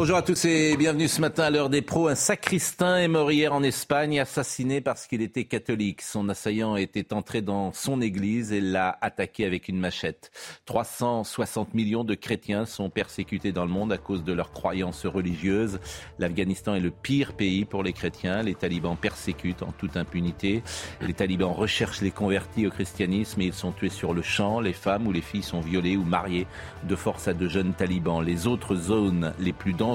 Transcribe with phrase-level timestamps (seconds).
[0.00, 2.08] Bonjour à tous et bienvenue ce matin à l'heure des pros.
[2.08, 6.00] Un sacristain est mort hier en Espagne, assassiné parce qu'il était catholique.
[6.00, 10.30] Son assaillant était entré dans son église et l'a attaqué avec une machette.
[10.64, 15.80] 360 millions de chrétiens sont persécutés dans le monde à cause de leurs croyances religieuses.
[16.18, 18.42] L'Afghanistan est le pire pays pour les chrétiens.
[18.42, 20.62] Les talibans persécutent en toute impunité.
[21.02, 24.60] Les talibans recherchent les convertis au christianisme et ils sont tués sur le champ.
[24.60, 26.46] Les femmes ou les filles sont violées ou mariées
[26.84, 28.24] de force à de jeunes talibans.
[28.24, 29.89] Les autres zones les plus dangereuses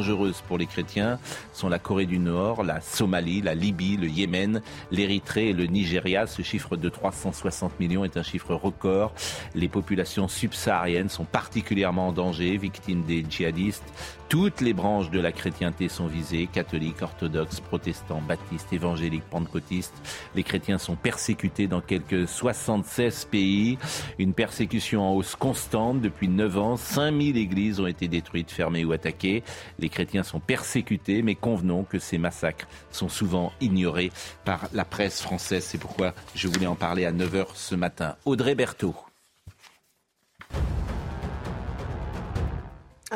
[0.48, 1.20] pour les chrétiens
[1.54, 6.28] sont la Corée du Nord, la Somalie, la Libye, le Yémen, l'Érythrée et le Nigeria.
[6.28, 9.14] Ce chiffre de 360 millions est un chiffre record.
[9.54, 13.84] Les populations subsahariennes sont particulièrement en danger, victimes des djihadistes.
[14.28, 19.94] Toutes les branches de la chrétienté sont visées, catholiques, orthodoxes, protestants, baptistes, évangéliques, pentecôtistes.
[20.34, 23.78] Les chrétiens sont persécutés dans quelques 76 pays.
[24.18, 26.76] Une persécution en hausse constante depuis 9 ans.
[26.76, 29.44] 5000 églises ont été détruites, fermées ou attaquées.
[29.78, 34.12] Les chrétiens sont persécutés, mais convenons que ces massacres sont souvent ignorés
[34.44, 35.64] par la presse française.
[35.64, 38.16] C'est pourquoi je voulais en parler à 9h ce matin.
[38.26, 38.96] Audrey Berthaud.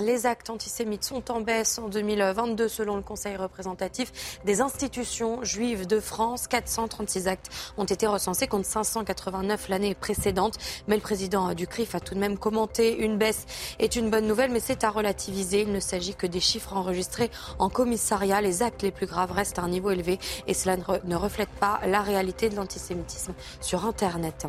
[0.01, 5.87] Les actes antisémites sont en baisse en 2022 selon le Conseil représentatif des institutions juives
[5.87, 6.47] de France.
[6.47, 10.57] 436 actes ont été recensés contre 589 l'année précédente.
[10.87, 13.45] Mais le président du CRIF a tout de même commenté une baisse
[13.79, 15.61] est une bonne nouvelle, mais c'est à relativiser.
[15.61, 18.39] Il ne s'agit que des chiffres enregistrés en commissariat.
[18.41, 21.81] Les actes les plus graves restent à un niveau élevé et cela ne reflète pas
[21.85, 24.47] la réalité de l'antisémitisme sur Internet.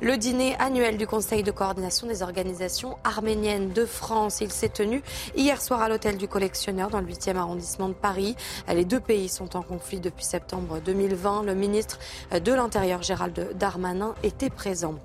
[0.00, 5.02] Le dîner annuel du Conseil de coordination des organisations arméniennes de France, il s'est tenu
[5.34, 8.36] hier soir à l'hôtel du collectionneur dans le 8e arrondissement de Paris.
[8.68, 11.44] Les deux pays sont en conflit depuis septembre 2020.
[11.44, 11.98] Le ministre
[12.32, 14.96] de l'Intérieur, Gérald Darmanin, était présent.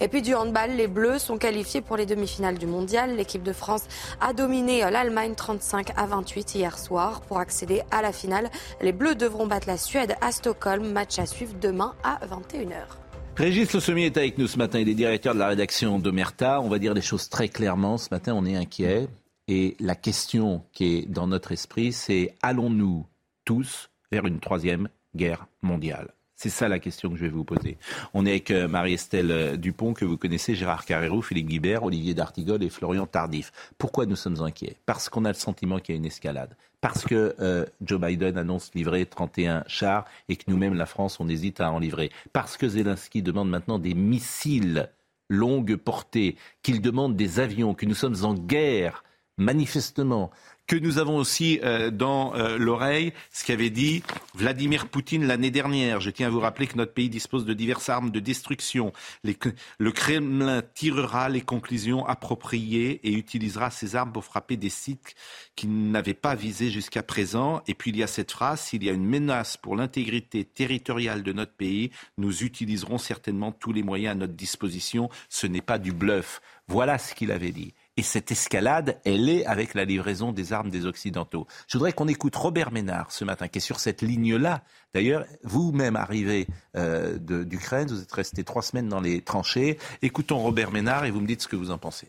[0.00, 3.16] Et puis du handball, les Bleus sont qualifiés pour les demi-finales du mondial.
[3.16, 3.82] L'équipe de France
[4.20, 7.20] a dominé l'Allemagne 35 à 28 hier soir.
[7.22, 10.92] Pour accéder à la finale, les Bleus devront battre la Suède à Stockholm.
[10.92, 13.07] Match à suivre demain à 21h.
[13.38, 14.80] Régis Le est avec nous ce matin.
[14.80, 16.60] Il est directeur de la rédaction d'Omerta.
[16.60, 17.96] On va dire les choses très clairement.
[17.96, 19.06] Ce matin, on est inquiet.
[19.46, 23.06] Et la question qui est dans notre esprit, c'est allons-nous
[23.44, 26.08] tous vers une troisième guerre mondiale?
[26.38, 27.78] C'est ça la question que je vais vous poser.
[28.14, 32.14] On est avec euh, Marie-Estelle euh, Dupont, que vous connaissez, Gérard Carrérou, Philippe Guibert, Olivier
[32.14, 33.50] D'Artigol et Florian Tardif.
[33.76, 34.76] Pourquoi nous sommes inquiets?
[34.86, 36.56] Parce qu'on a le sentiment qu'il y a une escalade.
[36.80, 41.28] Parce que euh, Joe Biden annonce livrer 31 chars et que nous-mêmes, la France, on
[41.28, 42.12] hésite à en livrer.
[42.32, 44.90] Parce que Zelensky demande maintenant des missiles
[45.28, 49.02] longue portée, qu'il demande des avions, que nous sommes en guerre
[49.38, 50.30] manifestement
[50.68, 54.02] que nous avons aussi euh, dans euh, l'oreille ce qu'avait dit
[54.34, 56.00] Vladimir Poutine l'année dernière.
[56.00, 58.92] Je tiens à vous rappeler que notre pays dispose de diverses armes de destruction.
[59.24, 65.14] Le Kremlin tirera les conclusions appropriées et utilisera ces armes pour frapper des sites
[65.56, 67.62] qu'il n'avait pas visés jusqu'à présent.
[67.66, 71.22] Et puis il y a cette phrase, s'il y a une menace pour l'intégrité territoriale
[71.22, 75.08] de notre pays, nous utiliserons certainement tous les moyens à notre disposition.
[75.30, 76.42] Ce n'est pas du bluff.
[76.66, 77.72] Voilà ce qu'il avait dit.
[77.98, 81.48] Et cette escalade, elle est avec la livraison des armes des Occidentaux.
[81.66, 84.62] Je voudrais qu'on écoute Robert Ménard ce matin, qui est sur cette ligne-là.
[84.94, 89.80] D'ailleurs, vous-même arrivé euh, d'Ukraine, vous êtes resté trois semaines dans les tranchées.
[90.00, 92.06] Écoutons Robert Ménard et vous me dites ce que vous en pensez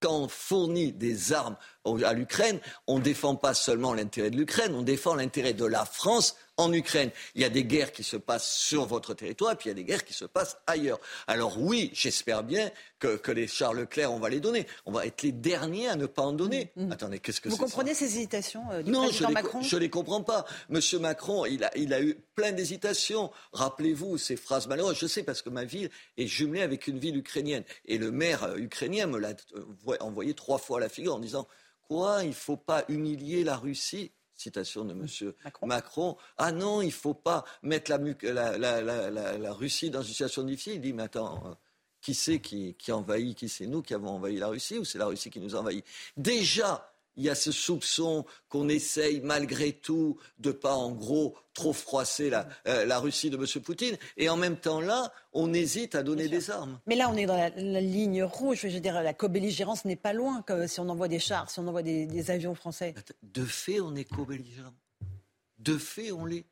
[0.00, 1.56] quand on fournit des armes
[2.04, 5.86] à l'Ukraine, on ne défend pas seulement l'intérêt de l'Ukraine, on défend l'intérêt de la
[5.86, 7.10] France en Ukraine.
[7.34, 9.72] Il y a des guerres qui se passent sur votre territoire et puis il y
[9.72, 10.98] a des guerres qui se passent ailleurs.
[11.26, 14.66] Alors oui, j'espère bien que, les Charles Leclerc, on va les donner.
[14.86, 16.72] On va être les derniers à ne pas en donner.
[16.76, 16.92] Mmh, mmh.
[16.92, 19.90] Attendez, qu'est-ce que Vous comprenez ces hésitations euh, du non, président je Macron je les
[19.90, 20.46] comprends pas.
[20.70, 23.30] Monsieur Macron, il a, il a eu plein d'hésitations.
[23.52, 24.98] Rappelez-vous ces phrases malheureuses.
[24.98, 27.64] Je sais parce que ma ville est jumelée avec une ville ukrainienne.
[27.84, 31.20] Et le maire euh, ukrainien me l'a euh, envoyé trois fois à la figure en
[31.20, 31.46] disant
[31.88, 34.10] Quoi Il ne faut pas humilier la Russie?
[34.36, 35.32] Citation de M.
[35.62, 36.16] Macron.
[36.36, 40.74] Ah non, il ne faut pas mettre la, la, Russie dans une situation difficile.
[40.74, 41.54] Il dit, mais attends, euh,
[42.00, 44.98] qui c'est qui, qui envahit Qui c'est nous qui avons envahi la Russie ou c'est
[44.98, 45.84] la Russie qui nous envahit?
[46.16, 51.72] Déjà, il y a ce soupçon qu'on essaye malgré tout de pas en gros trop
[51.72, 53.62] froisser la, euh, Russie de M.
[53.62, 53.96] Poutine.
[54.16, 56.78] Et en même temps là, on hésite à donner des armes.
[56.86, 58.60] Mais là, on est dans la, ligne rouge.
[58.62, 61.58] Je veux dire, la co-belligérance n'est pas loin que si on envoie des chars, si
[61.58, 62.94] on envoie des, des avions français.
[63.22, 64.74] De fait, on est co-belligérant.
[65.58, 66.44] De fait, on l'est.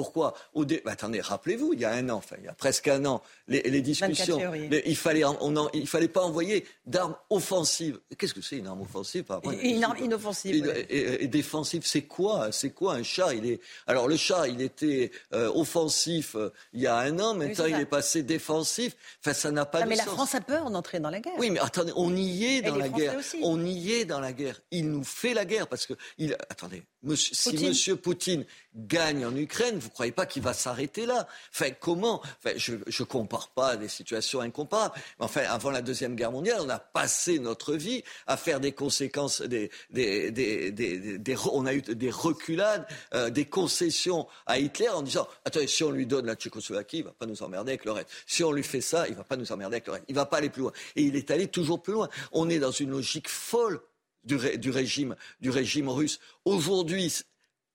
[0.00, 2.88] Pourquoi Au bah, Attendez, rappelez-vous, il y a un an, enfin il y a presque
[2.88, 8.00] un an, les, discussions, il fallait, on il fallait pas envoyer d'armes offensives.
[8.16, 9.26] Qu'est-ce que c'est une arme offensive
[9.62, 10.72] Une arme inoffensive.
[10.88, 12.50] Et, défensive, c'est quoi?
[12.50, 16.80] C'est quoi un char Il est alors le char, il était euh, offensif euh, il
[16.80, 18.96] y a un an, maintenant il est passé défensif.
[19.20, 21.34] Enfin, ça n'a pas ah, de mais la France a peur d'entrer dans la guerre.
[21.36, 23.20] Oui, mais attendez, on y est dans la guerre.
[23.42, 24.60] On y est dans la guerre.
[24.70, 26.38] Il nous fait la guerre parce que il.
[26.48, 28.44] Attendez, si Monsieur Poutine
[28.74, 31.26] gagne en Ukraine, vous ne croyez pas qu'il va s'arrêter là?
[31.52, 32.20] Enfin, comment?
[32.38, 34.94] Enfin, Je ne compare pas des situations incomparables.
[35.18, 38.72] Mais enfin, avant la Deuxième Guerre mondiale, on a passé notre vie à faire des
[38.72, 44.88] conséquences, des, des, des, des on a eu des reculades, euh, des concessions à Hitler
[44.88, 47.72] en disant attendez, si on lui donne la Tchécoslovaquie, il ne va pas nous emmerder
[47.72, 48.08] avec le reste.
[48.26, 50.04] Si on lui fait ça, il ne va pas nous emmerder avec le reste.
[50.08, 50.72] Il ne va pas aller plus loin.
[50.96, 52.08] Et il est allé toujours plus loin.
[52.32, 53.80] On est dans une logique folle
[54.24, 54.36] du,
[54.70, 56.20] régime, du régime russe.
[56.44, 57.12] Aujourd'hui,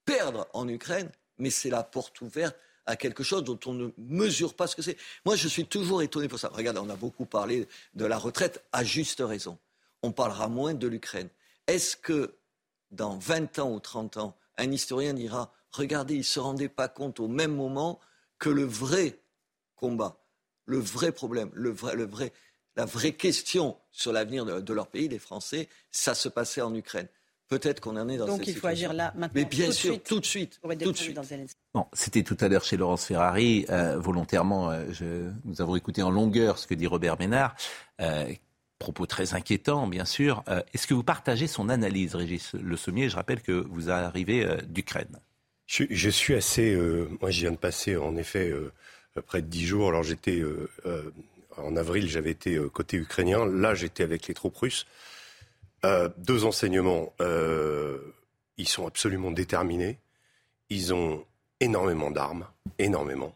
[0.04, 2.56] perdre en Ukraine, mais c'est la porte ouverte
[2.86, 4.96] à quelque chose dont on ne mesure pas ce que c'est.
[5.24, 6.50] Moi, je suis toujours étonné pour ça.
[6.52, 9.58] Regardez, on a beaucoup parlé de la retraite, à juste raison.
[10.02, 11.28] On parlera moins de l'Ukraine.
[11.66, 12.36] Est-ce que
[12.92, 16.88] dans 20 ans ou 30 ans, un historien dira, regardez, ils ne se rendaient pas
[16.88, 17.98] compte au même moment
[18.38, 19.18] que le vrai
[19.74, 20.24] combat,
[20.64, 22.32] le vrai problème, le vrai, le vrai,
[22.76, 27.08] la vraie question sur l'avenir de, leur pays, les Français, ça se passait en Ukraine.
[27.48, 29.30] Peut-être qu'on en est dans Donc cette il faut agir là, maintenant.
[29.34, 30.60] Mais bien sûr, tout de suite.
[30.60, 31.18] Tout de suite.
[31.72, 33.64] Bon, C'était tout à l'heure chez Laurence Ferrari.
[33.70, 37.54] Euh, volontairement, euh, je, nous avons écouté en longueur ce que dit Robert Ménard.
[38.00, 38.26] Euh,
[38.80, 40.44] propos très inquiétants, bien sûr.
[40.74, 43.08] Est-ce que vous partagez son analyse, Régis Le Sommier?
[43.08, 45.18] Je rappelle que vous arrivez d'Ukraine.
[45.66, 46.76] Je, je, suis assez.
[47.20, 48.52] moi, je viens de passer, en effet,
[49.24, 49.88] près de dix jours.
[49.88, 50.42] Alors, j'étais
[51.56, 53.46] en avril, j'avais été euh, côté ukrainien.
[53.46, 54.86] Là, j'étais avec les troupes russes.
[55.84, 57.12] Euh, deux enseignements.
[57.20, 57.98] Euh,
[58.56, 59.98] ils sont absolument déterminés.
[60.70, 61.24] Ils ont
[61.60, 62.46] énormément d'armes,
[62.78, 63.34] énormément.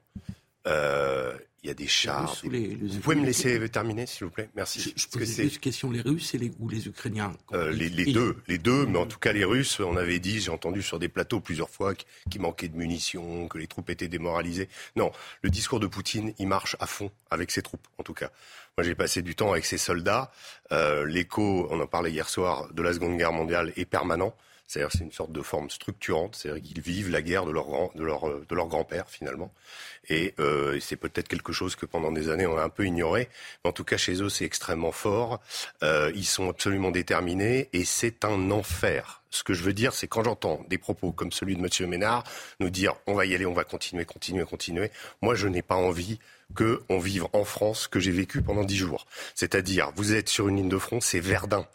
[1.62, 2.40] Il y a des chars.
[2.42, 4.48] Vous pouvez me laisser terminer, s'il vous plaît?
[4.56, 4.80] Merci.
[4.80, 8.56] Je, je pose une question les Russes les, ou les Ukrainiens euh, les, deux, les
[8.56, 8.86] deux.
[8.86, 11.68] Mais en tout cas, les Russes, on avait dit, j'ai entendu sur des plateaux plusieurs
[11.68, 14.70] fois qu'il manquait de munitions, que les troupes étaient démoralisées.
[14.96, 15.12] Non,
[15.42, 18.30] le discours de Poutine, il marche à fond avec ses troupes, en tout cas.
[18.78, 20.32] Moi, j'ai passé du temps avec ses soldats.
[20.72, 24.34] Euh, l'écho, on en parlait hier soir, de la Seconde Guerre mondiale est permanent.
[24.70, 28.04] C'est-à-dire c'est une sorte de forme structurante, c'est-à-dire qu'ils vivent la guerre de leur, de
[28.04, 29.52] leur, de leur grand-père finalement.
[30.08, 33.28] Et, euh, c'est peut-être quelque chose que pendant des années on a un peu ignoré.
[33.64, 35.40] Mais en tout cas chez eux c'est extrêmement fort.
[35.82, 39.22] Euh, ils sont absolument déterminés et c'est un enfer.
[39.30, 41.90] Ce que je veux dire, c'est quand j'entends des propos comme celui de M.
[41.90, 42.22] Ménard
[42.60, 44.92] nous dire on va y aller, on va continuer, continuer, continuer.
[45.20, 46.20] Moi je n'ai pas envie
[46.54, 49.06] qu'on vive en France que j'ai vécu pendant dix jours.
[49.34, 51.66] C'est-à-dire, vous êtes sur une ligne de front, c'est Verdun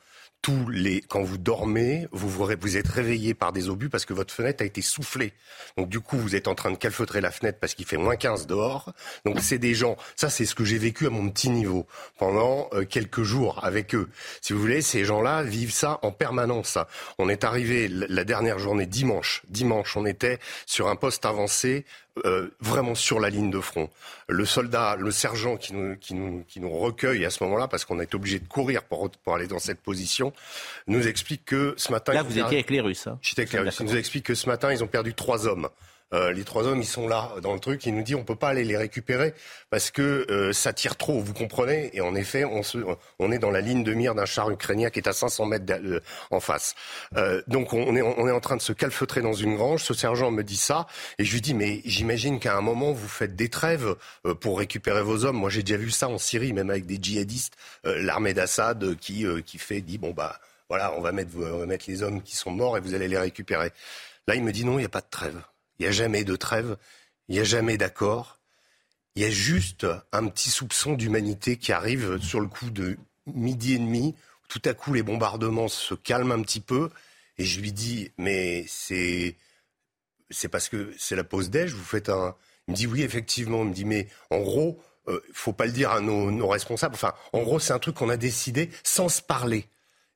[0.46, 4.32] tous les, quand vous dormez, vous, vous êtes réveillé par des obus parce que votre
[4.32, 5.34] fenêtre a été soufflée.
[5.76, 8.16] Donc du coup, vous êtes en train de calfeutrer la fenêtre parce qu'il fait moins
[8.16, 8.94] 15 dehors.
[9.26, 11.88] Donc c'est des gens, ça c'est ce que j'ai vécu à mon petit niveau
[12.20, 14.08] pendant euh, quelques jours avec eux.
[14.40, 16.78] Si vous voulez, ces gens-là vivent ça en permanence.
[17.18, 19.42] On est arrivé la dernière journée dimanche.
[19.50, 20.38] Dimanche, on était
[20.68, 21.86] sur un poste avancé
[22.24, 23.90] euh, vraiment sur la ligne de front.
[24.28, 27.84] Le soldat, le sergent qui nous, qui nous, qui nous recueille à ce moment-là, parce
[27.84, 30.32] qu'on est obligé de courir pour, pour aller dans cette position,
[30.88, 32.14] nous explique que ce matin...
[32.14, 33.08] Là, vous étiez avec les Russes.
[33.08, 33.20] Hein.
[33.22, 33.78] J'étais avec les Russes.
[33.80, 35.70] Il nous explique que ce matin, ils ont perdu trois hommes.
[36.14, 37.86] Euh, les trois hommes, ils sont là dans le truc.
[37.86, 39.34] Il nous dit on peut pas aller les récupérer
[39.70, 41.20] parce que euh, ça tire trop.
[41.20, 41.90] Vous comprenez?
[41.94, 42.78] Et en effet, on, se,
[43.20, 45.66] on est dans la ligne de mire d'un char ukrainien qui est à 500 mètres
[45.70, 46.00] euh,
[46.32, 46.76] en face.
[47.48, 49.84] donc on est, on est en train de se calfeutrer dans une grange.
[49.84, 50.88] Ce sergent me dit ça
[51.20, 53.96] et je lui dis mais j'imagine qu'à un moment vous faites des trêves
[54.42, 55.38] pour récupérer vos hommes.
[55.38, 59.58] Moi j'ai déjà vu ça en Syrie, même avec des djihadistes, l'armée d'Assad qui qui
[59.58, 62.52] fait dit bon bah voilà on va mettre on va mettre les hommes qui sont
[62.52, 63.72] morts et vous allez les récupérer.
[64.28, 65.42] Là il me dit non il n'y a pas de trêve.
[65.80, 66.78] Il n'y a jamais de trêve,
[67.28, 68.40] il n'y a jamais d'accord.
[69.16, 73.74] Il y a juste un petit soupçon d'humanité qui arrive sur le coup de midi
[73.74, 74.16] et demi.
[74.50, 76.90] Tout à coup, les bombardements se calment un petit peu.
[77.38, 79.38] Et je lui dis, mais c'est,
[80.52, 82.36] parce que c'est la pause déj, vous faites un.
[82.68, 83.64] Il me dit, oui, effectivement.
[83.64, 86.96] Il me dit, mais en gros, euh, faut pas le dire à nos, nos responsables.
[86.96, 89.68] Enfin, en gros, c'est un truc qu'on a décidé sans se parler.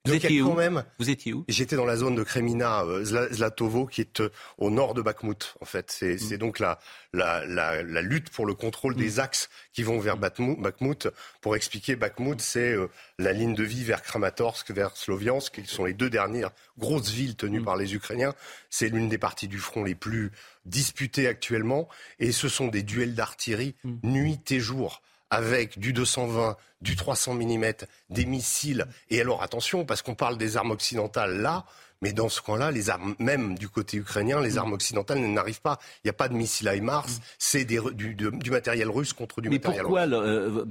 [0.09, 1.45] Vous étiez quand même Vous étiez où?
[1.47, 5.01] J'étais dans la zone de Kremina, euh, Zla- Zlatovo, qui est euh, au nord de
[5.01, 5.91] Bakhmut, en fait.
[5.91, 6.79] C'est c'est donc la,
[7.13, 11.07] la, la, la lutte pour le contrôle des axes qui vont vers Bakhmut.
[11.41, 12.87] Pour expliquer, Bakhmut, c'est euh,
[13.17, 17.35] la ligne de vie vers Kramatorsk, vers Sloviansk, qui sont les deux dernières grosses villes
[17.35, 18.33] tenues par les Ukrainiens.
[18.69, 20.31] C'est l'une des parties du front les plus
[20.65, 21.87] disputées actuellement.
[22.19, 27.65] Et ce sont des duels d'artillerie nuit et jour avec du 220, du 300 mm,
[28.09, 28.85] des missiles.
[29.09, 31.65] Et alors attention, parce qu'on parle des armes occidentales là,
[32.01, 35.79] mais dans ce coin-là, les armes, même du côté ukrainien, les armes occidentales n'arrivent pas.
[35.97, 39.49] Il n'y a pas de missiles HIMARS, c'est des re- du, matériel russe contre du
[39.49, 40.13] Mais matériel pourquoi, russe.
[40.13, 40.65] euh,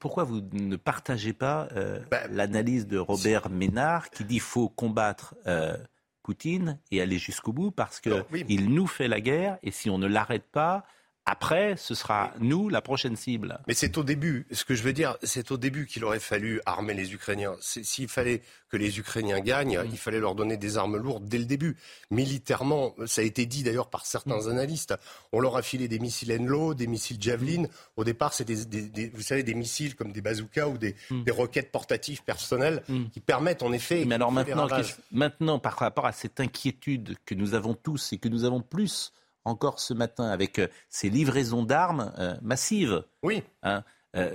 [0.00, 4.70] pourquoi vous ne partagez pas euh, Ben, l'analyse de Robert Ménard qui dit qu'il faut
[4.70, 5.76] combattre euh,
[6.22, 8.46] Poutine et aller jusqu'au bout parce qu'il oui.
[8.66, 10.84] nous fait la guerre et si on ne l'arrête pas,
[11.26, 13.58] après, ce sera nous la prochaine cible.
[13.66, 14.46] Mais c'est au début.
[14.52, 17.54] Ce que je veux dire, c'est au début qu'il aurait fallu armer les Ukrainiens.
[17.60, 21.44] S'il fallait que les Ukrainiens gagnent, il fallait leur donner des armes lourdes dès le
[21.46, 21.76] début.
[22.10, 24.94] Militairement, ça a été dit d'ailleurs par certains analystes,
[25.32, 27.64] on leur a filé des missiles Enlo, des missiles Javelin.
[27.96, 30.94] Au départ, c'est des, des- des- vous savez, des missiles comme des bazookas ou des,
[31.10, 34.04] des roquettes portatives personnelles qui permettent en effet.
[34.04, 34.66] Mais alors maintenant,
[35.12, 39.12] maintenant, par rapport à cette inquiétude que nous avons tous et que nous avons plus
[39.44, 43.42] encore ce matin avec euh, ces livraisons d'armes euh, massives, Oui.
[43.62, 43.82] hein,
[44.16, 44.30] euh,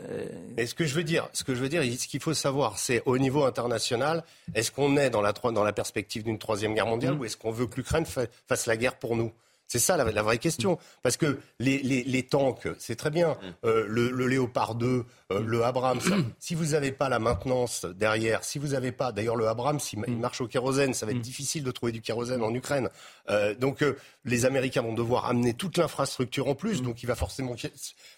[0.66, 3.01] ce que je veux dire, ce que je veux dire, ce qu'il faut savoir, c'est
[3.06, 4.24] au niveau international,
[4.54, 7.20] est-ce qu'on est dans la, troi- dans la perspective d'une troisième guerre mondiale Mm.
[7.22, 9.32] ou est-ce qu'on veut que l'Ukraine fa- fasse la guerre pour nous?
[9.70, 10.78] C'est ça la, la vraie question.
[11.04, 13.30] Parce que les, les, les tanks, c'est très bien.
[13.30, 13.36] Mm.
[13.66, 16.02] Euh, le, le Léopard 2, euh, le Abrams,
[16.40, 20.00] si vous n'avez pas la maintenance derrière, si vous n'avez pas, d'ailleurs le Abrams, il,
[20.00, 20.20] Mm.
[20.20, 22.90] marche au kérosène, ça va être difficile de trouver du kérosène en Ukraine.
[23.30, 23.86] Euh, donc
[24.26, 26.56] les Américains vont devoir amener toute l'infrastructure en Mm.
[26.56, 27.56] plus, donc il va forcément.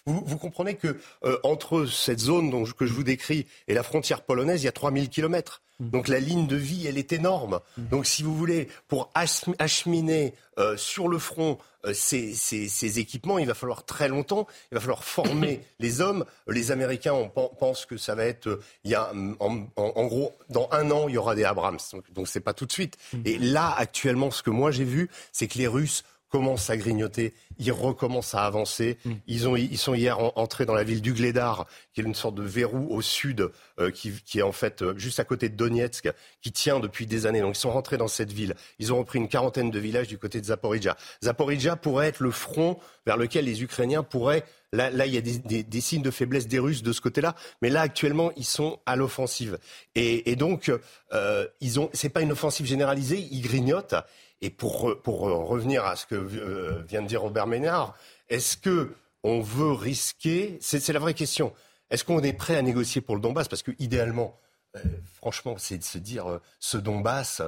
[0.05, 0.98] Vous, vous comprenez que
[1.43, 4.72] entre cette zone dont que je vous décris et la frontière polonaise, il y a
[4.72, 5.62] 3000 kilomètres.
[5.81, 7.59] Donc la ligne de vie, elle est énorme.
[7.77, 13.00] Donc si vous voulez, pour ach- acheminer euh, sur le front euh, ces, ces- ces
[13.00, 14.45] équipements, il va falloir très longtemps.
[14.71, 16.23] Il va falloir former les hommes.
[16.47, 19.55] Les Américains on pen- pensent que ça va être, euh, il y a, hum, en,
[19.75, 21.79] en- en gros, dans un an, il y aura des Abrams.
[21.93, 22.97] Donc, donc c'est pas tout de suite.
[23.25, 27.33] Et là, actuellement, ce que moi j'ai vu, c'est que les Russes commencent à grignoter,
[27.59, 28.97] ils recommencent à avancer.
[29.27, 32.35] Ils, ont, ils sont hier en- entrés dans la ville d'Ugledar, qui est une sorte
[32.35, 35.55] de verrou au sud, euh, qui, qui est en fait euh, juste à côté de
[35.55, 36.09] Donetsk,
[36.41, 37.41] qui tient depuis des années.
[37.41, 38.55] Donc ils sont rentrés dans cette ville.
[38.79, 40.95] Ils ont repris une quarantaine de villages du côté de Zaporizhia.
[41.23, 44.43] Zaporizhia pourrait être le front vers lequel les Ukrainiens pourraient...
[44.73, 47.01] Là, là il y a des, des- des signes de faiblesse des Russes de ce
[47.01, 49.57] côté-là, mais là actuellement ils sont à l'offensive.
[49.95, 50.71] Et, et donc
[51.11, 53.95] euh, ils ont, c'est pas une offensive généralisée, ils grignotent.
[54.41, 57.95] Et pour, euh, revenir à ce que euh, vient de dire Robert Ménard,
[58.29, 61.53] est-ce que on veut risquer C'est la vraie question.
[61.91, 63.48] Est-ce qu'on est prêt à négocier pour le Donbass?
[63.48, 64.39] Parce que idéalement,
[64.75, 64.79] euh,
[65.13, 67.43] franchement, c'est de se dire ce Donbass.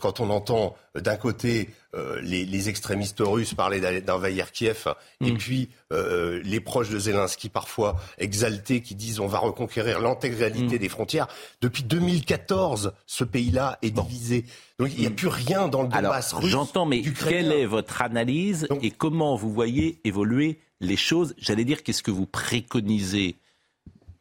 [0.00, 4.88] Quand on entend euh, d'un côté euh, les, les extrémistes russes parler d'envahir Kiev,
[5.20, 10.78] et puis euh, les proches de Zelensky parfois exaltés qui disent on va reconquérir l'intégralité
[10.78, 11.28] des frontières.
[11.60, 14.44] Depuis 2014, ce pays-là est divisé.
[14.78, 16.50] Donc il n'y a plus rien dans le Donbass russe.
[16.50, 21.34] j'entends, mais quelle est votre analyse Donc- et comment vous voyez évoluer les choses?
[21.38, 23.36] J'allais dire, qu'est-ce que vous préconisez?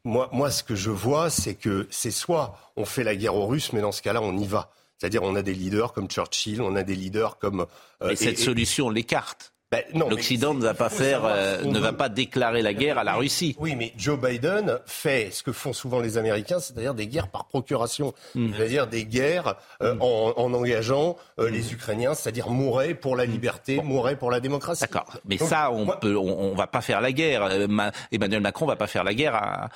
[0.03, 3.47] Moi, moi, ce que je vois, c'est que c'est soit on fait la guerre aux
[3.47, 4.71] Russes, mais dans ce cas-là, on y va.
[4.97, 7.65] C'est-à-dire, on a des leaders comme Churchill, on a des leaders comme.
[8.01, 9.51] euh, cette et- et- solution, on l'écarte.
[9.71, 13.15] ben, L'Occident ne va pas faire, euh, ne va pas déclarer la guerre à la
[13.15, 13.57] Russie.
[13.59, 17.45] Oui, mais Joe Biden fait ce que font souvent les Américains, c'est-à-dire des guerres par
[17.47, 18.53] procuration, Mm.
[18.55, 23.81] c'est-à-dire des guerres euh, en, en engageant euh, les Ukrainiens, c'est-à-dire mourraient pour la liberté,
[23.81, 24.81] mourraient pour la démocratie.
[24.81, 25.11] D'accord.
[25.27, 27.43] Mais Donc, ça, on peut, on, on va pas faire la guerre.
[27.43, 29.69] Euh, Ma- Emmanuel Macron va pas faire la guerre à,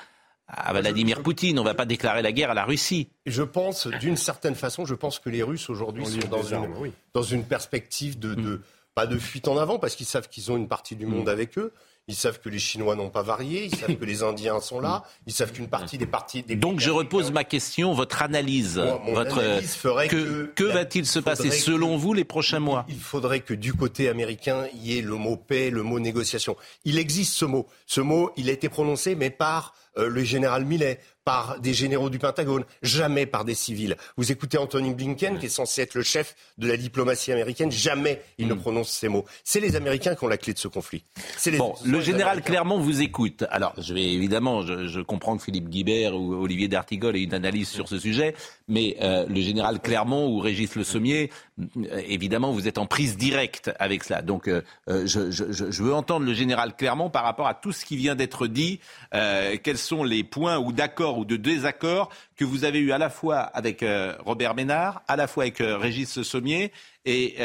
[0.49, 1.59] à Vladimir Poutine.
[1.59, 3.09] On va pas déclarer la guerre à la Russie.
[3.25, 7.21] Je pense, d'une certaine façon, je pense que les Russes aujourd'hui sont dans une, dans
[7.23, 8.61] une perspective de, de-
[8.95, 11.57] pas de fuite en avant, parce qu'ils savent qu'ils ont une partie du monde avec
[11.57, 11.71] eux.
[12.07, 13.65] Ils savent que les Chinois n'ont pas varié.
[13.65, 15.03] Ils savent que les Indiens sont là.
[15.27, 18.77] Ils savent qu'une partie des parties des Donc je repose africains- ma question, votre analyse,
[18.77, 22.59] Moi, mon votre analyse ferait que, que va-t-il se passer selon que- vous les prochains
[22.59, 25.99] mois Il faudrait que du côté américain, il y ait le mot paix, le mot
[25.99, 26.57] négociation.
[26.83, 27.67] Il existe ce mot.
[27.85, 32.09] Ce mot, il a été prononcé, mais par euh, le général Millet, par des généraux
[32.09, 33.95] du Pentagone, jamais par des civils.
[34.17, 38.19] Vous écoutez Anthony Blinken, qui est censé être le chef de la diplomatie américaine, jamais
[38.39, 39.25] il ne prononce ces mots.
[39.43, 41.03] C'est les Américains qui ont la clé de ce conflit.
[41.45, 42.51] Les- Bon, le général Américains.
[42.53, 43.43] Clermont vous écoute.
[43.51, 47.35] Alors, je vais évidemment, je, je comprends que Philippe Guibert ou Olivier D'Artigol aient une
[47.35, 48.33] analyse sur ce sujet,
[48.67, 53.17] mais euh, le général Clermont ou Régis Le Sommier, euh, évidemment, vous êtes en prise
[53.17, 54.23] directe avec cela.
[54.23, 57.71] Donc, euh, euh, je, je- je- veux entendre le général Clermont par rapport à tout
[57.71, 58.79] ce qui vient d'être dit.
[59.13, 62.97] Euh, quels sont les points ou d'accord ou de désaccord que vous avez eu à
[62.97, 66.71] la fois avec euh, Robert Ménard, à la fois avec euh, Régis Sommier.
[67.05, 67.35] Et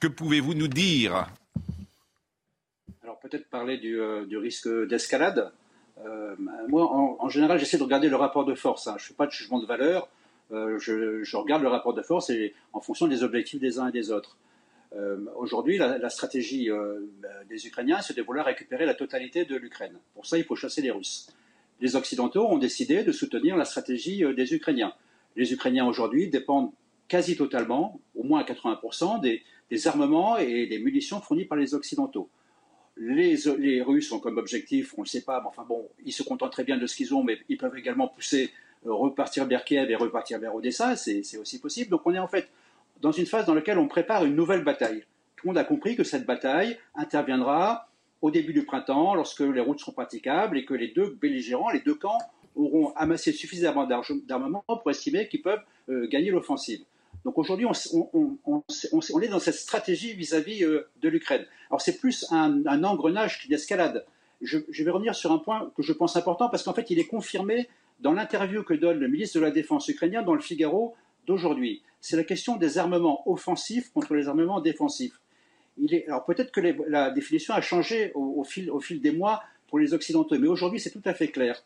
[0.00, 1.26] que pouvez-vous nous dire?
[3.02, 5.52] Alors peut-être parler du, risque d'escalade.
[6.68, 8.86] moi, en, général, j'essaie de regarder le rapport de force.
[8.88, 8.94] Hein.
[8.98, 10.08] Je ne fais pas de jugement de valeur.
[10.50, 14.10] Je, regarde le rapport de force et, en fonction des objectifs des uns et des
[14.10, 14.36] autres.
[14.96, 17.00] Euh, aujourd'hui, la, stratégie euh,
[17.48, 19.98] des Ukrainiens, c'est de vouloir récupérer la totalité de l'Ukraine.
[20.14, 21.32] Pour ça, il faut chasser les Russes.
[21.80, 24.94] Les Occidentaux ont décidé de soutenir la stratégie euh, des Ukrainiens.
[25.36, 26.72] Les Ukrainiens aujourd'hui dépendent
[27.08, 29.42] quasi totalement, au moins à 80%, des,
[29.86, 32.28] armements et des munitions fournis par les Occidentaux.
[32.96, 36.12] Les, les, Russes ont comme objectif, on ne le sait pas, mais enfin bon, ils
[36.12, 38.50] se contentent très bien de ce qu'ils ont, mais ils peuvent également pousser,
[38.84, 41.90] repartir vers Kiev et repartir vers Odessa, c'est aussi possible.
[41.90, 42.48] Donc on est en fait
[43.00, 45.04] dans une phase dans laquelle on prépare une nouvelle bataille.
[45.36, 47.88] Tout le monde a compris que cette bataille interviendra
[48.22, 51.80] au début du printemps, lorsque les routes seront praticables et que les deux belligérants, les
[51.80, 52.18] deux camps,
[52.54, 56.84] auront amassé suffisamment d'armement pour estimer qu'ils peuvent euh, gagner l'offensive.
[57.24, 61.46] Donc aujourd'hui, on, est dans cette stratégie vis-à-vis euh, de l'Ukraine.
[61.70, 64.04] Alors c'est plus un, engrenage qui d'escalade.
[64.40, 66.98] Je, je, vais revenir sur un point que je pense important parce qu'en fait, il
[66.98, 67.68] est confirmé
[68.00, 70.94] dans l'interview que donne le ministre de la Défense ukrainien dans le Figaro
[71.26, 75.21] d'aujourd'hui c'est la question des armements offensifs contre les armements défensifs.
[76.06, 80.48] Alors peut-être que la définition a changé au, fil, des mois pour les Occidentaux, mais
[80.48, 81.62] aujourd'hui c'est tout à fait clair.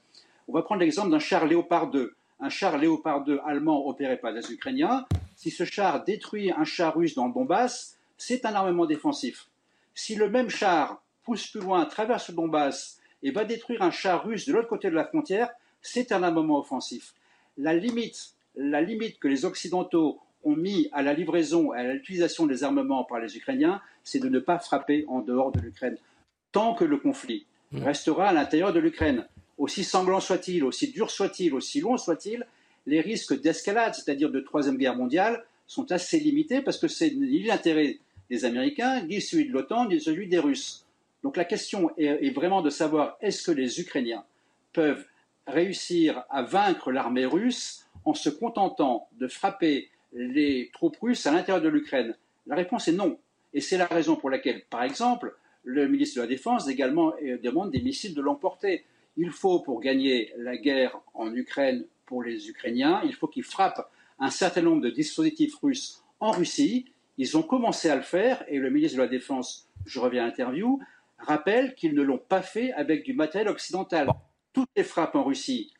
[0.48, 2.14] On va prendre l'exemple d'un char Léopard 2.
[2.38, 5.06] Un char Léopard 2 allemand opéré par les Ukrainiens.
[5.34, 9.48] Si ce char détruit un char russe dans le Donbass, c'est un armement défensif.
[9.94, 14.24] Si le même char pousse plus loin, traverse le Donbass et va détruire un char
[14.24, 15.50] russe de l'autre côté de la frontière,
[15.82, 17.14] c'est un armement offensif.
[17.58, 22.46] La limite, la limite que les Occidentaux ont mis à la livraison et à l'utilisation
[22.46, 25.98] des armements par les Ukrainiens, c'est de ne pas frapper en dehors de l'Ukraine.
[26.52, 27.82] Tant que le conflit mmh.
[27.82, 29.26] restera à l'intérieur de l'Ukraine,
[29.58, 32.46] aussi sanglant soit-il, aussi dur soit-il, aussi long soit-il,
[32.86, 37.42] les risques d'escalade, c'est-à-dire de troisième guerre mondiale, sont assez limités parce que c'est ni
[37.42, 37.98] l'intérêt
[38.30, 40.86] des Américains, ni celui de l'OTAN, ni celui des Russes.
[41.24, 44.24] Donc la question est vraiment de savoir est-ce que les Ukrainiens
[44.72, 45.04] peuvent
[45.48, 51.62] réussir à vaincre l'armée russe en se contentant de frapper les troupes russes à l'intérieur
[51.62, 53.18] de l'Ukraine La réponse est non.
[53.52, 57.38] Et c'est la raison pour laquelle, par exemple, le ministre de la Défense également euh,
[57.38, 58.84] demande des missiles de l'emporter.
[59.16, 63.90] Il faut, pour gagner la guerre en Ukraine pour les Ukrainiens, il faut qu'ils frappent
[64.18, 66.86] un certain nombre de dispositifs russes en Russie.
[67.18, 70.26] Ils ont commencé à le faire et le ministre de la Défense, je reviens à
[70.26, 70.80] l'interview,
[71.18, 74.08] rappelle qu'ils ne l'ont pas fait avec du matériel occidental.
[74.52, 75.72] Toutes les frappes en Russie,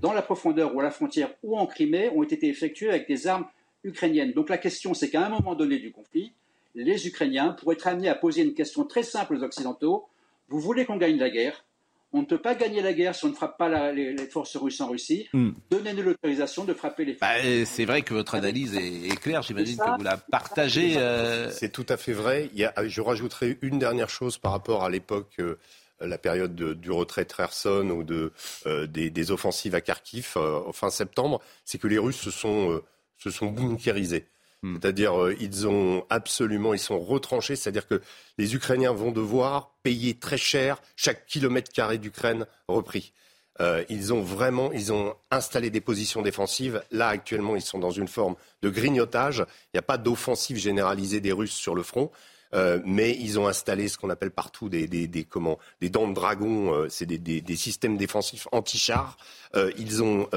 [0.00, 3.26] dans la profondeur ou à la frontière ou en Crimée, ont été effectuées avec des
[3.26, 3.46] armes
[3.84, 4.32] ukrainienne.
[4.32, 6.32] Donc la question, c'est qu'à un moment donné du conflit,
[6.74, 10.06] les Ukrainiens pourraient être amenés à poser une question très simple aux Occidentaux.
[10.48, 11.64] Vous voulez qu'on gagne la guerre
[12.12, 14.80] on ne peut pas gagner la guerre si on ne frappe pas les, forces russes
[14.80, 15.28] en Russie.
[15.32, 15.50] Hmm.
[15.70, 17.32] Donnez-nous l'autorisation de frapper les forces.
[17.32, 19.42] Bah, c'est vrai que votre analyse est, claire.
[19.42, 20.94] J'imagine que vous la partagez.
[20.96, 22.50] Euh, c'est tout à fait vrai.
[22.52, 25.34] Il y a, je rajouterai une dernière chose par rapport à l'époque.
[25.38, 25.58] Euh,
[26.00, 28.32] la période du retrait de Kherson ou de,
[28.64, 30.34] euh, des, offensives à Kharkiv
[30.72, 32.80] fin septembre, c'est que les Russes se sont
[33.22, 34.26] se sont bunkérisés.
[34.62, 34.74] Hmm.
[34.74, 37.56] C'est-à-dire, euh, ils ont absolument, ils sont retranchés.
[37.56, 38.00] C'est-à-dire que
[38.38, 43.12] les Ukrainiens vont devoir payer très cher chaque kilomètre carré d'Ukraine repris.
[43.60, 46.82] Euh, ils ont vraiment, ils ont installé des positions défensives.
[46.90, 49.44] Là, actuellement, ils sont dans une forme de grignotage.
[49.66, 52.10] Il n'y a pas d'offensive généralisée des Russes sur le front.
[52.54, 56.08] Euh, mais ils ont installé ce qu'on appelle partout des, des, des, comment, des dents
[56.08, 59.16] de dragon, euh, c'est des, des, systèmes défensifs anti-chars.
[59.54, 60.28] Euh, ils ont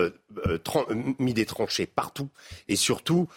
[1.19, 2.30] mis des tranchées partout
[2.67, 3.28] et surtout,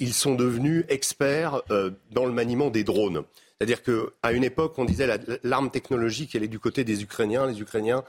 [0.00, 1.62] ils sont devenus experts
[2.10, 3.24] dans le maniement des drones.
[3.58, 5.08] C'est-à-dire qu'à une époque, on disait
[5.42, 7.46] l'arme technologique, elle est du côté des Ukrainiens.
[7.46, 8.04] Les Ukrainiens,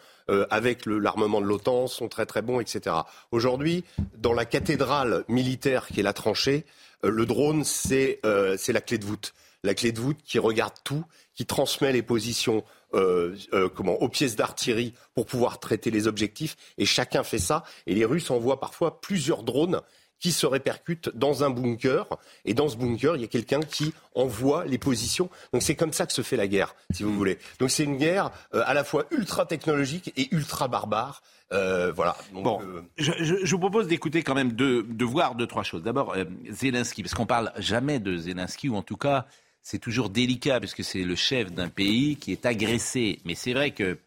[0.49, 2.95] avec l'armement de l'OTAN, sont très très bons, etc.
[3.31, 3.83] Aujourd'hui,
[4.17, 6.65] dans la cathédrale militaire qui est la tranchée,
[7.03, 9.33] le drone, c'est la clé de voûte
[9.67, 11.03] la clé de voûte qui regarde tout,
[11.35, 16.55] qui transmet les positions euh, euh, comment, aux pièces d'artillerie pour pouvoir traiter les objectifs.
[16.77, 17.63] Et chacun fait ça.
[17.85, 19.81] Et les Russes envoient parfois plusieurs drones
[20.19, 22.07] qui se répercutent dans un bunker.
[22.45, 25.29] Et dans ce bunker, il y a quelqu'un qui envoie les positions.
[25.51, 27.37] Donc c'est comme ça que se fait la guerre, si vous voulez.
[27.59, 31.21] Donc c'est une guerre euh, à la fois ultra technologique et ultra barbare.
[31.51, 32.15] voilà.
[32.31, 32.61] bon,
[32.97, 33.11] je,
[33.43, 35.83] je, vous propose d'écouter quand même de, de voir deux trois choses.
[35.83, 36.15] D'abord
[36.49, 39.27] Zelensky, parce qu'on parle jamais de Zelensky ou en tout cas
[39.69, 43.19] c'est toujours délicat parce que c'est le chef d'un pays qui est agressé.
[43.25, 43.97] Mais c'est vrai que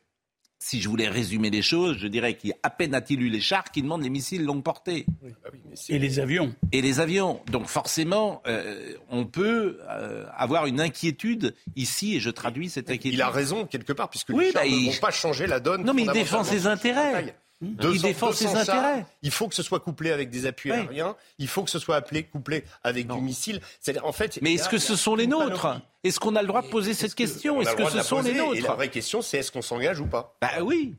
[0.58, 3.82] si je voulais résumer les choses, je dirais qu'à peine a-t-il eu les chars qui
[3.82, 5.04] demandent les missiles longue portée.
[5.44, 5.48] Ah
[5.90, 6.54] et les avions.
[6.72, 7.42] Et les avions.
[7.52, 13.12] Donc forcément, euh, on peut euh, avoir une inquiétude ici, et je traduis cette inquiétude.
[13.12, 15.84] Il a raison quelque part, puisque les chars bah, ne vont pas changer la donne.
[15.84, 17.34] Non, mais il défend ses intérêts.
[17.60, 19.06] Il défend ses intérêts.
[19.22, 21.16] Il faut que ce soit couplé avec des appuis aériens.
[21.38, 23.60] Il faut que ce soit appelé, couplé avec du missile.
[24.02, 26.68] En fait, mais est-ce que ce sont les nôtres Est-ce qu'on a le droit de
[26.68, 29.52] poser cette question Est-ce que ce sont les nôtres Et la vraie question, c'est est-ce
[29.52, 30.94] qu'on s'engage ou pas Bah oui.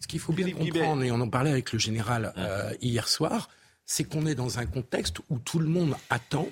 [0.00, 3.48] Ce qu'il faut bien comprendre, et on en parlait avec le général euh, hier soir,
[3.86, 6.48] c'est qu'on est dans un contexte où tout le monde attend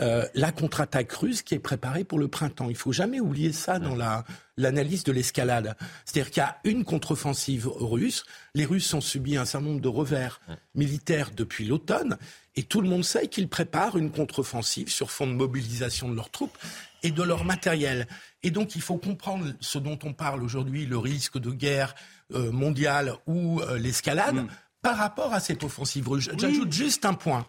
[0.00, 2.70] euh, la contre-attaque russe qui est préparée pour le printemps.
[2.70, 4.24] Il faut jamais oublier ça dans la,
[4.56, 5.76] l'analyse de l'escalade.
[6.04, 8.24] C'est-à-dire qu'il y a une contre-offensive russe.
[8.54, 10.40] Les Russes ont subi un certain nombre de revers
[10.74, 12.16] militaires depuis l'automne.
[12.56, 16.30] Et tout le monde sait qu'ils préparent une contre-offensive sur fond de mobilisation de leurs
[16.30, 16.56] troupes
[17.02, 18.06] et de leur matériel.
[18.42, 21.94] Et donc il faut comprendre ce dont on parle aujourd'hui, le risque de guerre
[22.32, 24.48] euh, mondiale ou euh, l'escalade, mm.
[24.80, 26.30] par rapport à cette offensive russe.
[26.38, 27.46] J'ajoute juste un point.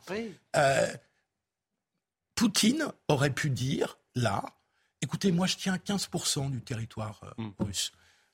[2.43, 4.43] Poutine aurait pu dire, là,
[5.01, 7.53] écoutez, moi je tiens 15% du territoire euh, mm.
[7.59, 7.93] russe.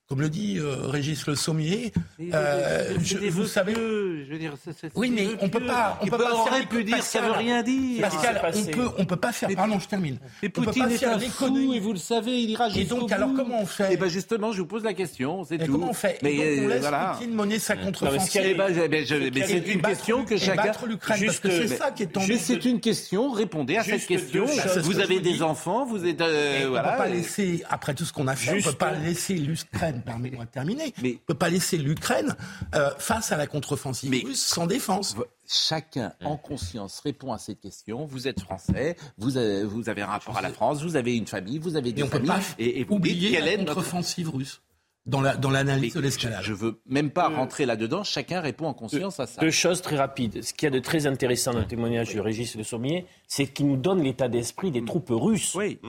[0.10, 1.94] Comme le dit euh, Régis Le Sommier,
[2.34, 4.56] euh, je, vous savez, je veux dire,
[4.96, 8.02] oui, mais on peut pas, on peut pas faire pu dire, ça veut rien dire.
[8.02, 9.50] Pascal, on peut, on peut pas faire.
[9.56, 10.18] Pardon, je termine.
[10.42, 13.30] Mais Poutine est un fou et vous le savez, il ira jusqu'au Et donc, alors
[13.36, 15.74] comment on fait Eh ben justement, je vous pose la question, c'est tout.
[15.74, 17.14] Comment on fait Mais on laisse voilà.
[17.16, 18.42] Poutine mener sa contre-offensive.
[18.44, 20.72] Eh ben, mais c'est une question que chacun.
[21.18, 23.30] Juste, c'est ça qui est en C'est une question.
[23.30, 24.48] Répondez à cette question.
[24.82, 26.20] Vous avez des enfants, vous êtes.
[26.20, 28.94] On ne peut pas laisser, après tout ce qu'on a fait, on ne peut pas
[28.94, 32.36] laisser l'Ukraine permettez-moi de terminer, mais, ne peut pas laisser l'Ukraine
[32.76, 35.16] euh, face à la contre-offensive russe sans défense.
[35.48, 38.06] Chacun en conscience répond à cette question.
[38.06, 41.26] Vous êtes français, vous avez, vous avez un rapport à la France, vous avez une
[41.26, 42.30] famille, vous avez des familles.
[42.30, 44.62] Peut pas et, vous oublier la contre-offensive russe
[45.10, 46.44] dans l'analyse dans de l'escalade.
[46.44, 48.04] Je veux même pas rentrer là-dedans.
[48.04, 49.42] Chacun répond en conscience à ça.
[49.42, 50.44] Deux choses très rapides.
[50.44, 53.48] Ce qu'il y a de très intéressant dans le témoignage de Régis Le Sommier, c'est
[53.48, 55.56] qu'il nous donne l'état d'esprit des troupes russes.
[55.56, 55.80] Oui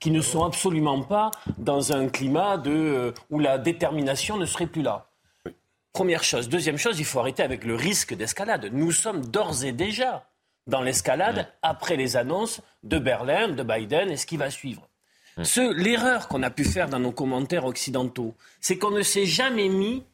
[0.00, 4.66] qui ne sont absolument pas dans un climat de, euh, où la détermination ne serait
[4.66, 5.06] plus là.
[5.92, 6.48] Première chose.
[6.48, 8.68] Deuxième chose, il faut arrêter avec le risque d'escalade.
[8.72, 10.26] Nous sommes d'ores et déjà
[10.66, 14.88] dans l'escalade après les annonces de Berlin, de Biden et ce qui va suivre.
[15.56, 20.04] L'erreur qu'on a pu faire dans nos commentaires occidentaux, c'est qu'on ne s'est jamais mis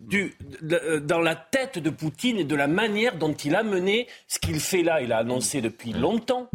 [0.00, 0.36] du,
[0.70, 4.38] euh, dans la tête de Poutine et de la manière dont il a mené ce
[4.38, 5.00] qu'il fait là.
[5.00, 6.48] Il a annoncé depuis longtemps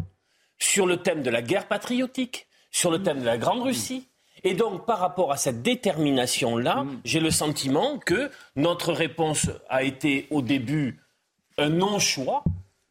[0.59, 4.07] sur le thème de la guerre patriotique, sur le thème de la Grande Russie.
[4.43, 7.01] Et donc, par rapport à cette détermination-là, mm.
[7.03, 10.99] j'ai le sentiment que notre réponse a été au début
[11.57, 12.43] un non-choix,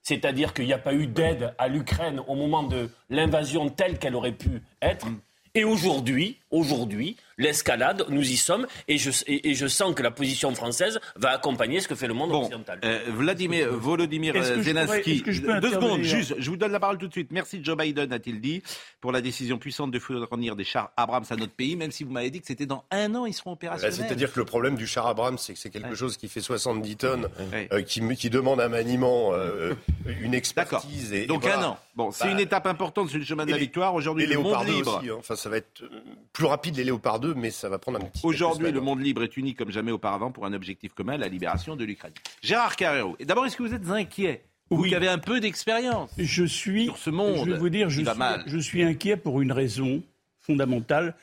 [0.03, 4.15] c'est-à-dire qu'il n'y a pas eu d'aide à l'Ukraine au moment de l'invasion telle qu'elle
[4.15, 5.07] aurait pu être.
[5.07, 5.21] Mm.
[5.55, 10.55] Et aujourd'hui, aujourd'hui, l'escalade, nous y sommes, et je, et, je, sens que la position
[10.55, 12.81] française va accompagner ce que fait le monde occidental.
[12.85, 17.31] Euh, Vladimir, Volodymyr Zelensky, deux secondes, juste, je vous donne la parole tout de suite.
[17.31, 18.63] Merci Joe Biden, a-t-il dit,
[19.01, 22.11] pour la décision puissante de fournir des chars Abrams à notre pays, même si vous
[22.11, 23.97] m'avez dit que c'était dans un an, ils seront opérationnels.
[23.97, 26.41] Bah, c'est-à-dire que le problème du char Abrams, c'est que c'est quelque chose qui fait
[26.41, 27.29] 70 tonnes,
[27.73, 29.75] euh, qui, qui, demande un maniement, euh,
[30.21, 31.13] une expertise.
[31.13, 31.79] Et, Donc un an.
[31.95, 33.95] Bon, c'est bah, une étape importante sur le chemin de la victoire.
[33.95, 34.99] Aujourd'hui, le monde libre.
[34.99, 35.17] Aussi, hein.
[35.19, 35.83] Enfin, ça va être
[36.33, 39.23] plus rapide les Léopard 2, mais ça va prendre un petit Aujourd'hui, le monde libre
[39.23, 42.13] est uni comme jamais auparavant pour un objectif commun, la libération de l'Ukraine.
[42.43, 46.45] Gérard Carrero, d'abord, est-ce que vous êtes inquiet vous qui avez un peu d'expérience je
[46.45, 47.47] suis, sur ce monde?
[47.47, 48.11] je vais vous dire, je suis,
[48.47, 50.03] je suis inquiet pour une raison
[50.41, 51.15] fondamentale.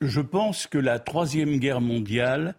[0.00, 2.54] Je pense que la Troisième Guerre mondiale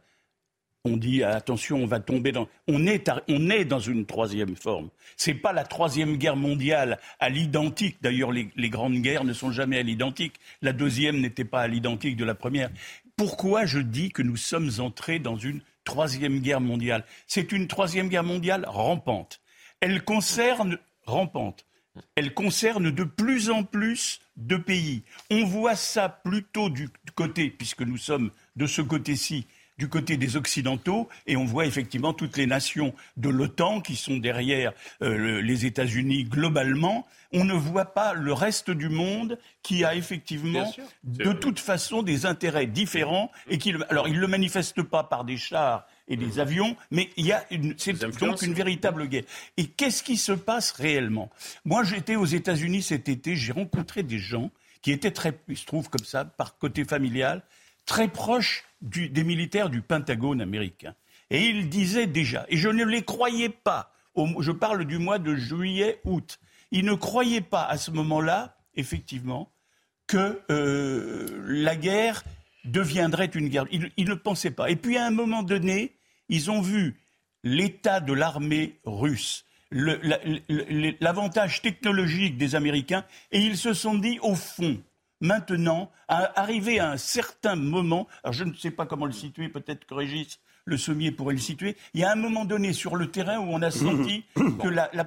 [0.86, 2.48] on dit attention, on va tomber dans.
[2.68, 4.90] On est, dans une troisième forme.
[5.18, 7.98] C'est pas la troisième guerre mondiale à l'identique.
[8.02, 10.36] D'ailleurs, les, grandes guerres ne sont jamais à l'identique.
[10.62, 12.70] La deuxième n'était pas à l'identique de la première.
[13.18, 17.04] Pourquoi je dis que nous sommes entrés dans une troisième guerre mondiale?
[17.28, 19.42] C'est une troisième guerre mondiale rampante.
[19.82, 21.66] Elle concerne rampante.
[22.16, 25.04] Elle concerne de plus en plus de pays.
[25.30, 29.46] On voit ça plutôt du côté, puisque nous sommes de ce côté-ci,
[29.80, 34.18] du côté des Occidentaux, et on voit effectivement toutes les nations de l'OTAN qui sont
[34.18, 37.08] derrière euh, les États-Unis globalement.
[37.32, 40.70] On ne voit pas le reste du monde qui a effectivement
[41.04, 45.24] de toute façon des intérêts différents et qui, alors ils ne le manifestent pas par
[45.24, 46.40] des chars et des mmh.
[46.40, 49.24] avions, mais il y a une, c'est donc une véritable guerre.
[49.56, 51.30] Et qu'est-ce qui se passe réellement?
[51.64, 55.66] Moi, j'étais aux États-Unis cet été, j'ai rencontré des gens qui étaient très, il se
[55.66, 57.44] trouve comme ça, par côté familial,
[57.90, 60.94] très proches des militaires du Pentagone américain.
[61.32, 65.36] Et ils disaient déjà, et je ne les croyais pas, je parle du mois de
[65.36, 66.40] juillet-août,
[66.72, 69.52] ils ne croyaient pas à ce moment-là, effectivement,
[70.06, 72.24] que euh, la guerre
[72.64, 73.66] deviendrait une guerre.
[73.72, 74.70] Ils, ne pensaient pas.
[74.70, 75.96] Et puis à un moment donné,
[76.30, 76.96] ils ont vu
[77.44, 84.78] l'état de l'armée russe, l'avantage technologique des Américains, et ils se sont dit, au fond,
[85.22, 89.50] maintenant, à arriver à un certain moment, alors je ne sais pas comment le situer,
[89.50, 91.76] peut-être que Régis le sommier pourrait le situer.
[91.94, 94.90] Il y a un moment donné sur le terrain où on a senti que la,
[94.94, 95.04] la,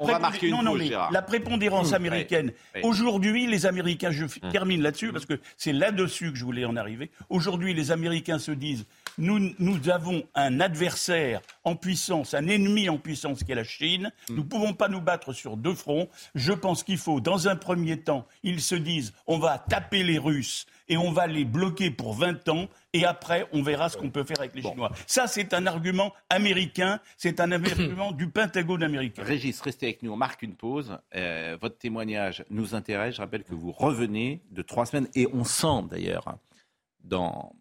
[1.10, 2.52] la prépondérance américaine.
[2.82, 4.50] Aujourd'hui, les Américains, je hum.
[4.50, 7.10] termine là-dessus parce que c'est là-dessus que je voulais en arriver.
[7.30, 8.86] Aujourd'hui, les Américains se disent
[9.18, 14.12] nous, nous avons un adversaire en puissance, un ennemi en puissance qui est la Chine.
[14.28, 14.36] Hum.
[14.36, 16.08] Nous ne pouvons pas nous battre sur deux fronts.
[16.34, 20.18] Je pense qu'il faut, dans un premier temps, ils se disent on va taper les
[20.18, 24.10] Russes et on va les bloquer pour 20 ans et après on verra ce qu'on
[24.10, 24.92] peut faire avec les Chinois.
[25.06, 29.22] Ça c'est un argument américain, c'est un argument du Pentagone américain.
[29.22, 30.98] Régis, restez avec nous, on marque une pause.
[31.14, 33.16] Euh, votre témoignage nous intéresse.
[33.16, 36.36] Je rappelle que vous revenez de trois semaines et on sent d'ailleurs
[37.04, 37.54] dans,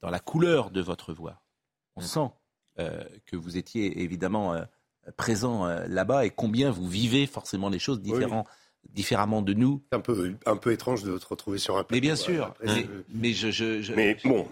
[0.00, 1.40] dans la couleur de votre voix,
[1.96, 2.30] on sent
[2.78, 4.62] euh, que vous étiez évidemment euh,
[5.16, 8.46] présent là-bas et combien vous vivez forcément les choses différentes
[8.90, 9.82] différemment de nous.
[9.90, 11.94] C'est un peu, un peu étrange de te retrouver sur un plateau.
[11.94, 12.54] Mais bien sûr.
[13.14, 14.46] mais, je, mais bon.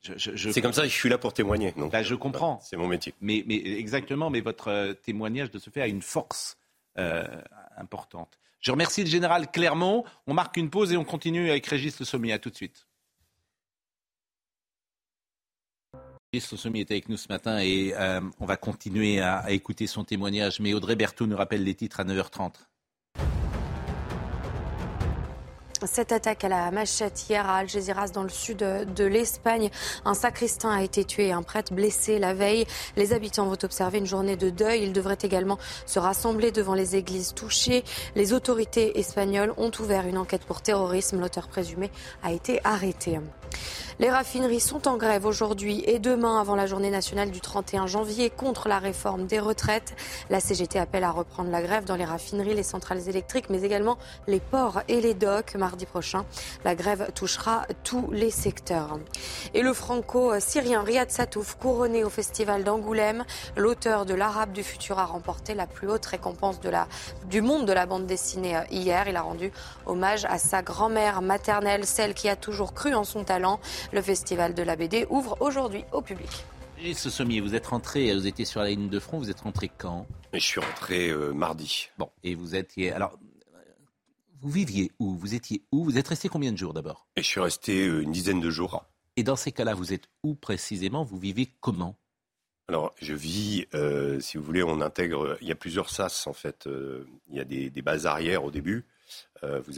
[0.00, 1.74] c'est comme ça, je suis là pour témoigner.
[1.90, 2.60] Bah, je comprends.
[2.62, 3.14] C'est mon métier.
[3.20, 6.56] Mais, mais, exactement, mais votre euh, témoignage de ce fait a une force
[6.98, 7.24] euh,
[7.76, 8.38] importante.
[8.60, 10.04] Je remercie le général Clermont.
[10.26, 12.32] On marque une pause et on continue avec Régis Le Sommier.
[12.32, 12.86] À tout de suite.
[16.40, 20.02] Sommier est avec nous ce matin et euh, on va continuer à, à, écouter son
[20.02, 20.60] témoignage.
[20.60, 22.52] Mais Audrey Berthaud nous rappelle les titres à 9h30.
[25.84, 29.68] Cette attaque à la machette hier à Algeciras dans le sud de l'Espagne.
[30.04, 32.66] Un sacristain a été tué un prêtre blessé la veille.
[32.96, 34.84] Les habitants vont observer une journée de deuil.
[34.84, 37.82] Ils devraient également se rassembler devant les églises touchées.
[38.14, 41.20] Les autorités espagnoles ont ouvert une enquête pour terrorisme.
[41.20, 41.90] L'auteur présumé
[42.22, 43.18] a été arrêté.
[43.98, 48.30] Les raffineries sont en grève aujourd'hui et demain avant la journée nationale du 31 janvier
[48.30, 49.94] contre la réforme des retraites.
[50.30, 53.98] La CGT appelle à reprendre la grève dans les raffineries, les centrales électriques, mais également
[54.26, 55.54] les ports et les docks.
[55.54, 56.24] Mardi prochain,
[56.64, 58.98] la grève touchera tous les secteurs.
[59.54, 63.24] Et le franco-syrien Riyad Satouf, couronné au festival d'Angoulême,
[63.56, 66.60] l'auteur de L'Arabe du futur a remporté la plus haute récompense
[67.28, 69.06] du monde de la bande dessinée hier.
[69.06, 69.52] Il a rendu
[69.86, 73.41] hommage à sa grand-mère maternelle, celle qui a toujours cru en son talent.
[73.92, 76.30] Le festival de la BD ouvre aujourd'hui au public.
[76.84, 79.40] Et ce sommier, vous êtes rentré, vous étiez sur la ligne de front, vous êtes
[79.40, 80.06] rentré quand?
[80.32, 81.88] Je suis rentré euh, mardi.
[81.98, 82.92] Bon, et vous étiez.
[82.92, 83.18] Alors,
[84.40, 85.14] vous viviez où?
[85.14, 85.84] Vous étiez où?
[85.84, 87.06] Vous êtes resté combien de jours d'abord?
[87.16, 88.84] Je suis resté euh, une dizaine de jours.
[89.16, 91.04] Et dans ces cas-là, vous êtes où précisément?
[91.04, 91.96] Vous vivez comment?
[92.68, 95.36] Alors, je vis, euh, si vous voulez, on intègre.
[95.40, 96.68] Il y a plusieurs sas en fait.
[97.28, 98.84] il y a des, des bases arrières au début.
[99.44, 99.74] Euh, vous,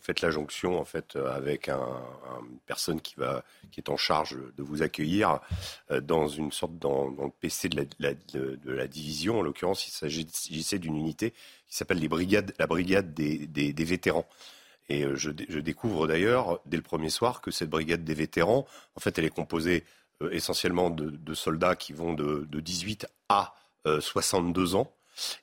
[0.00, 1.86] faites la jonction en fait euh, avec un,
[2.40, 3.14] une personne qui
[3.76, 5.40] est en charge de vous accueillir
[5.90, 9.40] euh, dans une sorte dans, le PC de la, division.
[9.40, 11.32] En l'occurrence, il s'agissait d'une unité
[11.68, 14.26] qui s'appelle la brigade des, vétérans.
[14.88, 18.66] Et je, découvre d'ailleurs dès le premier soir que cette brigade des vétérans,
[18.96, 19.84] en fait, elle est composée
[20.30, 24.92] essentiellement de, soldats qui vont de 18 à 62 ans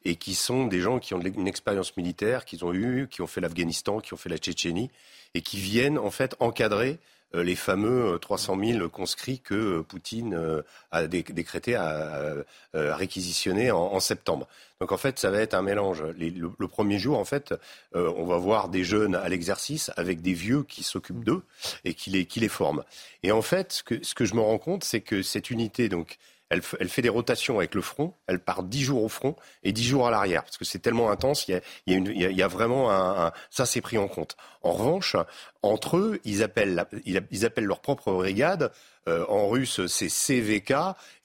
[0.05, 3.27] et qui sont des gens qui ont une expérience militaire, qu'ils ont eu, qui ont
[3.27, 4.89] fait l'Afghanistan, qui ont fait la Tchétchénie,
[5.33, 6.99] et qui viennent en fait encadrer
[7.35, 12.35] euh, les fameux 300 euh, 000 conscrits que euh, Poutine a décrété, à,
[12.73, 14.47] réquisitionner en, septembre.
[14.79, 16.03] Donc en fait, ça va être un mélange.
[16.17, 17.53] le, premier jour, en fait,
[17.93, 21.43] on va voir des jeunes à l'exercice avec des vieux qui s'occupent d'eux
[21.83, 22.83] et qui les, qui les forment.
[23.23, 25.89] Et en fait, ce que, ce que je me rends compte, c'est que cette unité,
[25.89, 26.17] donc,
[26.49, 28.13] elle, fait des rotations avec le front.
[28.27, 31.11] Elle part dix jours au front et dix jours à l'arrière parce que c'est tellement
[31.11, 31.47] intense.
[31.47, 34.35] Il y a, vraiment un, ça c'est pris en compte.
[34.61, 35.15] En revanche,
[35.61, 38.71] entre eux, ils appellent, ils appellent leur propre brigade.
[39.07, 40.73] Euh, en russe, c'est CVK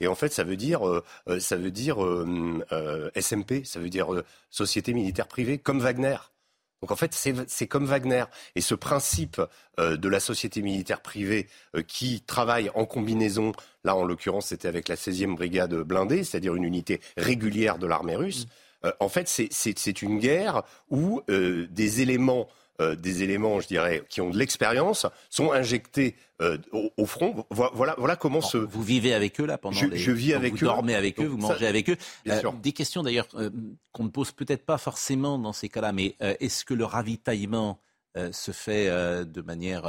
[0.01, 1.99] et en fait, ça veut dire, euh, euh, ça veut dire
[3.17, 4.09] SMP, ça veut dire
[4.51, 6.17] Société militaire privée, comme Wagner.
[6.85, 7.15] Donc en fait,
[7.47, 8.27] c'est comme Wagner.
[8.57, 9.41] Et ce principe
[9.81, 13.53] euh, de la société militaire privée euh, qui travaille en combinaison,
[13.85, 18.17] là en l'occurrence c'était avec la 16e brigade blindée, c'est-à-dire une unité régulière de l'armée
[18.17, 18.87] russe, mm.
[18.89, 22.49] euh, en fait c'est une guerre où des éléments
[22.81, 26.59] euh, des éléments, je dirais, qui ont de l'expérience, sont injectés euh,
[26.97, 27.47] au, front.
[27.51, 28.59] Voilà, voilà comment se.
[28.59, 29.77] Vous vivez avec eux là pendant.
[29.77, 30.67] Je, je vis avec vous eux.
[30.67, 31.97] Dormez avec eux, vous mangez avec eux.
[32.27, 33.29] Euh, des questions d'ailleurs
[33.93, 37.79] qu'on ne pose peut-être pas forcément dans ces cas-là, mais est-ce que le ravitaillement
[38.33, 38.89] se fait
[39.25, 39.85] de manière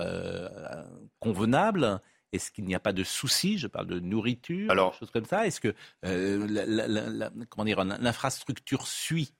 [1.19, 1.99] convenable?
[2.33, 3.57] Est-ce qu'il n'y a pas de soucis?
[3.57, 5.47] Je parle de nourriture, des choses comme ça.
[5.47, 5.73] Est-ce que
[7.49, 9.33] comment dire, l'infrastructure suit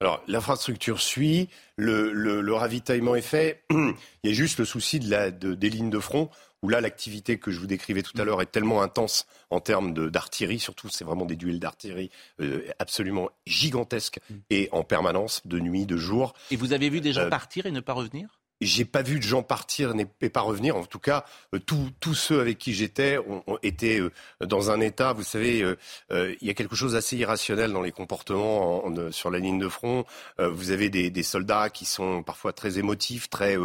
[0.00, 3.64] alors, l'infrastructure suit, le, ravitaillement est fait.
[3.70, 6.30] Il y a juste le souci de la, des lignes de front,
[6.62, 9.92] où là, l'activité que je vous décrivais tout à l'heure est tellement intense en termes
[10.10, 14.34] d'artillerie, surtout, c'est vraiment des duels d'artillerie euh, absolument gigantesques mm.
[14.50, 16.32] et en permanence, de nuit, de jour.
[16.50, 18.37] Et vous avez vu des gens euh, partir et ne pas revenir?
[18.60, 20.76] J'ai pas vu de gens partir et pas revenir.
[20.76, 24.10] En tout cas, euh, tous ceux avec qui j'étais ont, été euh,
[24.44, 25.12] dans un état.
[25.12, 29.38] Vous savez, euh, il y a quelque chose d'assez irrationnel dans les comportements sur la
[29.38, 30.04] ligne de front.
[30.38, 33.56] vous avez des, soldats qui sont parfois très émotifs, très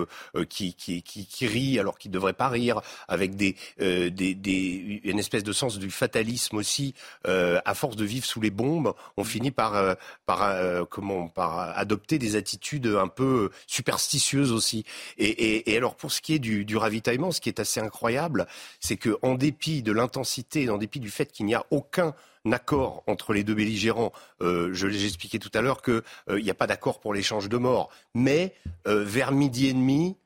[0.49, 5.77] qui, qui, rient alors qu'ils ne devraient pas rire, avec des, une espèce de sens
[5.77, 6.93] du fatalisme aussi.
[7.25, 12.35] à force de vivre sous les bombes, on finit par par comment par adopter des
[12.35, 14.82] attitudes un peu superstitieuses aussi.
[15.17, 18.47] Et, alors pour ce qui est du, ravitaillement, ce qui est assez incroyable,
[18.79, 22.13] c'est que en dépit de l'intensité, en dépit du fait qu'il n'y a aucun
[22.51, 24.11] accord entre les deux belligérants.
[24.41, 27.47] Euh, je l'ai expliqué tout à l'heure qu'il euh, n'y a pas d'accord pour l'échange
[27.47, 27.89] de morts.
[28.13, 28.53] Mais
[28.87, 30.17] euh, vers midi et demi,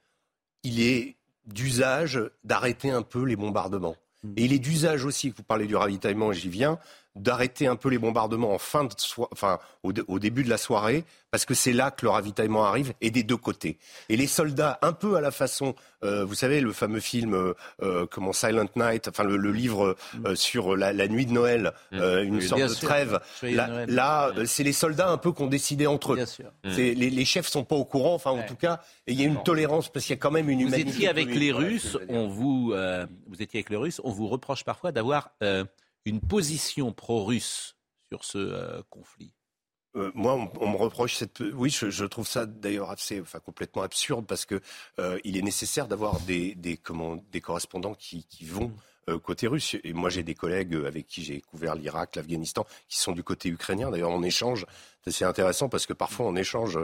[0.63, 1.15] il est
[1.45, 3.95] d'usage d'arrêter un peu les bombardements.
[4.23, 4.33] Mmh.
[4.37, 6.79] Et il est d'usage aussi, vous parlez du ravitaillement, j'y viens,
[7.17, 8.93] d'arrêter un peu les bombardements en fin de
[9.31, 13.11] enfin, au, début de la soirée, parce que c'est là que le ravitaillement arrive, et
[13.11, 13.77] des deux côtés.
[14.09, 17.53] Et les soldats, un peu à la façon, euh, vous savez, le fameux film euh,
[17.81, 19.95] euh, comment Silent Night, enfin le, livre
[20.35, 21.99] sur la, nuit de Noël, mm.
[22.23, 23.19] une sorte de trêve.
[23.43, 26.25] Là, c'est les soldats un peu qui ont décidé entre eux.
[26.63, 29.43] Les, les, chefs sont pas au courant, enfin en tout cas, il y a une
[29.43, 30.83] tolérance parce qu'il y a quand même une humanité.
[30.83, 32.73] Vous étiez avec les Russes, on vous,
[33.27, 35.31] vous étiez avec les Russes, on vous reproche parfois d'avoir
[36.07, 37.75] une position pro-russe
[38.09, 39.33] sur ce euh, conflit?
[39.95, 41.39] Euh, moi, on, me reproche cette.
[41.39, 44.61] Oui, je, trouve ça d'ailleurs assez, enfin, complètement absurde parce que
[44.99, 46.79] euh, il est nécessaire d'avoir des, des,
[47.31, 48.71] des correspondants qui, qui vont
[49.23, 49.75] côté russe.
[49.83, 53.49] Et moi, j'ai des collègues avec qui j'ai couvert l'Irak, l'Afghanistan, qui sont du côté
[53.49, 53.89] ukrainien.
[53.89, 54.65] D'ailleurs, on échange.
[55.09, 56.77] C'est intéressant parce que parfois, on échange.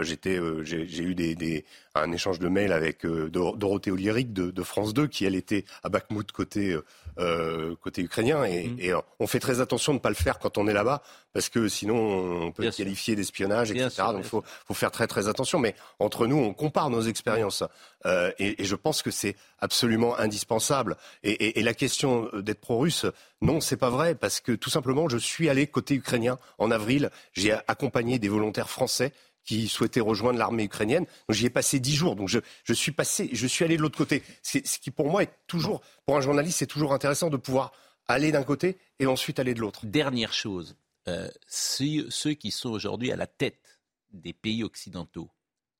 [0.00, 1.64] J'étais, j'ai eu des, des,
[1.96, 5.88] un échange de mails avec Dorothée Oliéric de, de, France 2, qui elle était à
[5.88, 6.78] Bakhmut côté
[7.18, 8.44] euh, côté ukrainien.
[8.44, 10.72] Et, et, euh, on fait très attention de ne pas le faire quand on est
[10.72, 11.00] là-bas,
[11.32, 14.02] parce que sinon on peut être qualifier d'espionnage, etc.
[14.08, 15.60] Donc il faut, faut, faire très très attention.
[15.60, 17.62] Mais entre nous, on compare nos expériences.
[18.06, 20.96] Euh, et, et, je pense que c'est absolument indispensable.
[21.22, 23.06] Et, et la question d'être pro-russe,
[23.40, 27.10] non, c'est pas vrai, parce que tout simplement, je suis allé côté ukrainien en avril.
[27.32, 29.12] J'ai accompagné des volontaires français
[29.44, 31.06] qui souhaitait rejoindre l'armée ukrainienne.
[31.28, 33.98] J'y ai passé dix jours, donc je, je, suis passé, je suis allé de l'autre
[33.98, 34.22] côté.
[34.42, 37.72] Ce qui pour moi est toujours, pour un journaliste, c'est toujours intéressant de pouvoir
[38.06, 39.84] aller d'un côté et ensuite aller de l'autre.
[39.86, 40.76] Dernière chose,
[41.08, 43.80] euh, ceux qui sont aujourd'hui à la tête
[44.12, 45.30] des pays occidentaux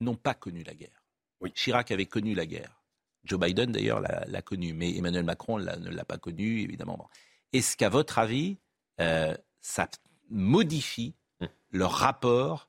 [0.01, 1.05] n'ont pas connu la guerre.
[1.41, 1.53] Oui.
[1.53, 2.84] Chirac avait connu la guerre.
[3.25, 7.09] Joe Biden, d'ailleurs, l'a connu, mais Emmanuel Macron ne l'a pas connu, évidemment.
[7.53, 8.59] Est-ce qu'à votre avis,
[9.01, 9.89] euh, ça
[10.31, 11.49] modifie hum.
[11.71, 12.69] leur rapport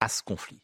[0.00, 0.62] à ce conflit?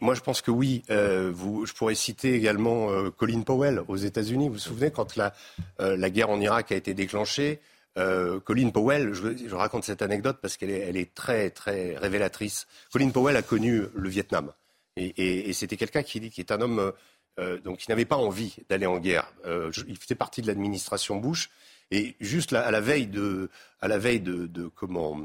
[0.00, 0.82] Moi, je pense que oui.
[0.90, 4.48] Euh, vous, je pourrais citer également euh, Colin Powell aux États-Unis.
[4.48, 5.32] Vous vous souvenez quand la,
[5.80, 7.60] euh, la guerre en Irak a été déclenchée
[8.44, 12.66] Colin Powell, je, je, raconte cette anecdote parce qu'elle est, elle est très très révélatrice.
[12.90, 14.52] Colin Powell a connu le Vietnam
[14.96, 16.92] et, et, et c'était quelqu'un qui, qui est un homme
[17.64, 19.32] donc qui n'avait pas envie d'aller en guerre.
[19.86, 21.50] il faisait partie de l'administration Bush
[21.90, 23.48] et juste à la veille de
[23.80, 25.18] à la veille de, comment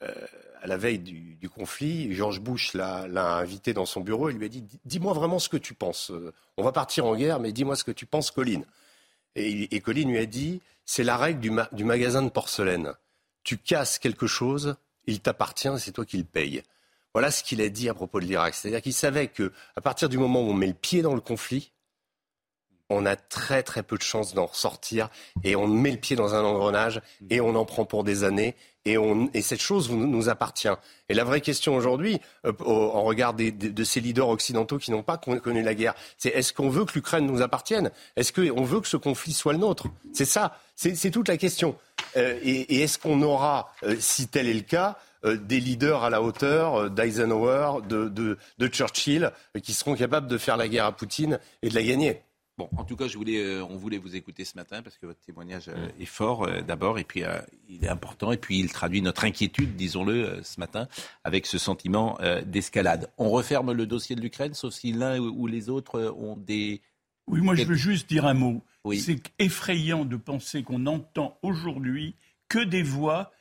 [0.00, 4.48] à la veille du, conflit, George Bush l'a invité dans son bureau et lui a
[4.48, 6.12] dit Dis-moi vraiment ce que tu penses.
[6.56, 8.62] On va partir en guerre, mais dis-moi ce que tu penses, Colin.
[9.36, 12.92] Et, Colin lui a dit C'est la règle du, magasin de porcelaine.
[13.42, 14.76] Tu casses quelque chose,
[15.06, 16.62] il t'appartient, c'est toi qui le payes.
[17.12, 18.54] Voilà ce qu'il a dit à propos de l'Irak.
[18.54, 21.20] C'est-à-dire qu'il savait que à partir du moment où on met le pied dans le
[21.20, 21.72] conflit,
[22.88, 25.08] on a très très peu de chances d'en ressortir
[25.44, 28.56] et on met le pied dans un engrenage et on en prend pour des années
[28.86, 30.68] et, cette chose nous appartient.
[31.08, 35.18] Et la vraie question aujourd'hui, euh, en regard de ces leaders occidentaux qui n'ont pas
[35.18, 37.90] connu la guerre, c'est est-ce qu'on veut que l'Ukraine nous appartienne?
[38.16, 39.88] Est-ce qu'on veut que ce conflit soit le nôtre?
[40.12, 41.76] C'est ça, c'est toute la question.
[42.16, 46.22] Euh, et, est-ce qu'on aura, euh, si tel est le cas, des leaders à la
[46.22, 51.68] hauteur d'Eisenhower, de, de Churchill, qui seront capables de faire la guerre à Poutine et
[51.68, 52.22] de la gagner
[52.60, 55.06] Bon, en tout cas, je voulais, euh, on voulait vous écouter ce matin parce que
[55.06, 57.22] votre témoignage euh, est fort euh, d'abord et puis
[57.70, 60.86] il est important et puis il traduit notre inquiétude, disons-le, ce matin
[61.24, 63.10] avec ce sentiment d'escalade.
[63.16, 66.82] On referme le dossier de l'Ukraine, sauf si l'un ou les autres ont des...
[67.26, 68.62] Oui, moi je veux juste dire un mot.
[68.92, 72.14] C'est effrayant de penser qu'on entend aujourd'hui
[72.50, 73.32] que des voix,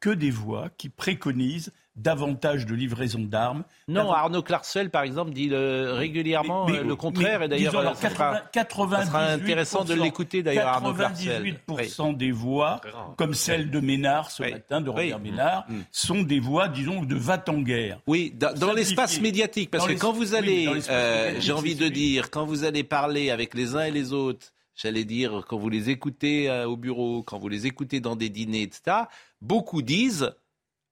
[0.00, 3.64] que des voix qui préconisent davantage de livraison d'armes.
[3.88, 7.42] Non, Arnaud Clarcel, par exemple, dit régulièrement euh, le contraire.
[7.42, 11.56] et d'ailleurs, ça, sera intéressant de l'écouter, d'ailleurs, Arnaud Clarcel.
[11.68, 12.80] 98% des voix,
[13.16, 15.80] comme celle de Ménard ce matin, de Robert Ménard, mm.
[15.90, 18.00] sont des voix, disons, de va-t-en-guerre.
[18.06, 19.70] Oui, dans, l'espace médiatique.
[19.70, 23.54] Parce que quand vous allez, euh, j'ai envie de dire, quand vous allez parler avec
[23.54, 27.38] les uns et les autres, j'allais dire, quand vous les écoutez euh, au bureau, quand
[27.38, 28.98] vous les écoutez dans des dîners, etc.,
[29.40, 30.34] beaucoup disent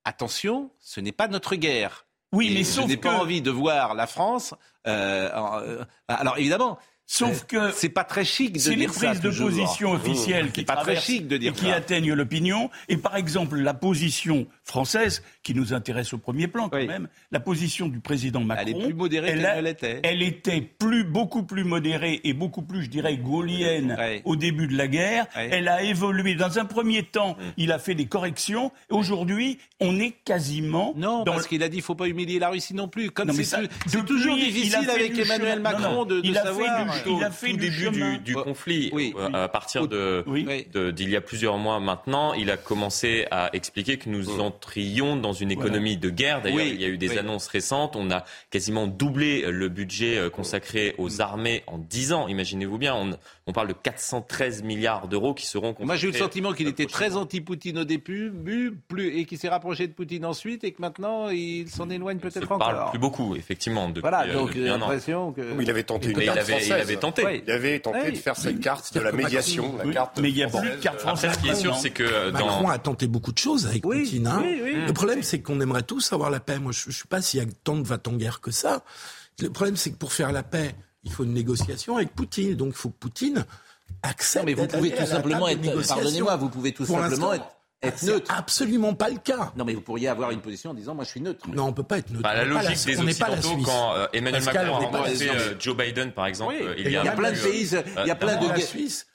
[0.04, 2.06] attention, ce n'est pas notre guerre.
[2.32, 4.54] Oui, mais sauf je n'ai pas envie de voir la France.
[4.88, 8.70] Euh, euh, alors évidemment, Sauf que c'est pas très chic de dire ça.
[8.70, 12.14] C'est les prises de position officielles qui pas très chic de dire et qui atteignent
[12.14, 12.70] l'opinion.
[12.88, 17.40] Et par exemple, la position française, qui nous intéresse au premier plan quand même, la
[17.40, 18.64] position du président Macron.
[18.66, 20.00] Elle est plus modérée qu'elle l'était.
[20.02, 24.76] Elle était plus, beaucoup plus modérée et beaucoup plus, je dirais, gaulienne au début de
[24.76, 25.26] la guerre.
[25.34, 26.34] Elle a évolué.
[26.34, 27.52] Dans un premier temps, mm.
[27.58, 28.72] il a fait des corrections.
[28.88, 30.94] Aujourd'hui, on est quasiment.
[30.96, 33.10] Non, parce qu'il a dit ne faut pas humilier la Russie non plus.
[33.10, 38.18] Comme c'est toujours difficile avec Emmanuel Macron de, savoir il a fait tout début du,
[38.18, 40.24] du conflit, euh, à partir de,
[40.90, 45.32] d'il y a plusieurs mois maintenant, il a commencé à expliquer que nous entrions dans
[45.32, 46.42] une économie de guerre.
[46.42, 47.96] D'ailleurs, il y a eu des annonces récentes.
[47.96, 52.28] On a quasiment doublé le budget euh, consacré aux armées en 10 ans.
[52.28, 53.16] Imaginez-vous bien, on,
[53.46, 56.86] on parle de 413 milliards d'euros qui seront Moi, j'ai eu le sentiment qu'il était
[56.86, 58.32] très anti-Poutine au début,
[58.88, 62.50] plus, et qu'il s'est rapproché de Poutine ensuite, et que maintenant, il s'en éloigne peut-être
[62.50, 62.68] encore.
[62.70, 65.42] Il parle plus beaucoup, effectivement, depuis, voilà, donc, j'ai l'impression que...
[65.60, 67.42] il avait tenté une il avait, tenté.
[67.46, 70.42] Il avait tenté de faire cette carte de la médiation, la carte Mais il n'y
[70.42, 71.32] a plus de carte française.
[71.34, 72.30] ce qui est sûr, c'est que...
[72.30, 74.26] Macron a tenté beaucoup de choses avec Poutine.
[74.26, 74.42] Hein.
[74.42, 76.58] Le problème, c'est qu'on aimerait tous avoir la paix.
[76.58, 78.82] Moi, je ne sais pas s'il y a tant de va-t-en-guerre que ça.
[79.40, 80.74] Le problème, c'est que pour faire la paix,
[81.04, 82.54] il faut une négociation avec Poutine.
[82.54, 83.44] Donc il faut que Poutine
[84.02, 84.44] accepte.
[84.46, 85.86] mais vous pouvez tout simplement être.
[85.88, 87.46] Pardonnez-moi, vous pouvez tout simplement être
[87.86, 88.34] être neutre.
[88.36, 89.52] absolument pas le cas.
[89.56, 91.46] Non, mais vous pourriez avoir une position en disant moi je suis neutre.
[91.52, 92.22] Non, on peut pas être neutre.
[92.22, 96.26] Bah, la logique des Occidentaux, quand euh, Emmanuel Macron a rencontré euh, Joe Biden, par
[96.26, 97.70] exemple, euh, il, y a, plein de pays,
[98.02, 98.68] il y a plein de guerres.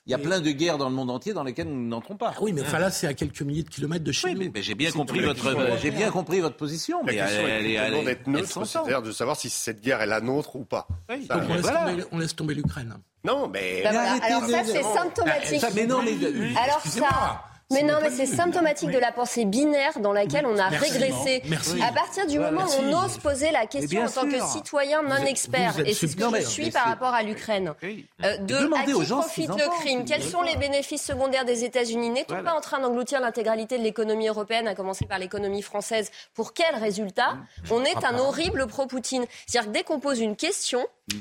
[0.06, 2.34] Il y a plein de guerres dans le monde entier dans lesquelles nous n'entrons pas.
[2.36, 4.52] Ah oui, mais enfin là, c'est à quelques milliers de kilomètres de chez nous.
[4.54, 7.04] Mais, j'ai bien compris votre, j'ai bien compris votre position.
[7.04, 10.66] mais elle, est d'être neutre, c'est-à-dire de savoir si cette guerre est la nôtre ou
[10.66, 10.88] pas.
[11.10, 12.96] on, laisse tomber, l'Ukraine.
[13.24, 13.82] Non, mais.
[13.84, 13.90] Bah
[14.24, 15.64] alors ça, c'est symptomatique.
[15.76, 16.14] Mais non, mais.
[16.56, 17.44] Alors ça.
[17.72, 21.44] Mais non, mais c'est symptomatique de la pensée binaire dans laquelle on a régressé.
[21.84, 25.24] À partir du moment où on ose poser la question en tant que citoyen non
[25.26, 29.06] expert, et c'est ce que je suis par rapport à l'Ukraine, euh, de à qui
[29.06, 33.20] profite le crime, quels sont les bénéfices secondaires des États-Unis, n'est-on pas en train d'engloutir
[33.22, 36.12] l'intégralité de l'économie européenne, à commencer par l'économie française?
[36.34, 37.34] Pour quel résultat?
[37.34, 37.72] Mm.
[37.72, 39.26] On est un horrible pro-Poutine.
[39.46, 41.18] C'est-à-dire que dès qu'on pose une question, mm.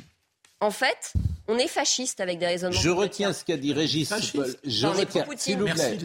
[0.61, 1.12] en fait,
[1.49, 2.78] on est fasciste avec des raisonnements.
[2.78, 4.12] Je retiens ce qu'a dit Régis.
[4.64, 5.26] Je retiens.
[5.36, 5.99] S'il vous plaît.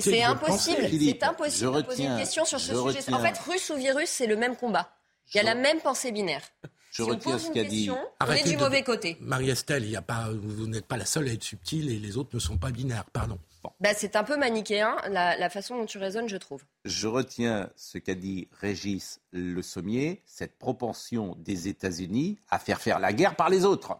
[0.00, 0.88] C'est impossible.
[0.90, 3.14] C'est impossible de poser une question sur ce sujet.
[3.14, 4.90] En fait, russe ou virus, c'est le même combat.
[5.32, 6.42] Il y a la même pensée binaire.
[6.90, 7.88] Je retiens ce qu'a dit.
[7.90, 9.16] On est du mauvais côté.
[9.20, 12.18] Marie-Estelle, il y a pas, vous n'êtes pas la seule à être subtile et les
[12.18, 13.06] autres ne sont pas binaires.
[13.06, 13.38] Pardon.
[13.80, 16.64] Bah, c'est un peu manichéen, la, la, façon dont tu raisonnes, je trouve.
[16.84, 22.98] Je retiens ce qu'a dit Régis Le Sommier, cette propension des États-Unis à faire faire
[22.98, 23.96] la guerre par les autres.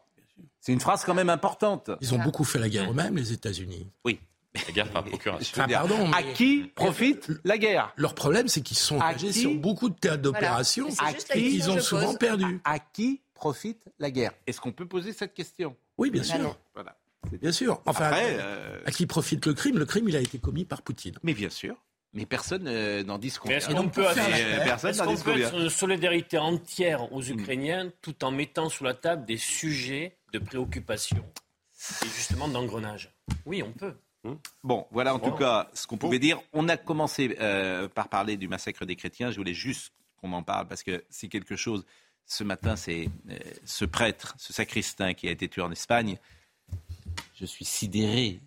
[0.61, 1.91] C'est une phrase quand même importante.
[2.01, 3.89] Ils ont beaucoup fait la guerre eux-mêmes, les États-Unis.
[4.05, 4.21] Oui.
[4.55, 5.67] La guerre par procuration.
[5.67, 7.93] pardon, À qui profite la guerre?
[7.97, 10.89] Leur problème, c'est qu'ils sont engagés sur beaucoup de théâtres d'opération
[11.35, 12.61] et qu'ils ont souvent perdu.
[12.65, 14.33] À, qui profite la guerre?
[14.47, 15.75] Est-ce qu'on peut poser cette question?
[15.97, 16.59] Oui, bien sûr.
[16.75, 16.97] Voilà.
[17.41, 17.81] Bien sûr.
[17.87, 19.79] Enfin, euh, à qui profite le crime?
[19.79, 21.15] Le crime, il a été commis par Poutine.
[21.23, 21.77] Mais bien sûr.
[22.15, 28.23] Mais personne euh, n'en dit Est-ce qu'on peut, être une solidarité entière aux Ukrainiens tout
[28.23, 31.25] en mettant sous la table des sujets de préoccupation
[32.03, 33.13] et justement d'engrenage
[33.45, 33.95] Oui, on peut.
[34.25, 34.35] Hmm.
[34.63, 36.41] Bon, voilà en tout cas ce qu'on pouvait dire.
[36.53, 39.31] On a commencé euh, par parler du massacre des chrétiens.
[39.31, 41.85] Je voulais juste qu'on en parle parce que c'est quelque chose.
[42.25, 46.19] Ce matin, c'est euh, ce prêtre, ce sacristain qui a été tué en Espagne.
[47.35, 48.41] Je suis sidéré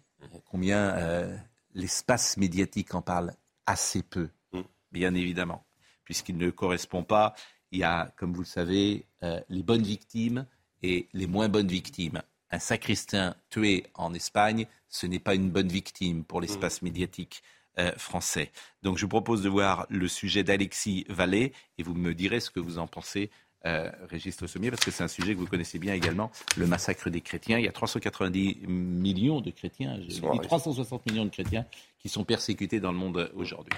[0.45, 1.38] combien
[1.75, 3.33] l'espace médiatique en parle
[3.65, 4.61] assez peu, mm.
[4.91, 5.65] bien évidemment,
[6.03, 7.36] puisqu'il ne correspond pas.
[7.71, 10.47] Il y a, comme vous le savez, euh, les bonnes victimes
[10.86, 12.21] et les moins bonnes victimes.
[12.51, 16.86] Un sacristain tué en Espagne, ce n'est pas une bonne victime pour l'espace mm.
[16.86, 17.41] médiatique
[17.79, 18.51] euh, français.
[18.83, 22.51] Donc je vous propose de voir le sujet d'Alexis Vallée et vous me direz ce
[22.51, 23.31] que vous en pensez
[23.65, 26.67] euh, Régis Le Sommier, parce que c'est un sujet que vous connaissez bien également, le
[26.67, 27.57] massacre des chrétiens.
[27.57, 31.65] Il y a 390 millions de chrétiens, je dis 360 millions de chrétiens
[31.97, 33.73] qui sont persécutés dans le monde aujourd'hui.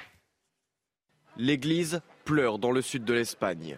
[1.37, 3.77] L'Église pleure dans le sud de l'Espagne.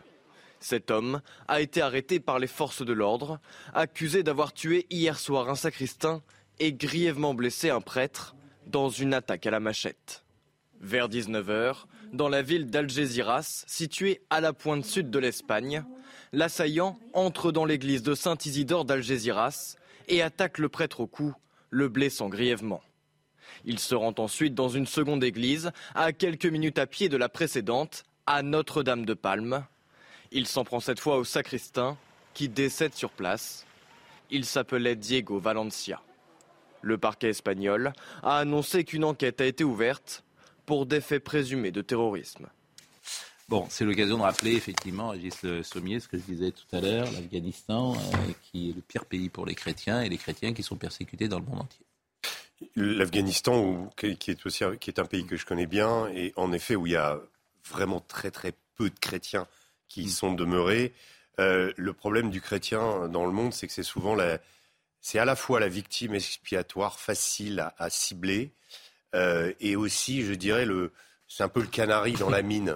[0.59, 3.39] Cet homme a été arrêté par les forces de l'ordre,
[3.73, 6.21] accusé d'avoir tué hier soir un sacristain
[6.59, 8.35] et grièvement blessé un prêtre
[8.67, 10.25] dans une attaque à la machette.
[10.81, 15.83] Vers 19h, dans la ville d'Algeciras, située à la pointe sud de l'Espagne,
[16.31, 19.75] l'assaillant entre dans l'église de Saint-Isidore d'Algeciras
[20.07, 21.33] et attaque le prêtre au cou,
[21.69, 22.81] le blessant grièvement.
[23.65, 27.29] Il se rend ensuite dans une seconde église, à quelques minutes à pied de la
[27.29, 29.65] précédente, à Notre-Dame de Palme.
[30.31, 31.97] Il s'en prend cette fois au sacristain,
[32.33, 33.65] qui décède sur place.
[34.29, 36.01] Il s'appelait Diego Valencia.
[36.81, 40.23] Le parquet espagnol a annoncé qu'une enquête a été ouverte
[40.65, 42.47] pour des faits présumés de terrorisme.
[43.49, 47.11] Bon, c'est l'occasion de rappeler effectivement, Régis Sommier, ce que je disais tout à l'heure,
[47.11, 47.97] l'Afghanistan,
[48.43, 51.39] qui est le pire pays pour les chrétiens, et les chrétiens qui sont persécutés dans
[51.39, 51.85] le monde entier.
[52.75, 56.75] L'Afghanistan, qui est aussi qui est un pays que je connais bien, et en effet
[56.75, 57.19] où il y a
[57.65, 59.47] vraiment très très peu de chrétiens
[59.89, 60.09] qui y mm.
[60.09, 60.93] sont demeurés.
[61.39, 64.39] Euh, le problème du chrétien dans le monde, c'est que c'est souvent la,
[65.01, 68.51] c'est à la fois la victime expiatoire facile à, cibler,
[69.15, 70.91] euh, et aussi, je dirais, le,
[71.27, 72.75] c'est un peu le canari dans la mine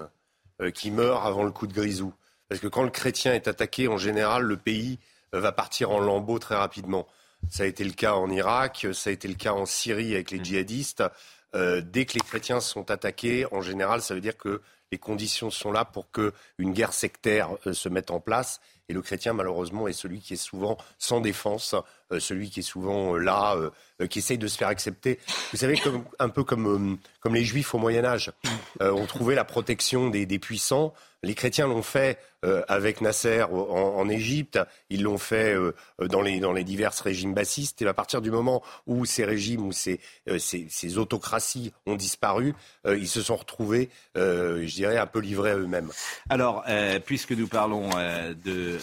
[0.61, 2.13] euh, qui meurt avant le coup de grisou.
[2.49, 4.99] Parce que quand le chrétien est attaqué, en général, le pays
[5.31, 7.07] va partir en lambeaux très rapidement.
[7.49, 10.31] Ça a été le cas en Irak, ça a été le cas en Syrie avec
[10.31, 10.45] les mm.
[10.45, 11.03] djihadistes.
[11.55, 14.61] Euh, dès que les chrétiens sont attaqués, en général, ça veut dire que
[14.93, 18.61] les conditions sont là pour qu'une guerre sectaire euh, se mette en place.
[18.89, 21.73] Et le chrétien, malheureusement, est celui qui est souvent sans défense,
[22.19, 23.55] celui qui est souvent là,
[24.09, 25.19] qui essaye de se faire accepter.
[25.51, 25.81] Vous savez,
[26.19, 28.31] un peu comme, comme les juifs au Moyen Âge.
[28.79, 30.93] on trouvait la protection des puissants.
[31.23, 34.59] Les chrétiens l'ont fait euh, avec Nasser en, Égypte,
[34.89, 35.73] ils l'ont fait euh,
[36.09, 37.81] dans, les, dans les divers régimes bassistes.
[37.81, 42.53] Et à partir du moment où ces régimes, où euh, ces, ces autocraties ont disparu,
[42.85, 45.89] ils se sont retrouvés, je dirais, un peu livrés à eux-mêmes.
[46.29, 46.65] Alors,
[47.05, 48.77] puisque nous parlons de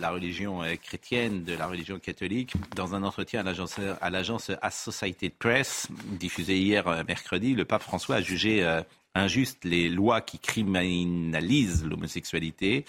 [0.00, 3.44] la religion chrétienne, de la religion catholique, dans un entretien
[4.00, 5.88] à l'agence Associated Press,
[6.18, 8.64] diffusé hier mercredi, le pape François a jugé
[9.16, 12.84] injuste les lois qui criminalisent l'homosexualité.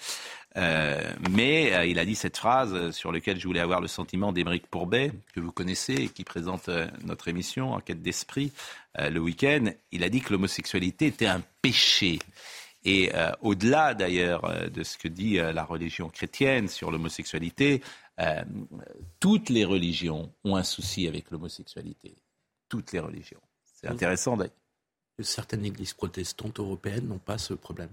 [0.56, 1.00] Euh,
[1.30, 4.66] mais euh, il a dit cette phrase sur laquelle je voulais avoir le sentiment d'Émeric
[4.66, 8.52] Pourbet, que vous connaissez et qui présente euh, notre émission Enquête d'esprit
[8.98, 9.66] le week-end.
[9.92, 12.18] Il a dit que l'homosexualité était un péché.
[12.90, 13.12] Et
[13.42, 17.82] au-delà d'ailleurs de ce que dit la religion chrétienne sur l'homosexualité,
[19.20, 22.14] toutes les religions ont un souci avec l'homosexualité.
[22.68, 23.40] Toutes les religions.
[23.74, 24.54] C'est intéressant d'ailleurs
[25.22, 27.90] certaines églises protestantes européennes n'ont pas ce problème.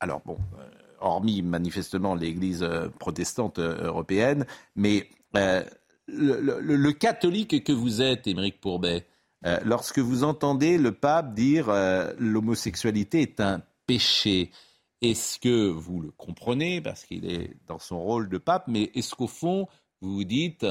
[0.00, 0.68] Alors bon, euh,
[1.00, 5.08] hormis manifestement l'église euh, protestante euh, européenne, mais
[6.06, 9.06] le, catholique que vous êtes, Émeric Pourbet,
[9.64, 11.66] lorsque vous entendez le pape dire
[12.18, 14.50] l'homosexualité est un péché,
[15.02, 16.80] est-ce que vous le comprenez?
[16.80, 19.68] Parce qu'il est dans son rôle de pape, mais est-ce qu'au fond
[20.00, 20.66] vous vous dites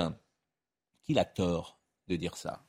[1.03, 2.63] qu'il a tort de dire ça?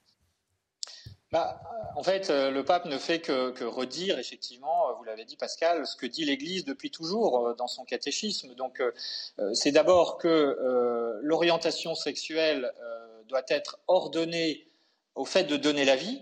[1.35, 1.61] Bah,
[1.97, 5.85] en fait, euh, le pape ne fait que, redire, effectivement, euh, vous l'avez dit Pascal,
[5.85, 8.55] ce que dit l'Église depuis toujours euh, dans son catéchisme.
[8.55, 8.81] Donc,
[9.53, 12.73] c'est d'abord que l'orientation sexuelle
[13.27, 14.69] doit être ordonnée
[15.15, 16.21] au fait de donner la vie,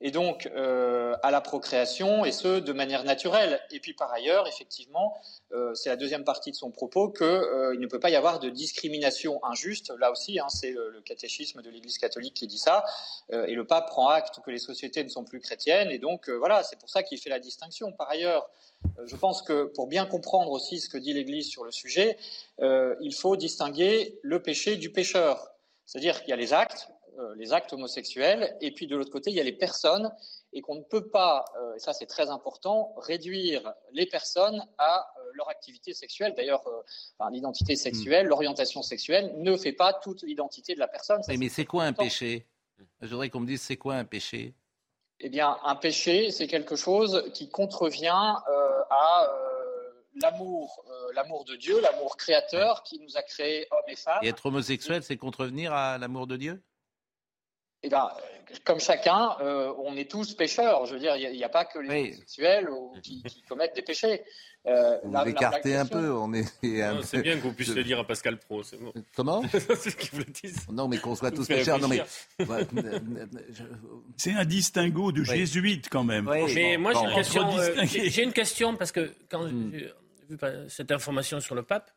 [0.00, 3.60] et donc euh, à la procréation, et ce, de manière naturelle.
[3.70, 5.16] Et puis par ailleurs, effectivement,
[5.52, 8.38] euh, c'est la deuxième partie de son propos, qu'il euh, ne peut pas y avoir
[8.38, 9.92] de discrimination injuste.
[9.98, 12.84] Là aussi, hein, c'est le, catéchisme de l'Église catholique qui dit ça,
[13.30, 16.64] et le pape prend acte que les sociétés ne sont plus chrétiennes, et donc voilà,
[16.64, 17.92] c'est pour ça qu'il fait la distinction.
[17.92, 18.50] Par ailleurs,
[19.04, 22.18] je pense que pour bien comprendre aussi ce que dit l'Église sur le sujet,
[22.58, 25.52] il faut distinguer le péché du pécheur.
[25.84, 26.88] C'est-à-dire qu'il y a les actes,
[27.36, 30.12] les actes homosexuels, et puis de l'autre côté, il y a les personnes,
[30.52, 35.06] et qu'on ne peut pas, euh, et ça c'est très important, réduire les personnes à
[35.18, 36.34] euh, leur activité sexuelle.
[36.34, 36.64] D'ailleurs,
[37.30, 38.30] l'identité sexuelle, hmm.
[38.30, 41.20] l'orientation sexuelle ne fait pas toute l'identité de la personne.
[41.28, 42.46] mais c'est quoi un péché?
[43.00, 44.54] Je voudrais qu'on me dise c'est quoi un péché?
[45.20, 49.30] Eh bien, un péché, c'est quelque chose qui contrevient à
[50.22, 54.18] l'amour, l'amour de Dieu, l'amour créateur qui nous a créés hommes et femmes.
[54.22, 56.62] Et être homosexuel, c'est contrevenir à l'amour de Dieu?
[57.82, 58.08] Eh ben,
[58.64, 60.86] comme chacun, euh, on est tous pécheurs.
[60.86, 62.68] Je veux dire, il n'y a, pas que les homosexuels
[63.02, 64.22] qui, commettent des péchés.
[64.66, 66.10] Euh, vous l'écartez un peu.
[66.12, 66.44] On est.
[67.02, 68.62] C'est bien qu'on puisse le dire à Pascal Pro.
[69.16, 70.52] Comment C'est ce qu'il voulait dire.
[70.72, 71.78] Non, mais qu'on soit tous pécheurs.
[71.78, 72.02] Non, mais
[74.16, 76.24] c'est un distinguo de jésuite quand même.
[76.24, 79.70] mais moi, j'ai une, question, euh, j'ai une question parce que quand hmm.
[79.72, 79.92] j'ai
[80.28, 81.90] vu cette information sur le pape,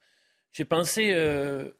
[0.52, 1.16] j'ai pensé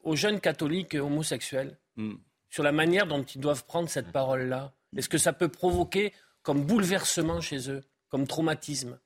[0.04, 1.78] aux jeunes catholiques homosexuels.
[1.96, 2.16] Hmm
[2.50, 4.74] sur la manière dont ils doivent prendre cette parole-là.
[4.96, 9.00] Est-ce que ça peut provoquer comme bouleversement chez eux, comme traumatisme?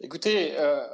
[0.00, 0.86] Écoutez, euh,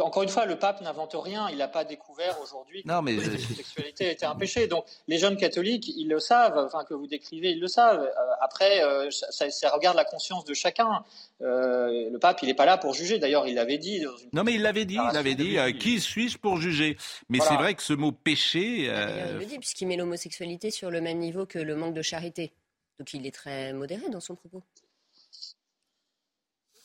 [0.00, 1.48] encore une fois, le pape n'invente rien.
[1.50, 4.66] Il n'a pas découvert aujourd'hui que la sexualité était un péché.
[4.66, 6.58] Donc, les jeunes catholiques, ils le savent.
[6.58, 8.02] Enfin, que vous décrivez, ils le savent.
[8.02, 11.04] Euh, après, euh, ça, regarde la conscience de chacun.
[11.42, 13.18] Euh, le pape, il n'est pas là pour juger.
[13.18, 14.04] D'ailleurs, il l'avait dit.
[14.32, 14.98] Non, mais il l'avait dit.
[15.12, 15.56] Il avait dit.
[15.78, 16.96] qui suis-je pour juger?
[17.28, 18.84] Mais c'est vrai que ce mot péché.
[18.84, 22.52] Il le dit puisqu'il met l'homosexualité sur le même niveau que le manque de charité.
[22.98, 24.62] Donc, il est très modéré dans son propos.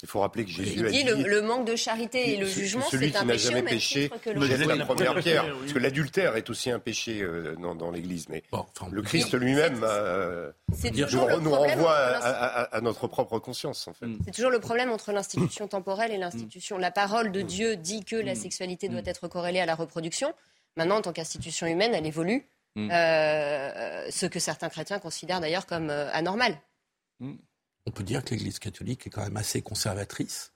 [0.03, 2.83] Il faut rappeler que Jésus il a dit, le, manque de charité et le jugement,
[2.91, 5.45] c'est un péché, jamais péché, jette la première pierre.
[5.57, 8.27] Parce que l'adultère est aussi un péché euh, dans, l'Église.
[8.27, 8.43] Mais
[8.91, 10.51] le Christ lui-même euh,
[11.41, 13.87] nous, renvoie à, notre propre conscience.
[13.87, 14.07] En fait.
[14.25, 16.77] C'est toujours le problème entre l'institution temporelle et l'institution.
[16.77, 20.33] La parole de Dieu dit que la sexualité doit être corrélée à la reproduction.
[20.75, 22.45] Maintenant, en tant qu'institution humaine, elle évolue.
[22.77, 26.57] Euh, ce que certains chrétiens considèrent d'ailleurs comme anormal.
[27.86, 30.51] On peut dire que l'Église catholique est quand même assez conservatrice.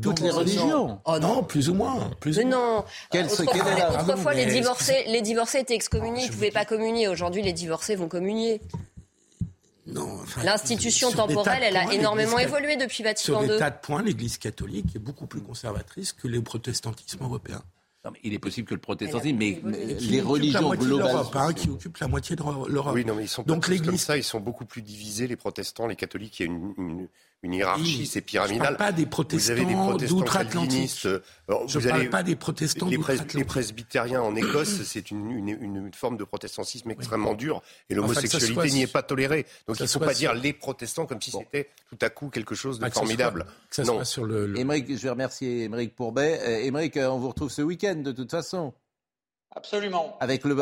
[0.00, 2.10] Toutes les religions Oh non, plus ou moins.
[2.20, 2.84] Plus mais non.
[3.14, 7.06] autrefois, les, divorcés, les divorcés étaient excommuniés, ils ne pouvaient pas communier.
[7.06, 8.60] Aujourd'hui, les divorcés vont communier.
[9.86, 10.18] Non.
[10.42, 13.46] L'institution temporelle, elle a énormément évolué depuis Vatican II.
[13.46, 17.62] Sur des tas de points, l'Église catholique est beaucoup plus conservatrice que le protestantisme européen
[18.22, 19.60] il est possible que le protestantisme, mais,
[20.00, 21.24] les religions globales.
[21.34, 22.94] Hein, qui occupent la moitié de l'Europe.
[22.94, 25.86] Oui, non, mais ils sont Donc comme ça, ils sont beaucoup plus divisés, les protestants,
[25.86, 26.40] les catholiques.
[26.40, 27.08] Il y a une,
[27.44, 28.56] une hiérarchie, c'est pyramidal.
[28.56, 31.02] Je ne parle pas des protestants d'outre-Atlantique.
[31.04, 31.20] Euh,
[31.68, 32.98] je ne parle pas des protestants les,
[33.34, 38.82] les presbytériens en Écosse, c'est une, une, forme de protestantisme extrêmement dure et l'homosexualité n'y
[38.82, 39.46] est pas tolérée.
[39.68, 42.54] Donc il ne faut pas dire les protestants comme si c'était tout à coup quelque
[42.54, 43.46] chose de formidable.
[43.84, 44.04] non.
[44.04, 46.40] sur le, je vais remercier Émeric Pourbet.
[46.42, 48.74] Euh, Émeric, euh, on vous retrouve ce week-end de toute façon.
[49.56, 50.16] Absolument.
[50.20, 50.54] Avec le,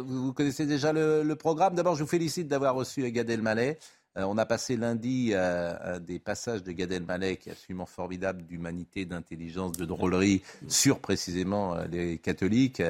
[0.00, 1.74] vous connaissez déjà le, le programme.
[1.74, 3.78] D'abord, je vous félicite d'avoir reçu Gad Elmaleh.
[4.16, 8.42] Euh, on a passé lundi euh, des passages de Gad Elmaleh, qui est absolument formidable
[8.44, 12.82] d'humanité, d'intelligence, de drôlerie, sur précisément euh, les catholiques.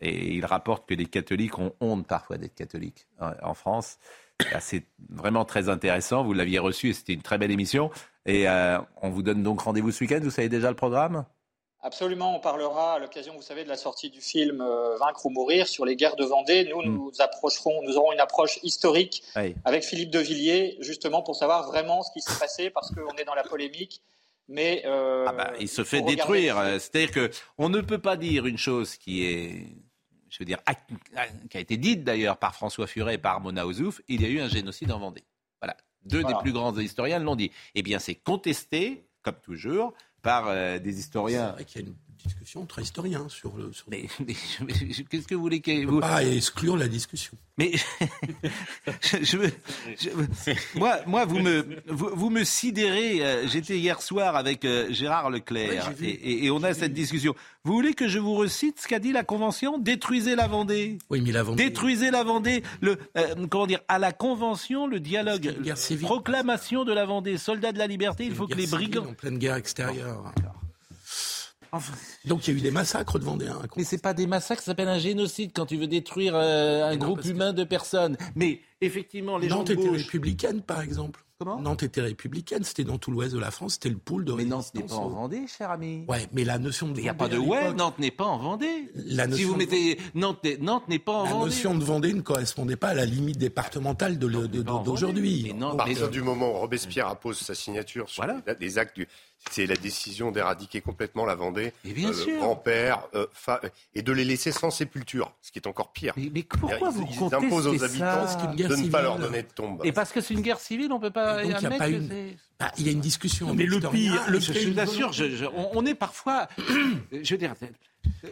[0.00, 3.98] Et il rapporte que les catholiques ont honte parfois d'être catholiques en France.
[4.58, 6.24] C'est vraiment très intéressant.
[6.24, 7.90] Vous l'aviez reçu et c'était une très belle émission.
[8.24, 8.46] Et
[9.02, 10.20] on vous donne donc rendez-vous ce week-end.
[10.22, 11.26] Vous savez déjà le programme?
[11.82, 15.30] Absolument, on parlera à l'occasion, vous savez, de la sortie du film euh, Vaincre ou
[15.30, 16.64] mourir sur les guerres de Vendée.
[16.64, 16.94] Nous, mm.
[16.94, 19.22] nous approcherons, nous aurons une approche historique
[19.64, 23.24] avec Philippe de Villiers, justement pour savoir vraiment ce qui s'est passé, parce qu'on est
[23.24, 24.02] dans la polémique.
[24.46, 26.56] Mais euh, ah bah, il se fait détruire.
[26.78, 29.66] C'est-à-dire que on ne peut pas dire une chose qui est,
[30.28, 30.58] je veux dire,
[31.48, 34.02] qui a été dite d'ailleurs par François Furet et par Mona Ozouf.
[34.08, 35.24] Il y a eu un génocide en Vendée.
[35.62, 37.52] Voilà, deux des plus grands historiens l'ont dit.
[37.74, 41.54] Eh bien, c'est contesté, comme toujours par euh, des historiens.
[42.22, 43.70] Discussion entre historiens sur le.
[43.88, 44.06] Mais,
[45.10, 46.00] qu'est-ce que vous voulez que vous.
[46.00, 47.36] Pas exclure la discussion.
[47.58, 47.72] Mais
[49.22, 49.52] je, veux,
[50.76, 53.24] moi, moi, vous me, vous, me sidérez.
[53.24, 57.34] Euh, j'étais hier soir avec euh, Gérard Leclerc et, on a cette discussion.
[57.64, 59.78] Vous voulez que je vous recite ce qu'a dit la Convention?
[59.78, 60.98] Détruisez la Vendée.
[61.10, 61.64] Oui, mais la Vendée.
[61.64, 62.62] Détruisez la Vendée.
[62.80, 62.98] Le,
[63.50, 65.54] comment dire À la Convention, le dialogue,
[66.00, 68.24] proclamation de la Vendée, soldats de la liberté.
[68.24, 69.06] Il faut que les brigands.
[69.06, 70.32] En pleine guerre extérieure.
[72.24, 73.60] Donc il y a eu des massacres de Vendéens.
[73.76, 76.96] Mais c'est pas des massacres, ça s'appelle un génocide quand tu veux détruire euh, un
[76.96, 78.16] groupe humain de personnes.
[78.34, 81.24] Mais effectivement, les Nantes gens était républicaine, par exemple.
[81.40, 84.32] Comment Nantes était républicaine, c'était dans tout l'ouest de la France, c'était le pôle de
[84.34, 86.04] Mais Nantes n'est pas en Vendée, cher ami.
[86.06, 88.36] Ouais, mais la notion de Il n'y a pas de ouais, Nantes n'est pas en
[88.36, 88.92] Vendée.
[89.32, 91.38] Si vous mettez Nantes, Nantes n'est pas en Vendée.
[91.38, 95.50] La notion de Vendée ne correspondait pas à la limite départementale d'aujourd'hui.
[95.62, 98.26] À partir du moment où Robespierre appose sa signature sur
[98.60, 99.08] les actes du
[99.50, 103.26] c'est la décision d'éradiquer complètement la Vendée, euh, grand-père, euh,
[103.94, 106.12] et de les laisser sans sépulture, ce qui est encore pire.
[106.16, 109.80] Mais, pourquoi vous ils, imposent aux habitants de ne pas leur donner de tombe.
[109.84, 111.29] Et parce que c'est une guerre civile, on ne peut pas
[112.58, 113.54] bah, il y a une discussion.
[113.54, 115.12] Mais le pire, le je vous assure,
[115.74, 116.48] on, est parfois,
[117.12, 117.54] je veux dire,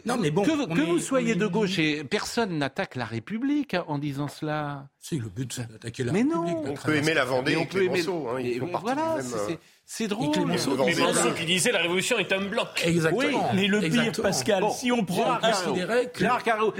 [0.06, 4.28] non, mais bon, que, vous soyez de gauche et personne n'attaque la République en disant
[4.28, 4.88] cela.
[4.98, 6.64] Si, le but c'est d'attaquer la mais République.
[6.64, 8.00] Non, on peut aimer la Vendée, on peut aimer.
[8.00, 10.32] Hein, ils font voilà, euh, c'est drôle.
[10.32, 12.68] Clémenceau, Clémenceau qui disait la révolution est un bloc.
[12.84, 13.50] Exactement.
[13.52, 16.24] Oui, mais le pire, Pascal, si on prend considérer que...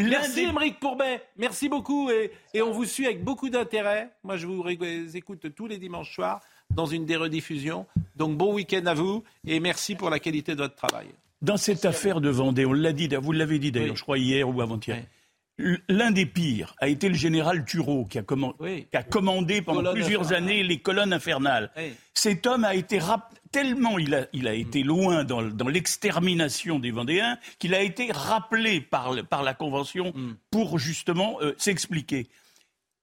[0.03, 1.23] Merci Émeric Pourbet.
[1.37, 4.11] Merci beaucoup et, et on vous suit avec beaucoup d'intérêt.
[4.23, 4.65] Moi, je vous
[5.17, 7.87] écoute tous les dimanches soirs dans une des rediffusions.
[8.17, 11.09] Donc bon week-end à vous et merci pour la qualité de votre travail.
[11.41, 14.49] Dans cette affaire de Vendée, on l'a dit, vous l'avez dit d'ailleurs, je crois hier
[14.49, 15.05] ou avant-hier.
[15.89, 18.23] L'un des pires a été le général Thureau, qui a,
[19.03, 21.73] commandé pendant plusieurs années les colonnes infernales.
[22.15, 23.01] Cet homme a été
[23.51, 29.55] tellement il a, été loin dans, l'extermination des Vendéens qu'il a été rappelé par, la
[29.55, 30.37] Convention mm.
[30.51, 32.29] pour justement euh, s'expliquer.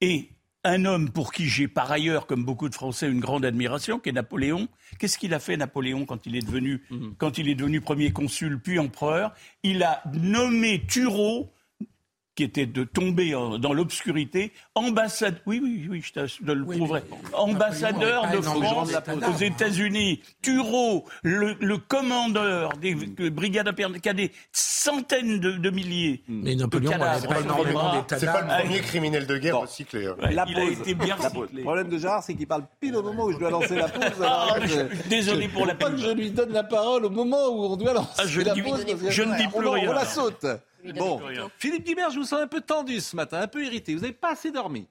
[0.01, 0.29] Et
[0.65, 4.09] un homme pour qui j'ai par ailleurs, comme beaucoup de Français, une grande admiration, qui
[4.09, 4.67] est Napoléon.
[4.99, 7.11] Qu'est-ce qu'il a fait Napoléon quand il est devenu, mm.
[7.17, 9.33] quand il est devenu premier consul puis empereur?
[9.63, 11.51] Il a nommé Thureau
[12.35, 18.29] qui était de tomber dans l'obscurité, ambassadeur, oui, oui, oui, je te le prouverai, ambassadeur
[18.29, 18.91] de France
[19.27, 22.95] aux États-Unis, Thureau, le, commandeur des
[23.29, 26.23] brigades cadets, centaines de, milliers.
[26.27, 26.41] Hmm.
[26.43, 30.07] Mais Napoléon n'avait pas énormément d'état C'est pas le premier criminel de guerre recyclé.
[30.07, 30.15] Hein.
[30.31, 31.47] La il a été bien recyclé.
[31.53, 33.87] Le problème de Gérard, c'est qu'il parle pile au moment où je dois lancer la
[33.87, 34.03] pause.
[34.23, 34.57] Ah,
[35.09, 35.97] désolé pour la peine.
[35.97, 38.85] Je lui donne la parole au moment où on doit lancer ah, je la pause.
[39.09, 39.89] Je ne dis plus rien.
[39.89, 40.45] On la saute.
[40.93, 41.21] Bon,
[41.57, 43.93] Philippe Guibert, je vous sens un peu tendu ce matin, un peu irrité.
[43.95, 44.87] Vous n'avez pas assez dormi.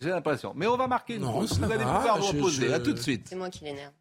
[0.00, 0.52] J'ai l'impression.
[0.56, 1.58] Mais on va marquer une pause.
[1.58, 2.72] Vous allez pouvoir vous reposer.
[2.72, 3.26] À tout de suite.
[3.28, 3.92] C'est moi qui l'énerve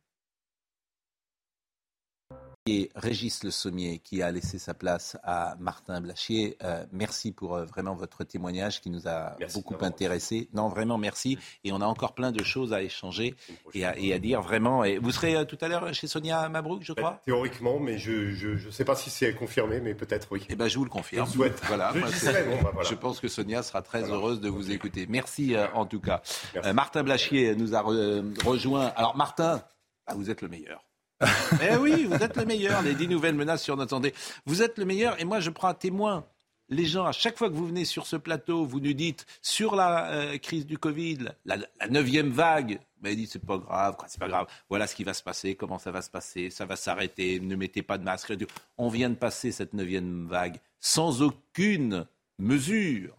[2.65, 6.57] et Régis Le Sommier qui a laissé sa place à Martin Blachier.
[6.63, 10.49] Euh, merci pour euh, vraiment votre témoignage qui nous a beaucoup intéressé.
[10.53, 11.37] Non, vraiment merci.
[11.63, 13.35] Et on a encore plein de choses à échanger
[13.73, 14.83] et à, dire vraiment.
[14.83, 17.21] Et vous serez euh, tout à l'heure chez Sonia Mabrouk, je crois?
[17.25, 20.45] Théoriquement, mais je ne sais pas si c'est confirmé, mais peut-être oui.
[20.49, 21.27] Eh ben, je vous le confirme.
[21.27, 21.61] Je souhaite.
[21.67, 25.07] Voilà, bah, je pense que Sonia sera très heureuse de vous écouter.
[25.09, 26.21] Merci en tout cas.
[26.73, 28.87] Martin Blachier nous a rejoint.
[28.95, 29.61] Alors Martin,
[30.05, 30.88] ah, vous êtes le meilleur.
[31.61, 32.81] Eh oui, vous êtes le meilleur.
[32.81, 34.13] Les dix nouvelles menaces sur notre santé.
[34.45, 36.25] Vous êtes le meilleur et moi je prends un témoin.
[36.71, 39.75] Les gens, à chaque fois que vous venez sur ce plateau, vous nous dites sur
[39.75, 41.57] la euh, crise du Covid, la,
[41.89, 44.45] neuvième vague, mais dit c'est pas grave, c'est pas grave.
[44.69, 47.39] Voilà ce qui va se passer, comment ça va se passer, ça va s'arrêter.
[47.39, 48.33] Ne mettez pas de masque.
[48.77, 52.05] On vient de passer cette neuvième vague sans aucune
[52.37, 53.15] mesure,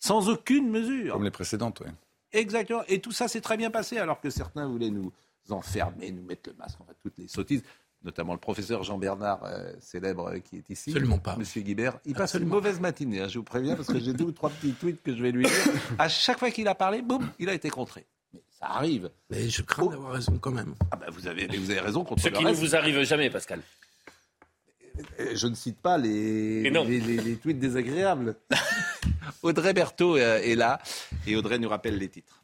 [0.00, 1.12] sans aucune mesure.
[1.12, 1.90] Comme les précédentes, oui.
[2.32, 2.82] Exactement.
[2.88, 5.12] Et tout ça s'est très bien passé, alors que certains voulaient nous
[5.52, 7.62] enfermer, nous mettre le masque, enfin toutes les sottises
[8.04, 10.90] notamment le professeur Jean Bernard, euh, célèbre, euh, qui est ici.
[10.90, 11.36] Absolument pas.
[11.36, 11.98] Monsieur Guibert.
[12.04, 14.50] Il passe une mauvaise matinée, hein, je vous préviens, parce que j'ai deux ou trois
[14.50, 15.54] petits tweets que je vais lui dire.
[15.98, 18.06] À chaque fois qu'il a parlé, boum, il a été contré.
[18.32, 19.10] Mais ça arrive.
[19.30, 20.74] Mais je crains d'avoir raison quand même.
[20.90, 23.60] Ah ben vous avez, vous avez raison contre Ce qui ne vous arrive jamais, Pascal.
[25.18, 28.36] Euh, je ne cite pas les, les, les tweets désagréables.
[29.42, 30.80] Audrey Berthaud est là
[31.26, 32.43] et Audrey nous rappelle les titres.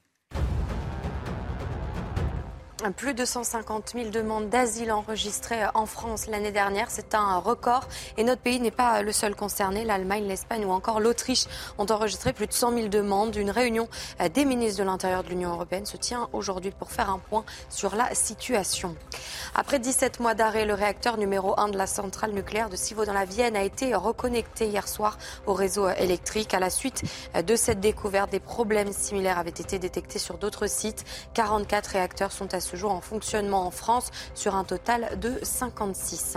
[2.96, 6.90] Plus de 150 000 demandes d'asile enregistrées en France l'année dernière.
[6.90, 7.86] C'est un record.
[8.16, 9.84] Et notre pays n'est pas le seul concerné.
[9.84, 11.44] L'Allemagne, l'Espagne ou encore l'Autriche
[11.76, 13.36] ont enregistré plus de 100 000 demandes.
[13.36, 13.86] Une réunion
[14.32, 17.94] des ministres de l'Intérieur de l'Union européenne se tient aujourd'hui pour faire un point sur
[17.94, 18.96] la situation.
[19.54, 23.12] Après 17 mois d'arrêt, le réacteur numéro 1 de la centrale nucléaire de Civaux dans
[23.12, 26.54] la Vienne a été reconnecté hier soir au réseau électrique.
[26.54, 27.02] À la suite
[27.46, 31.04] de cette découverte, des problèmes similaires avaient été détectés sur d'autres sites.
[31.34, 36.36] 44 réacteurs sont à ce jour en fonctionnement en France sur un total de 56.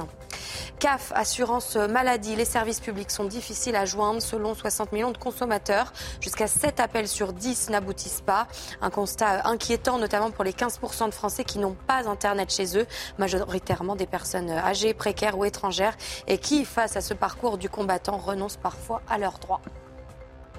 [0.79, 5.93] CAF, assurance maladie, les services publics sont difficiles à joindre selon 60 millions de consommateurs.
[6.21, 8.47] Jusqu'à 7 appels sur 10 n'aboutissent pas.
[8.81, 12.87] Un constat inquiétant notamment pour les 15% de Français qui n'ont pas Internet chez eux,
[13.17, 15.95] majoritairement des personnes âgées, précaires ou étrangères
[16.27, 19.61] et qui, face à ce parcours du combattant, renoncent parfois à leurs droits.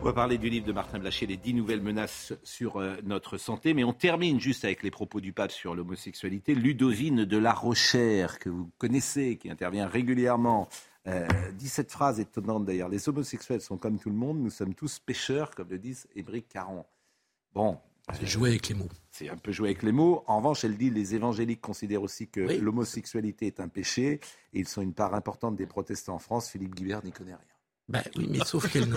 [0.05, 3.39] On va parler du livre de Martin Blachier, les dix nouvelles menaces sur euh, notre
[3.39, 6.55] santé, mais on termine juste avec les propos du pape sur l'homosexualité.
[6.55, 10.69] Ludovine de la Rochère, que vous connaissez, qui intervient régulièrement,
[11.07, 12.91] euh, dit cette phrase étonnante d'ailleurs.
[12.91, 16.51] Les homosexuels sont comme tout le monde, nous sommes tous pécheurs, comme le disent Ébric
[16.51, 16.85] Caron.
[17.55, 17.79] Bon.
[18.13, 18.91] C'est jouer avec les mots.
[19.11, 20.23] C'est un peu jouer avec les mots.
[20.27, 24.21] En revanche, elle dit les évangéliques considèrent aussi que l'homosexualité est un péché
[24.53, 26.51] et ils sont une part importante des protestants en France.
[26.51, 27.54] Philippe Guibert n'y connaît rien.
[27.87, 28.89] Ben oui, mais sauf qu'elle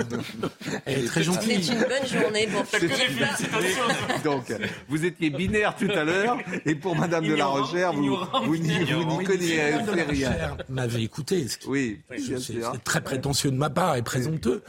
[0.85, 1.61] Elle est très gentille.
[1.61, 2.79] C'est une bonne journée pour faire
[4.23, 4.53] Donc,
[4.88, 8.15] vous étiez binaire tout à l'heure, et pour Madame de la Rochère, vous,
[8.45, 9.73] vous, n'y connaissez
[10.07, 10.57] rien.
[10.69, 11.49] m'avait écouté.
[11.49, 14.63] Ce oui, c'est très prétentieux de ma part et présomptueux.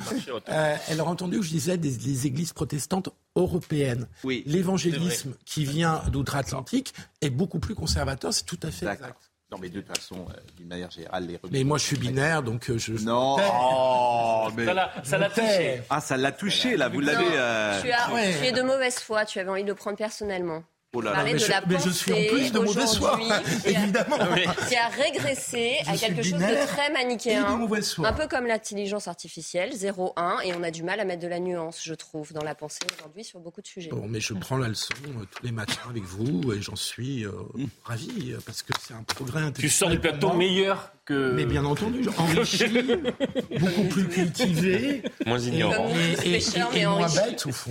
[0.48, 4.08] Euh, elle a entendu que je disais des, églises protestantes européennes.
[4.24, 9.27] Oui, L'évangélisme qui vient d'outre-Atlantique est beaucoup plus conservateur, c'est tout à fait exact.
[9.50, 12.42] Non, mais de toute façon, euh, d'une manière générale, les Mais moi, je suis binaire,
[12.42, 12.92] donc euh, je.
[12.92, 14.66] Non, oh, mais...
[15.04, 15.82] ça l'a touché.
[15.88, 17.24] Ah, ça l'a touché, là, vous l'avez.
[17.32, 17.80] Euh...
[17.80, 17.88] Tu,
[18.40, 20.62] tu es de mauvaise foi, tu avais envie de le prendre personnellement.
[20.94, 23.20] Oh mais, je, suis en plus de mauvaise foi,
[23.66, 24.16] évidemment.
[24.68, 27.44] Qui a régressé à quelque chose de très manichéen.
[28.04, 31.40] Un peu comme l'intelligence artificielle, 0-1, et on a du mal à mettre de la
[31.40, 33.90] nuance, je trouve, dans la pensée aujourd'hui sur beaucoup de sujets.
[33.90, 37.26] Bon, mais je prends la leçon euh, tous les matins avec vous, et j'en suis
[37.26, 37.32] euh,
[37.84, 39.70] ravi, parce que c'est un progrès intellectuel.
[39.70, 41.32] Tu sors du plateau meilleur que...
[41.32, 42.64] Mais bien entendu, enrichi,
[43.60, 45.02] beaucoup plus cultivé.
[45.26, 45.90] Moins ignorant.
[46.24, 47.70] Et, et, et moins bête, au fond.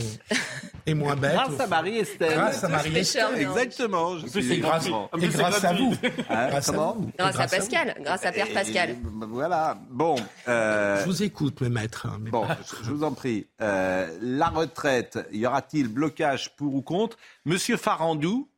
[0.85, 1.33] Et moins bête.
[1.33, 2.33] Grâce à Marie-Estelle.
[2.33, 3.06] Grâce à Marie-Estelle.
[3.15, 4.17] Exactement.
[4.19, 5.93] Je suis grâce, et grâce à vous.
[6.29, 7.95] Hein, grâce, à, grâce à Pascal.
[8.01, 8.95] Grâce à Père Pascal.
[9.29, 9.77] voilà.
[9.89, 10.15] Bon.
[10.47, 12.07] Euh, je vous écoute, mes maîtres.
[12.07, 12.45] Hein, bon,
[12.83, 13.47] je vous en prie.
[13.61, 17.17] Euh, la retraite, y aura-t-il blocage pour ou contre?
[17.45, 18.49] Monsieur Farandou,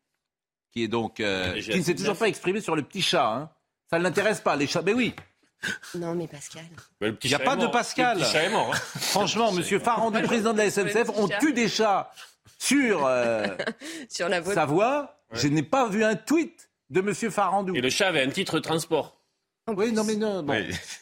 [0.72, 3.28] qui est donc euh, qui ne s'est toujours pas exprimé sur le petit chat.
[3.28, 3.50] Hein.
[3.90, 4.84] Ça ne l'intéresse pas, les chats.
[4.84, 5.14] Mais oui.
[5.96, 6.64] Non, mais Pascal.
[7.02, 8.24] Il n'y a pas de Pascal.
[8.24, 8.72] Hein.
[8.98, 12.12] Franchement, Monsieur Farandou, président de la SNCF, on tue des chats
[12.60, 13.48] sur, euh,
[14.10, 15.20] sur la sa voix.
[15.32, 17.14] Je n'ai pas vu un tweet de M.
[17.32, 17.76] Farandou.
[17.76, 19.20] Et le chat avait un titre transport.
[19.68, 20.44] Oui, non, mais non,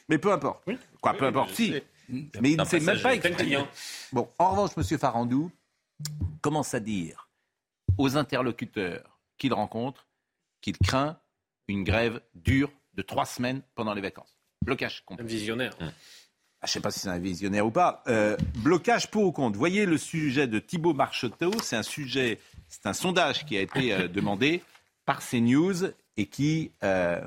[0.10, 0.64] mais peu importe.
[1.02, 1.74] Quoi, peu importe, si.
[2.10, 3.66] Mais il ne sait même pas exprimer.
[4.12, 4.98] Bon, en revanche, M.
[4.98, 5.52] Farandou
[6.42, 7.30] commence à dire
[7.98, 10.08] aux interlocuteurs qu'il rencontre
[10.62, 11.20] qu'il craint
[11.68, 14.38] une grève dure de trois semaines pendant les vacances.
[14.64, 15.24] Blocage complet.
[15.24, 15.74] Un visionnaire.
[15.80, 15.92] Ah,
[16.64, 18.04] je ne sais pas si c'est un visionnaire ou pas.
[18.08, 19.58] Euh, blocage pour ou contre.
[19.58, 21.52] Voyez le sujet de Thibault Marcheteau.
[21.62, 24.64] C'est un sujet, c'est un sondage qui a été euh, demandé
[25.06, 27.22] par CNews et qui, euh,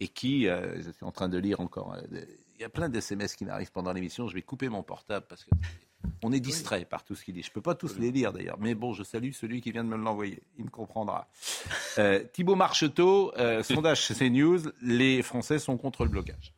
[0.00, 1.96] et qui, je suis en train de lire encore.
[2.10, 4.26] Il y a plein d'SMS qui m'arrivent pendant l'émission.
[4.26, 5.50] Je vais couper mon portable parce que
[6.22, 7.42] on est distrait par tout ce qu'il dit.
[7.42, 9.84] Je ne peux pas tous les lire d'ailleurs, mais bon, je salue celui qui vient
[9.84, 10.42] de me l'envoyer.
[10.58, 11.28] Il me comprendra.
[11.98, 16.54] Euh, Thibault Marcheteau, euh, sondage CNews, les Français sont contre le blocage.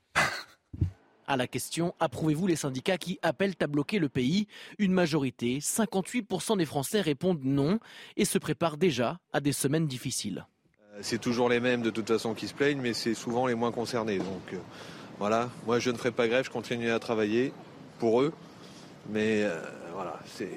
[1.32, 4.48] À la question approuvez-vous les syndicats qui appellent à bloquer le pays?
[4.78, 7.78] Une majorité, 58% des Français répondent non
[8.18, 10.44] et se préparent déjà à des semaines difficiles.
[10.92, 13.54] Euh, c'est toujours les mêmes de toute façon qui se plaignent, mais c'est souvent les
[13.54, 14.18] moins concernés.
[14.18, 14.54] Donc
[15.18, 17.54] voilà, moi je ne ferai pas grève, je continuerai à travailler
[17.98, 18.34] pour eux.
[19.08, 19.58] Mais euh,
[19.94, 20.50] voilà, c'est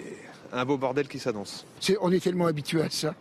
[0.51, 1.65] un beau bordel qui s'annonce.
[2.01, 3.15] on est tellement habitué à ça,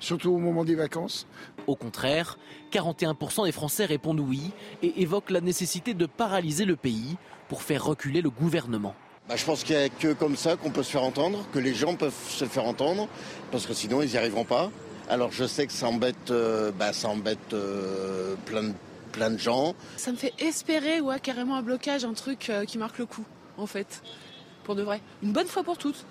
[0.00, 1.26] surtout au moment des vacances.
[1.66, 2.38] Au contraire,
[2.72, 7.16] 41% des Français répondent oui et évoquent la nécessité de paralyser le pays
[7.48, 8.94] pour faire reculer le gouvernement.
[9.28, 11.58] Bah, je pense qu'il n'y a que comme ça qu'on peut se faire entendre, que
[11.58, 13.08] les gens peuvent se faire entendre,
[13.50, 14.70] parce que sinon ils n'y arriveront pas.
[15.08, 18.72] Alors je sais que ça embête, euh, bah, ça embête euh, plein, de,
[19.12, 19.74] plein de gens.
[19.96, 23.24] Ça me fait espérer ouais, carrément un blocage, un truc qui marque le coup
[23.58, 24.02] en fait,
[24.64, 25.00] pour de vrai.
[25.22, 26.04] Une bonne fois pour toutes.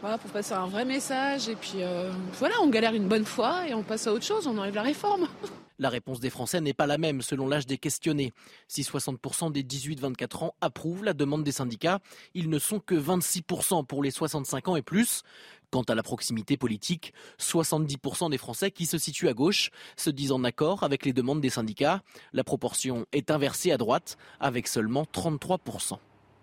[0.00, 1.48] Voilà, pour passer un vrai message.
[1.48, 4.46] Et puis euh, voilà, on galère une bonne fois et on passe à autre chose,
[4.46, 5.28] on enlève la réforme.
[5.78, 8.32] La réponse des Français n'est pas la même selon l'âge des questionnés.
[8.66, 12.00] Si 60% des 18-24 ans approuvent la demande des syndicats,
[12.32, 15.22] ils ne sont que 26% pour les 65 ans et plus.
[15.70, 20.32] Quant à la proximité politique, 70% des Français qui se situent à gauche se disent
[20.32, 22.00] en accord avec les demandes des syndicats.
[22.32, 25.98] La proportion est inversée à droite avec seulement 33%.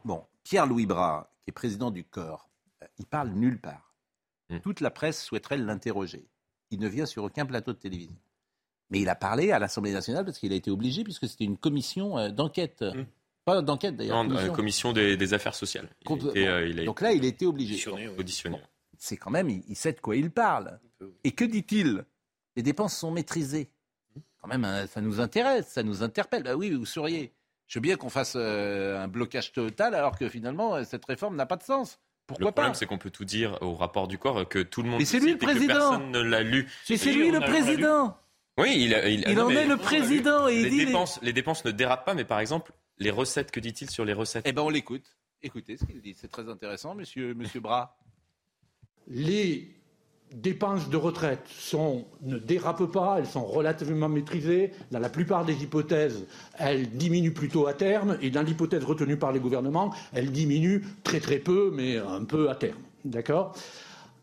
[0.06, 2.50] Bon, Pierre-Louis Bras, qui est président du corps,
[2.98, 3.94] il parle nulle part.
[4.50, 4.60] Hmm.
[4.60, 6.28] Toute la presse souhaiterait l'interroger.
[6.72, 8.16] Il ne vient sur aucun plateau de télévision.
[8.90, 11.58] Mais il a parlé à l'Assemblée nationale parce qu'il a été obligé, puisque c'était une
[11.58, 12.82] commission euh, d'enquête.
[12.82, 13.06] Hmm.
[13.46, 14.24] Pas d'enquête d'ailleurs.
[14.24, 15.90] Non, commission, commission des, affaires sociales.
[16.10, 17.74] Euh, donc là, il a été obligé.
[18.18, 18.58] Auditionné.
[18.98, 20.80] c'est quand même, il, sait de quoi il parle.
[21.24, 22.06] Et que dit-il?
[22.56, 23.70] Les dépenses sont maîtrisées.
[24.40, 26.44] Quand même, hein, ça nous intéresse, ça nous interpelle.
[26.44, 27.34] Bah oui, vous seriez.
[27.68, 31.46] Je veux bien qu'on fasse euh, un blocage total alors que finalement, cette réforme n'a
[31.46, 32.00] pas de sens.
[32.26, 34.90] Pourquoi le problème, c'est qu'on peut tout dire au rapport du corps, que tout le
[34.90, 35.00] monde.
[35.00, 35.74] Mais c'est lui le président.
[35.74, 36.70] Que personne ne l'a lu.
[36.86, 38.18] C'est lui le président.
[38.58, 41.34] Oui, il, il, il en est le président et les dépenses, les...
[41.34, 44.46] dépenses ne dérapent pas, mais par exemple, les recettes, que dit-il sur les recettes?
[44.48, 45.18] Eh ben, on l'écoute.
[45.42, 46.14] Écoutez ce qu'il dit.
[46.14, 47.98] C'est très intéressant, monsieur, monsieur Bras.
[49.08, 49.76] Les
[50.34, 51.42] dépenses de retraite
[52.24, 54.72] ne dérapent pas, elles sont relativement maîtrisées.
[54.92, 56.26] Dans la plupart des hypothèses,
[56.58, 58.18] elles diminuent plutôt à terme.
[58.22, 62.50] Et dans l'hypothèse retenue par les gouvernements, elles diminuent très très peu, mais un peu
[62.50, 62.80] à terme.
[63.06, 63.54] D'accord?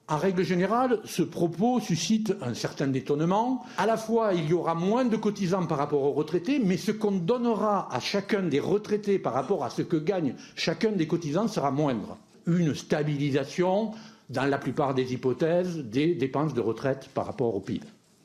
[0.08, 3.64] En règle générale, ce propos suscite un certain étonnement.
[3.78, 6.90] À la fois, il y aura moins de cotisants par rapport aux retraités, mais ce
[6.90, 11.46] qu'on donnera à chacun des retraités par rapport à ce que gagne chacun des cotisants
[11.46, 12.16] sera moindre.
[12.46, 13.92] Une stabilisation
[14.30, 17.84] dans la plupart des hypothèses, des dépenses de retraite par rapport au PIB.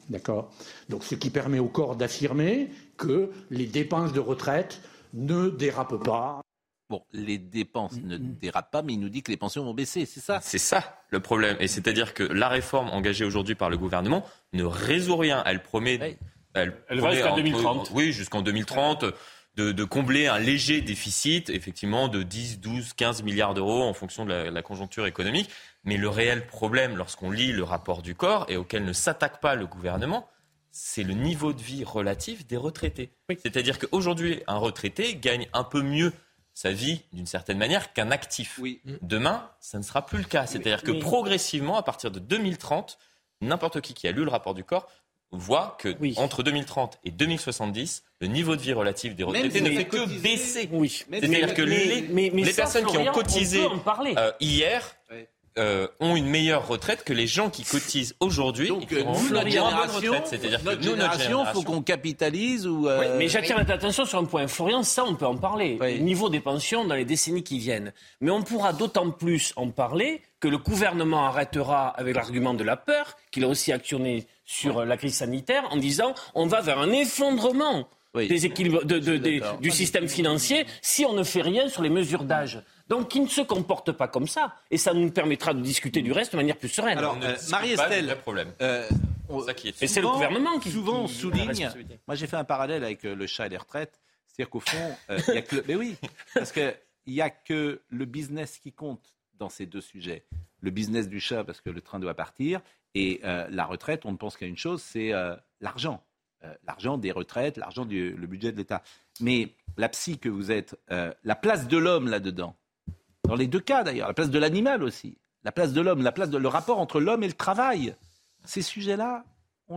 [0.09, 0.51] D'accord?
[0.87, 4.81] Donc, ce qui permet au corps d'affirmer que les dépenses de retraite
[5.13, 6.41] ne dérapent pas.
[6.91, 10.05] Bon, les dépenses ne dérapent pas, mais il nous dit que les pensions vont baisser,
[10.05, 10.39] c'est ça?
[10.43, 11.57] C'est ça le problème.
[11.59, 15.41] Et c'est-à-dire que la réforme engagée aujourd'hui par le gouvernement ne résout rien.
[15.47, 16.19] Elle promet.
[16.53, 17.91] Elle, va jusqu'en 2030.
[17.95, 19.05] Oui, jusqu'en 2030
[19.55, 24.33] de, combler un léger déficit, effectivement, de 10, 12, 15 milliards d'euros en fonction de
[24.33, 25.49] la, conjoncture économique.
[25.83, 29.55] Mais le réel problème, lorsqu'on lit le rapport du corps et auquel ne s'attaque pas
[29.55, 30.27] le gouvernement,
[30.71, 33.11] c'est le niveau de vie relatif des retraités.
[33.29, 36.11] C'est-à-dire qu'aujourd'hui, un retraité gagne un peu mieux
[36.53, 38.59] sa vie d'une certaine manière qu'un actif.
[39.01, 40.47] Demain, ça ne sera plus le cas.
[40.47, 42.97] C'est-à-dire que progressivement, à partir de 2030,
[43.41, 44.87] n'importe qui qui a lu le rapport du corps
[45.35, 49.85] voit que entre 2030 et 2070, le niveau de vie relatif des retraités ne fait
[49.85, 50.69] que baisser.
[51.09, 53.61] C'est-à-dire que les, personnes qui ont cotisé
[54.17, 54.95] euh, hier
[55.57, 59.49] euh, ont une meilleure retraite que les gens qui cotisent aujourd'hui Donc, euh, nous, notre
[59.49, 62.89] génération, c'est-à-dire que nous, notre génération, faut qu'on capitalise ou.
[62.89, 63.17] Euh...
[63.17, 64.47] mais j'attire votre attention sur un point.
[64.47, 65.77] Florian, ça, on peut en parler.
[65.79, 67.93] Le niveau des pensions dans les décennies qui viennent.
[68.19, 72.75] Mais on pourra d'autant plus en parler que le gouvernement arrêtera avec l'argument de la
[72.75, 76.91] peur, qu'il a aussi actionné sur la crise sanitaire, en disant on va vers un
[76.91, 78.99] effondrement des équilibres de,
[79.59, 82.61] du système financier si on ne fait rien sur les mesures d'âge.
[82.87, 84.55] Donc, qui ne se comporte pas comme ça.
[84.69, 86.97] Et ça nous permettra de discuter du reste de manière plus sereine.
[86.97, 88.15] Alors, euh, Marie-Estelle.
[88.21, 88.51] problème.
[88.61, 88.87] Euh,
[89.81, 90.69] et c'est le gouvernement qui.
[90.71, 91.69] Souvent, on souligne.
[92.07, 93.99] Moi, j'ai fait un parallèle avec euh, le chat et les retraites.
[94.27, 95.63] C'est-à-dire qu'au fond, il y a que.
[95.67, 95.95] Mais oui,
[96.35, 96.75] parce qu'il
[97.07, 100.25] n'y a que le business qui compte dans ces deux sujets.
[100.59, 102.61] Le business du chat, parce que le train doit partir,
[102.93, 105.11] et la retraite, on ne pense qu'à une chose, c'est
[105.59, 106.03] l'argent.
[106.63, 108.83] l'argent des retraites, l'argent du le budget de l'État.
[109.21, 112.55] Mais la psy que vous êtes, la place de l'homme là-dedans,
[113.27, 116.11] dans les deux cas d'ailleurs, la place de l'animal aussi, la place de l'homme, la
[116.11, 117.95] place de le rapport entre l'homme et le travail.
[118.43, 119.23] Ces sujets-là,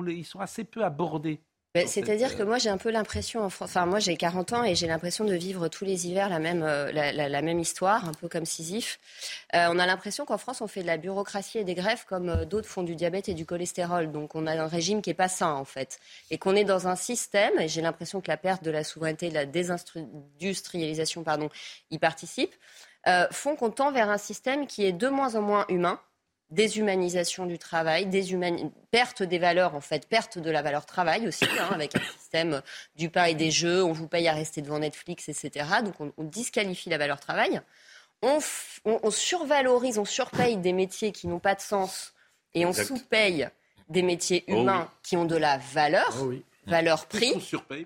[0.07, 1.40] ils sont assez peu abordés.
[1.86, 5.24] C'est-à-dire que moi j'ai un peu l'impression, enfin moi j'ai 40 ans et j'ai l'impression
[5.24, 8.99] de vivre tous les hivers la même, euh, la, même histoire, un peu comme Sisyphe.
[9.55, 12.30] Euh, on a l'impression qu'en France on fait de la bureaucratie et des grèves comme
[12.30, 14.11] euh, d'autres font du diabète et du cholestérol.
[14.11, 16.01] Donc on a un régime qui est pas sain en fait.
[16.30, 19.28] Et qu'on est dans un système, et j'ai l'impression que la perte de la souveraineté,
[19.28, 21.51] de la désindustrialisation, pardon,
[21.90, 22.55] y participe.
[23.09, 25.98] Euh, font qu'on tend vers un système qui est de moins en moins humain,
[26.50, 28.09] déshumanisation du travail,
[28.90, 32.62] perte des valeurs, en fait, perte de la valeur travail aussi, hein, avec un système
[32.96, 35.66] du pain et des jeux, on vous paye à rester devant Netflix, etc.
[35.84, 37.62] Donc on, disqualifie la valeur travail.
[38.20, 38.40] On,
[39.11, 42.12] survalorise, on surpaye des métiers qui n'ont pas de sens
[42.52, 43.48] et on sous-paye
[43.88, 46.32] des métiers oh humains qui ont de la valeur, oh
[46.66, 47.32] valeur prix.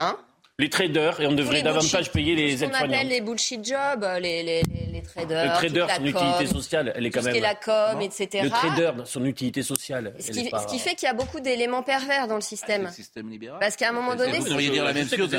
[0.00, 0.18] Hein
[0.62, 2.86] les traders, et on devrait davantage payer les aides-soignants.
[2.88, 5.44] On appelle les bullshit jobs, les, les, les traders.
[5.44, 7.34] Le trader, son utilité sociale, elle est quand même.
[7.34, 8.44] Ce qui est la com, etc.
[8.44, 10.14] Le trader, son utilité sociale.
[10.18, 12.84] Ce qui, ce qui fait qu'il y a beaucoup d'éléments pervers dans le système.
[12.84, 13.58] le système libéral.
[13.60, 14.38] Parce qu'à un moment donné.
[14.38, 15.36] Vous pourriez dire la même chose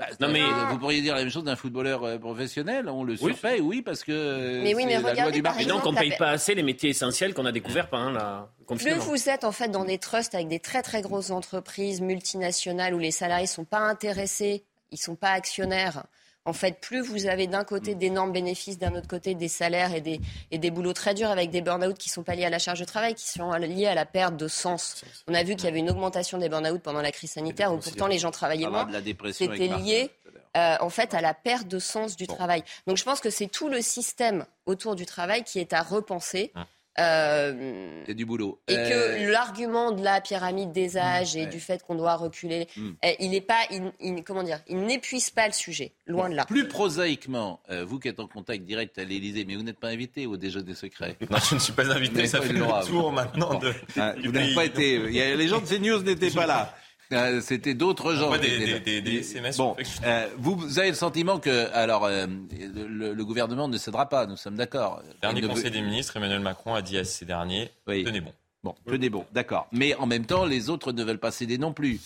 [0.00, 0.40] bah, non, mais
[0.70, 2.88] vous pourriez dire la même chose d'un footballeur euh, professionnel.
[2.88, 5.64] On le surpaye, oui, parce que mais oui, mais la loi du marché.
[5.64, 8.48] Et donc, on ne paye pas assez les métiers essentiels qu'on a découverts pendant la
[8.66, 12.94] Plus vous êtes en fait dans des trusts avec des très très grosses entreprises multinationales
[12.94, 16.04] où les salariés ne sont pas intéressés ils ne sont pas actionnaires.
[16.46, 20.00] En fait, plus vous avez d'un côté d'énormes bénéfices, d'un autre côté des salaires et
[20.00, 20.20] des,
[20.50, 22.58] et des boulots très durs avec des burn-out qui ne sont pas liés à la
[22.58, 25.04] charge de travail, qui sont liés à la perte de sens.
[25.28, 27.78] On a vu qu'il y avait une augmentation des burn-out pendant la crise sanitaire où
[27.78, 28.88] pourtant les gens travaillaient moins.
[29.32, 30.10] C'était lié
[30.56, 32.64] euh, en fait à la perte de sens du travail.
[32.86, 36.50] Donc je pense que c'est tout le système autour du travail qui est à repenser.
[36.54, 36.66] Hein.
[36.98, 38.60] Euh, du boulot.
[38.66, 42.66] Et que euh, l'argument de la pyramide des âges et du fait qu'on doit reculer,
[42.76, 42.90] hmm.
[43.04, 46.44] euh, il n'est pas, il, comment dire, il n'épuise pas le sujet, loin de là.
[46.46, 50.26] Plus prosaïquement, vous qui êtes en contact direct à l'Élysée, mais vous n'êtes pas invité
[50.26, 51.16] au déjeuner secret.
[51.30, 52.26] Non, je ne suis pas invité.
[52.26, 53.58] Ça fait le tour maintenant.
[53.58, 54.98] De, ah, vous n'avez pas été.
[54.98, 56.74] les gens de CNews n'étaient pas là.
[57.12, 58.36] Euh, c'était d'autres gens.
[58.38, 64.08] Des, SMS bon, euh, vous, avez le sentiment que, alors, euh, le, gouvernement ne cédera
[64.08, 64.26] pas.
[64.26, 65.02] Nous sommes d'accord.
[65.20, 68.32] Dernier Conseil des ministres, Emmanuel Macron a dit à ces derniers tenez bon.
[68.62, 69.68] Bon, tenez bon, d'accord.
[69.72, 71.98] Mais en même temps, les autres ne veulent pas céder non plus.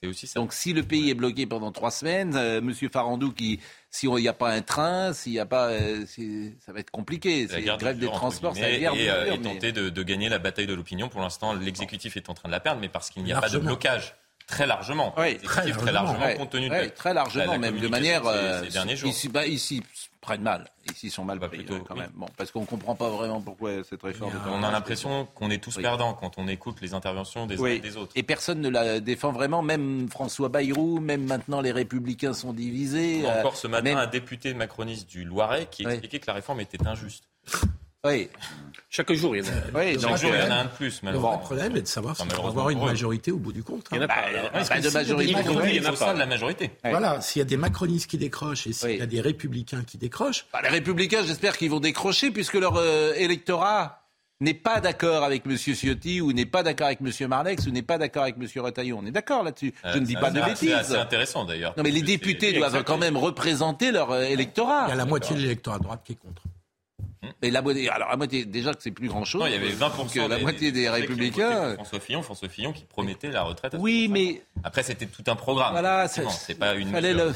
[0.00, 0.40] C'est aussi ça.
[0.40, 3.60] Donc, si le pays est bloqué pendant trois semaines, Monsieur Farandou, qui,
[3.90, 5.70] si il n'y a pas un train, s'il n'y a pas,
[6.60, 7.48] ça va être compliqué.
[7.48, 10.66] C'est la grève des transports, ça guerre et, et tenter de, de, gagner la bataille
[10.66, 11.08] de l'opinion.
[11.08, 13.48] Pour l'instant, l'exécutif est en train de la perdre, mais parce qu'il n'y a pas
[13.48, 14.14] de blocage
[14.46, 15.14] Très largement.
[15.16, 18.22] Oui, très, largement, compte tenu de très largement, même de manière.
[18.64, 19.10] ces, derniers jours.
[19.10, 19.82] Ici, bah, ici
[20.22, 20.70] prennent mal.
[20.90, 22.10] Ici, ils sont mal bah, pris plutôt, quand même.
[22.14, 24.32] Bon, parce qu'on ne comprend pas vraiment pourquoi cette réforme.
[24.48, 27.80] On a l'impression qu'on est tous perdants quand on écoute les interventions des uns et
[27.80, 28.12] des autres.
[28.14, 29.62] Et personne ne la défend vraiment.
[29.62, 33.24] Même François Bayrou, même maintenant les Républicains sont divisés.
[33.26, 37.24] encore ce matin, un député macroniste du Loiret qui expliquait que la réforme était injuste.
[38.04, 38.28] Oui.
[38.90, 40.70] Chaque jour, il y en a, oui, Chaque jour, il y en a un de
[40.70, 41.00] plus.
[41.04, 43.86] Le vrai problème est de savoir s'il faut avoir une majorité au bout du compte.
[43.92, 44.24] Il n'y en a pas.
[44.54, 44.64] Hein.
[44.68, 45.30] pas de majorité.
[45.30, 46.70] Il y en a pas de la majorité.
[46.84, 49.98] Voilà, s'il y a des macronistes qui décrochent et s'il y a des républicains qui
[49.98, 50.46] décrochent.
[50.52, 54.00] Bah, les républicains, j'espère qu'ils vont décrocher puisque leur euh, électorat
[54.40, 55.56] n'est pas d'accord avec M.
[55.56, 57.28] Ciotti ou n'est pas d'accord avec M.
[57.28, 58.48] Marlex ou n'est pas d'accord avec M.
[58.56, 58.98] Retaillon.
[59.00, 59.72] On est d'accord là-dessus.
[59.84, 60.74] Je ne dis pas de bêtises.
[60.82, 61.72] C'est intéressant d'ailleurs.
[61.76, 64.86] Non mais les députés doivent quand même représenter leur euh, électorat.
[64.88, 66.42] Il y a la moitié de l'électorat à droite qui est contre.
[67.40, 69.42] Et la moitié, alors la moitié, déjà que c'est plus grand chose.
[69.42, 71.74] Non, il y avait 20% que la moitié des, républicains.
[71.74, 73.74] François Fillon, François Fillon qui promettait la retraite.
[73.74, 75.72] À oui, mais après c'était tout un programme.
[75.72, 76.90] Voilà, c'est pas une.
[76.90, 77.32] Fallait le,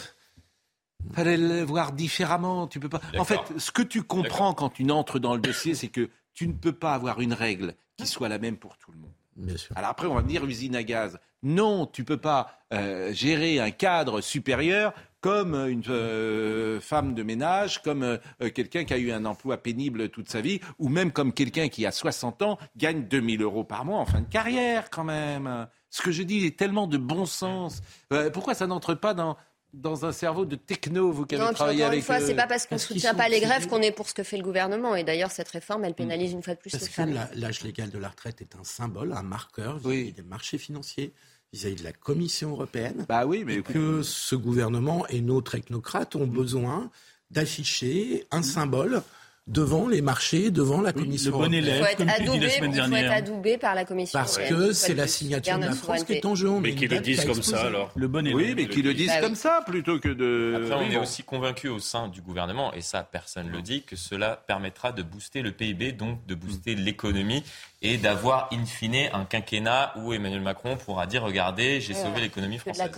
[1.12, 2.66] fallait le voir différemment.
[2.66, 3.00] Tu peux pas.
[3.18, 6.48] En fait, ce que tu comprends quand tu entres dans le dossier, c'est que tu
[6.48, 9.12] ne peux pas avoir une règle qui soit la même pour tout le monde.
[9.36, 9.76] Bien sûr.
[9.76, 11.18] Alors après, on va dire usine à gaz.
[11.42, 17.82] Non, tu peux pas euh, gérer un cadre supérieur comme une euh, femme de ménage,
[17.82, 18.18] comme euh,
[18.54, 21.86] quelqu'un qui a eu un emploi pénible toute sa vie, ou même comme quelqu'un qui
[21.86, 25.66] a 60 ans gagne 2000 euros par mois en fin de carrière quand même.
[25.90, 27.82] Ce que je dis est tellement de bon sens.
[28.12, 29.36] Euh, pourquoi ça n'entre pas dans,
[29.72, 31.98] dans un cerveau de techno, vous qui avez non, travaillé avec...
[31.98, 34.14] Une fois, c'est pas parce qu'on ne soutient pas les grèves qu'on est pour ce
[34.14, 34.94] que fait le gouvernement.
[34.94, 37.18] Et d'ailleurs, cette réforme, elle pénalise une fois de plus les femmes.
[37.34, 40.12] L'âge légal de la retraite est un symbole, un marqueur oui.
[40.12, 41.12] des marchés financiers?
[41.56, 43.06] Vis-à-vis de la Commission européenne.
[43.08, 46.90] Bah oui, mais que ce gouvernement et nos technocrates ont besoin
[47.30, 49.02] d'afficher un symbole
[49.46, 52.94] devant les marchés, devant la Commission le bon élève, il faut être adoubé, il faut
[52.96, 56.26] être adoubé par la Commission Parce que c'est la signature de la France qui est
[56.26, 56.50] en jeu.
[56.60, 57.92] Mais qu'ils le disent comme ça alors.
[57.94, 58.36] Le bon élève.
[58.36, 60.54] Oui, mais qu'ils le disent bah comme ça plutôt que de.
[60.56, 63.82] Après, on est aussi convaincu au sein du gouvernement, et ça personne ne le dit,
[63.82, 67.44] que cela permettra de booster le PIB, donc de booster l'économie
[67.82, 72.58] et d'avoir in fine un quinquennat où Emmanuel Macron pourra dire regardez, j'ai sauvé l'économie
[72.58, 72.90] française.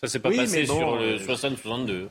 [0.00, 2.08] Ça s'est pas passé sur le 60-62.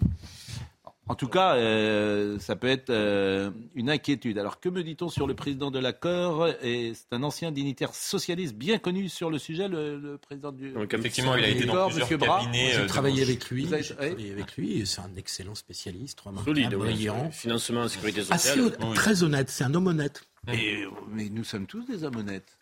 [1.08, 4.38] En tout cas, euh, ça peut être euh, une inquiétude.
[4.38, 8.56] Alors, que me dit-on sur le président de l'accord Et c'est un ancien dignitaire socialiste
[8.56, 10.72] bien connu sur le sujet, le, président du.
[10.72, 12.72] Donc, effectivement, il a été dans plusieurs cabinets.
[12.74, 13.68] J'ai travaillé avec lui.
[13.68, 14.86] J'ai travaillé avec lui.
[14.86, 18.78] C'est un excellent spécialiste, solide, brillant, financement, sécurité sociale.
[18.93, 19.49] Très honnête.
[19.49, 20.24] C'est un homme honnête.
[20.52, 22.58] Et, mais nous sommes tous des hommes honnêtes.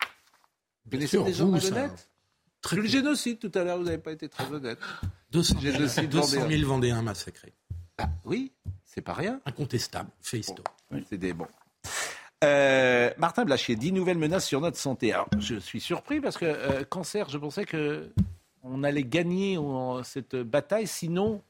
[0.86, 2.10] Vous connaissez des gens malhonnêtes
[2.62, 4.80] Très le génocide tout à l'heure, vous n'avez pas été très honnête.
[5.32, 7.54] 200, 000 Vendéens massacrés.
[8.00, 8.52] Ah, oui,
[8.86, 9.42] c'est pas rien.
[9.46, 10.76] Incontestable, fait histoire.
[11.10, 11.48] C'est des bons.
[12.44, 15.12] Euh, Martin Blachier, 10 nouvelles menaces sur notre santé.
[15.12, 18.10] Alors, je suis surpris parce que euh, cancer, je pensais que
[18.64, 19.58] on allait gagner
[20.04, 21.42] cette bataille, sinon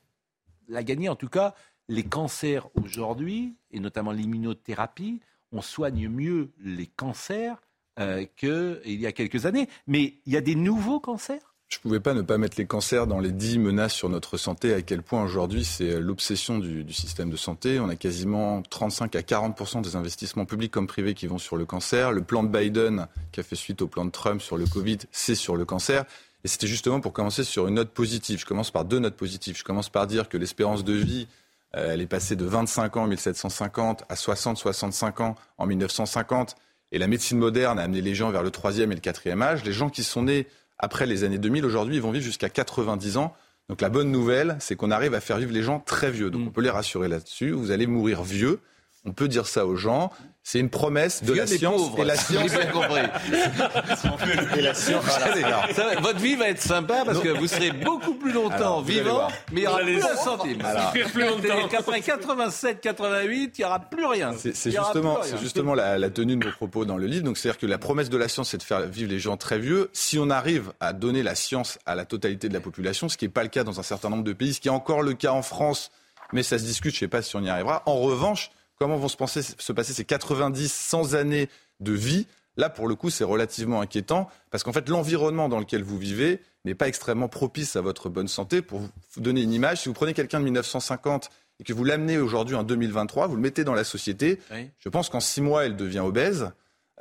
[0.67, 1.55] la gagner en tout cas
[1.87, 5.21] les cancers aujourd'hui, et notamment l'immunothérapie,
[5.51, 7.59] on soigne mieux les cancers
[7.99, 9.67] euh, qu'il y a quelques années.
[9.87, 11.48] Mais il y a des nouveaux cancers?
[11.69, 14.37] Je ne pouvais pas ne pas mettre les cancers dans les dix menaces sur notre
[14.37, 17.79] santé, à quel point aujourd'hui c'est l'obsession du, du, système de santé.
[17.79, 21.65] On a quasiment 35 à 40% des investissements publics comme privés qui vont sur le
[21.65, 22.11] cancer.
[22.11, 24.97] Le plan de Biden, qui a fait suite au plan de Trump sur le Covid,
[25.11, 26.05] c'est sur le cancer.
[26.43, 28.39] Et c'était justement pour commencer sur une note positive.
[28.39, 29.57] Je commence par deux notes positives.
[29.57, 31.27] Je commence par dire que l'espérance de vie,
[31.75, 36.55] euh, elle est passée de 25 ans en 1750 à 60-65 ans en 1950.
[36.91, 39.63] Et la médecine moderne a amené les gens vers le troisième et le quatrième âge.
[39.63, 40.47] Les gens qui sont nés
[40.79, 43.33] après les années 2000, aujourd'hui, ils vont vivre jusqu'à 90 ans.
[43.67, 46.31] Donc la bonne nouvelle, c'est qu'on arrive à faire vivre les gens très vieux.
[46.31, 46.47] Donc mm.
[46.47, 47.51] on peut les rassurer là-dessus.
[47.51, 48.59] Vous allez mourir vieux.
[49.05, 50.11] On peut dire ça aux gens.
[50.43, 52.51] C'est une promesse de la science et la science.
[52.51, 53.01] bien compris.
[54.57, 55.03] et la science.
[55.05, 55.99] Voilà.
[56.01, 59.63] votre vie va être sympa parce que vous serez beaucoup plus longtemps vivant, mais il
[59.63, 60.61] n'y aura plus un centime.
[60.65, 64.33] Après 87, 88, il n'y aura plus rien.
[64.37, 67.25] C'est justement, c'est justement la, tenue de vos propos dans le livre.
[67.25, 69.59] Donc c'est-à-dire que la promesse de la science, c'est de faire vivre les gens très
[69.59, 69.89] vieux.
[69.93, 73.25] Si on arrive à donner la science à la totalité de la population, ce qui
[73.25, 75.13] n'est pas le cas dans un certain nombre de pays, ce qui est encore le
[75.13, 75.91] cas en France,
[76.33, 76.91] mais ça se discute.
[76.91, 77.83] Je ne sais pas si on y arrivera.
[77.85, 81.49] En revanche comment vont se, passer ces 90, 100 années
[81.79, 82.27] de vie?
[82.57, 86.41] Là, pour le coup, c'est relativement inquiétant parce qu'en fait, l'environnement dans lequel vous vivez
[86.65, 88.61] n'est pas extrêmement propice à votre bonne santé.
[88.61, 92.17] Pour vous donner une image, si vous prenez quelqu'un de 1950 et que vous l'amenez
[92.17, 94.39] aujourd'hui en 2023, vous le mettez dans la société,
[94.79, 96.51] je pense qu'en six mois, il devient obèse.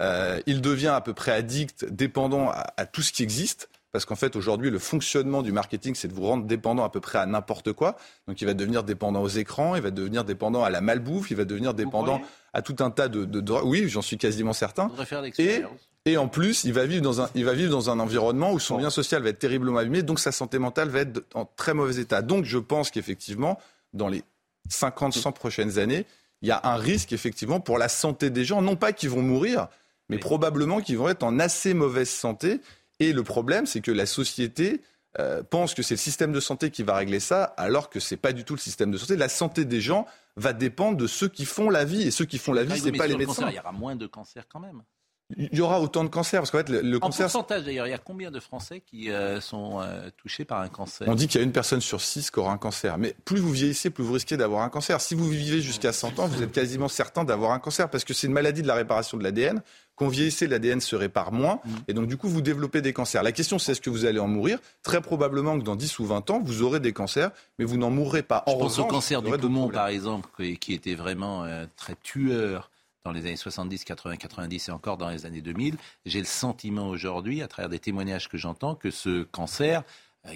[0.01, 3.69] Euh, il devient à peu près addict, dépendant à tout ce qui existe.
[3.93, 7.01] Parce qu'en fait, aujourd'hui, le fonctionnement du marketing, c'est de vous rendre dépendant à peu
[7.01, 7.97] près à n'importe quoi.
[8.27, 11.37] Donc, il va devenir dépendant aux écrans, il va devenir dépendant à la malbouffe, il
[11.37, 12.21] va devenir dépendant
[12.53, 13.65] à tout un tas de, drogues.
[13.65, 14.91] Oui, j'en suis quasiment certain.
[15.39, 15.63] Et,
[16.05, 18.59] et en plus, il va, vivre dans un, il va vivre dans un environnement où
[18.59, 21.75] son lien social va être terriblement abîmé, donc sa santé mentale va être en très
[21.75, 22.23] mauvais état.
[22.23, 23.59] Donc, je pense qu'effectivement,
[23.95, 24.23] dans les
[24.69, 26.05] 50, 100 prochaines années,
[26.43, 28.63] il y a un risque, effectivement, pour la santé des gens.
[28.63, 29.69] Non pas qu'ils vont mourir,
[30.09, 32.61] mais probablement qu'ils vont être en assez mauvaise santé.
[33.01, 34.83] Et le problème, c'est que la société
[35.19, 38.15] euh, pense que c'est le système de santé qui va régler ça, alors que ce
[38.15, 39.17] n'est pas du tout le système de santé.
[39.17, 42.03] La santé des gens va dépendre de ceux qui font la vie.
[42.03, 43.49] Et ceux qui font la vie, ce n'est pas les médecins.
[43.49, 44.83] il y aura moins de cancers quand même.
[45.37, 47.27] Il y aura autant de cancers parce qu'en fait le, cancer.
[47.27, 50.61] En pourcentage d'ailleurs, il y a combien de Français qui euh, sont euh, touchés par
[50.63, 51.07] un cancer?
[51.07, 52.97] On dit qu'il y a une personne sur six qui aura un cancer.
[52.97, 55.03] Mais plus vous vieillissez, plus vous risquez d'avoir un cancer.
[55.03, 58.15] Si vous vivez jusqu'à 100 ans, vous êtes quasiment certain d'avoir un cancer parce que
[58.15, 59.63] c'est une maladie de la réparation de l'ADN.
[59.99, 61.71] Quand vieillissez, l'ADN se répare moins mm.
[61.89, 63.23] et donc du coup vous développez des cancers.
[63.23, 64.59] La question c'est est-ce que vous allez en mourir?
[64.83, 67.91] Très probablement que dans 10 ou 20 ans, vous aurez des cancers, mais vous n'en
[67.91, 68.45] mourrez pas.
[68.47, 70.29] Je pense au cancer du poumon par exemple,
[70.61, 72.71] qui était vraiment euh, très tueur
[73.05, 75.77] dans les années 70, 80, 90 et encore dans les années 2000.
[76.05, 79.83] J'ai le sentiment aujourd'hui, à travers des témoignages que j'entends, que ce cancer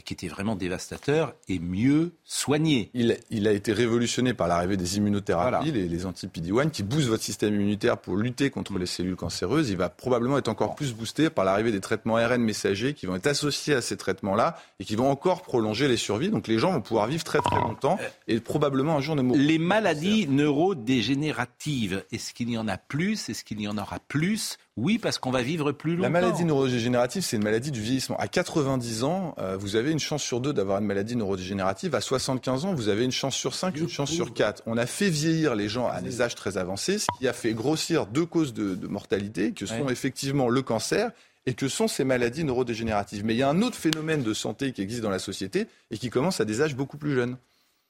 [0.01, 2.91] qui était vraiment dévastateur, est mieux soigné.
[2.95, 7.23] Il, il a été révolutionné par l'arrivée des immunothérapies, les, les anti-PD-1, qui boostent votre
[7.23, 9.71] système immunitaire pour lutter contre les cellules cancéreuses.
[9.71, 13.17] Il va probablement être encore plus boosté par l'arrivée des traitements ARN messagers qui vont
[13.17, 16.31] être associés à ces traitements-là et qui vont encore prolonger les survies.
[16.31, 19.41] Donc les gens vont pouvoir vivre très très longtemps et probablement un jour ne mourront.
[19.41, 24.59] Les maladies neurodégénératives, est-ce qu'il y en a plus Est-ce qu'il y en aura plus
[24.79, 26.05] oui, parce qu'on va vivre plus longtemps.
[26.05, 28.17] La maladie neurodégénérative, c'est une maladie du vieillissement.
[28.17, 31.95] À 90 ans, euh, vous avez une chance sur deux d'avoir une maladie neurodégénérative.
[31.95, 34.63] À 75 ans, vous avez une chance sur cinq, une chance sur quatre.
[34.65, 37.53] On a fait vieillir les gens à des âges très avancés, ce qui a fait
[37.53, 41.11] grossir deux causes de, mortalité, que sont effectivement le cancer
[41.45, 43.27] et que sont ces maladies neurodégénératives.
[43.27, 45.99] Mais il y a un autre phénomène de santé qui existe dans la société et
[45.99, 47.37] qui commence à des âges beaucoup plus jeunes,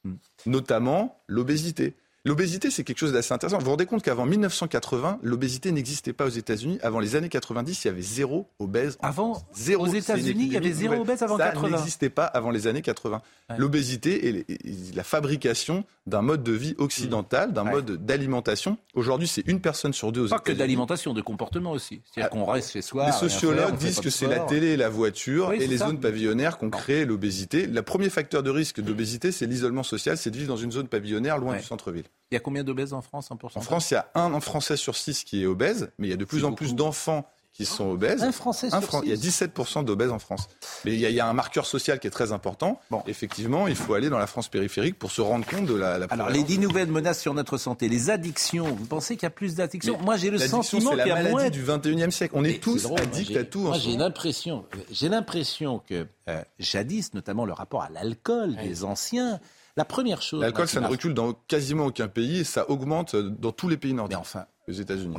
[0.03, 0.15] hmm.
[0.47, 1.95] notamment l'obésité.
[2.25, 3.59] L'obésité, c'est quelque chose d'assez intéressant.
[3.59, 6.79] Vous vous rendez compte qu'avant 1980, l'obésité n'existait pas aux États-Unis.
[6.81, 8.97] Avant les années 90, il y avait zéro obèse.
[9.03, 11.69] Avant, zéro, aux États-Unis, il y avait zéro obèse avant 80.
[11.69, 13.23] Ça n'existait pas avant les années 80.
[13.59, 18.79] L'obésité est la fabrication d'un mode de vie occidental, d'un mode d'alimentation.
[18.95, 20.45] Aujourd'hui, c'est une personne sur deux aux États-Unis.
[20.45, 22.03] Pas que d'alimentation, de comportement aussi.
[22.05, 23.07] C'est-à-dire ah, qu'on reste chez soi.
[23.07, 26.67] Les sociologues disent que c'est la télé et la voiture et les zones pavillonnaires qui
[26.67, 27.67] ont créé l'obésité.
[27.67, 30.87] Le premier facteur de risque d'obésité, c'est l'isolement social, c'est de vivre dans une zone
[30.87, 32.05] pavillonnaire loin du centre-ville.
[32.31, 34.97] Il y a combien d'obèses en France En France, il y a un Français sur
[34.97, 37.91] six qui est obèse, mais il y a de plus en plus d'enfants qui sont
[37.91, 38.23] obèses.
[38.23, 40.49] Un Français sur Il y a 17% d'obèses en France.
[40.85, 42.81] Mais il y, a, un marqueur social qui est très important.
[42.91, 43.03] Bon.
[43.07, 45.99] Effectivement, il faut aller dans la France périphérique pour se rendre compte de la...
[45.99, 49.27] la Alors, les dix nouvelles menaces sur notre santé, les addictions, vous pensez qu'il y
[49.27, 49.99] a plus d'addictions?
[50.01, 51.51] Moi, j'ai le sentiment qu'il y a moins...
[51.51, 52.35] du 21e siècle.
[52.37, 53.61] On est tous addicts à tout.
[53.61, 59.41] Moi, j'ai l'impression, j'ai l'impression que euh, jadis, notamment le rapport à l'alcool des anciens,
[59.77, 60.41] la première chose.
[60.41, 63.95] L'alcool, ça ne recule dans quasiment aucun pays et ça augmente dans tous les pays
[63.95, 64.17] nordiques.
[64.17, 65.17] Mais enfin, aux États-unis.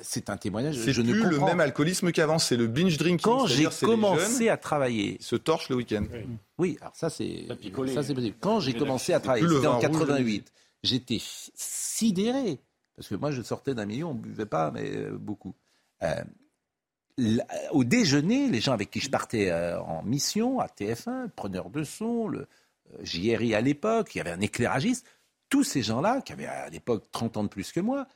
[0.00, 0.78] C'est un témoignage.
[0.78, 2.38] C'est plus le même alcoolisme qu'avant.
[2.38, 3.20] C'est le binge drinking.
[3.20, 6.04] Quand j'ai commencé à travailler, se torche le week-end.
[6.58, 6.76] Oui.
[6.80, 8.36] alors ça c'est ça c'est possible.
[8.40, 10.52] Quand j'ai commencé à travailler, c'était en 88.
[10.84, 12.60] J'étais sidéré
[12.98, 15.54] parce que moi je sortais d'un milieu, on buvait pas, mais euh, beaucoup.
[16.02, 16.24] Euh,
[17.70, 21.84] au déjeuner, les gens avec qui je partais euh, en mission à TF1, preneur de
[21.84, 22.46] son, le,
[23.02, 25.06] JRI à l'époque, il y avait un éclairagiste,
[25.48, 28.06] tous ces gens-là, qui avaient à l'époque 30 ans de plus que moi,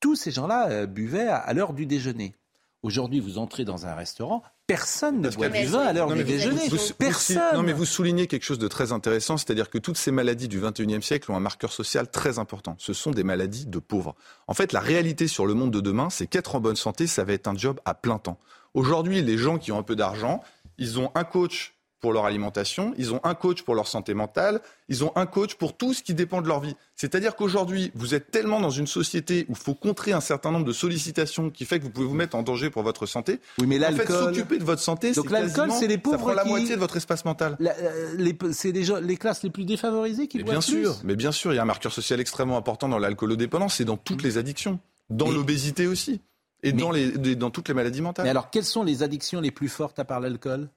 [0.00, 2.34] tous ces gens-là euh, buvaient à, l'heure du déjeuner.
[2.82, 6.62] Aujourd'hui, vous entrez dans un restaurant, personne ne boit du vin à l'heure du déjeuner.
[6.98, 7.42] personne.
[7.52, 10.58] non, mais vous soulignez quelque chose de très intéressant, c'est-à-dire que toutes ces maladies du
[10.58, 12.76] 21e siècle ont un marqueur social très important.
[12.78, 14.16] Ce sont des maladies de pauvres.
[14.46, 17.22] En fait, la réalité sur le monde de demain, c'est qu'être en bonne santé, ça
[17.22, 18.38] va être un job à plein temps.
[18.72, 20.42] Aujourd'hui, les gens qui ont un peu d'argent,
[20.78, 24.60] ils ont un coach pour leur alimentation, ils ont un coach pour leur santé mentale,
[24.88, 26.74] ils ont un coach pour tout ce qui dépend de leur vie.
[26.96, 30.64] C'est-à-dire qu'aujourd'hui, vous êtes tellement dans une société où il faut contrer un certain nombre
[30.64, 33.40] de sollicitations qui fait que vous pouvez vous mettre en danger pour votre santé.
[33.58, 34.04] Oui, mais l'alcool.
[34.04, 36.74] En fait, s'occuper de votre santé, donc l'alcool, c'est les pauvres ça prend la moitié
[36.74, 37.56] de votre espace mental.
[37.60, 41.52] Euh, c'est les, les, classes les plus défavorisées qui boivent bien sûr, mais bien sûr,
[41.52, 44.78] il y a un marqueur social extrêmement important dans l'alcoolodépendance et dans toutes les addictions,
[45.10, 46.20] dans l'obésité aussi.
[46.62, 48.24] Et dans, les, dans toutes les maladies mentales.
[48.24, 50.68] Mais alors, quelles sont les addictions les plus fortes à part l'alcool?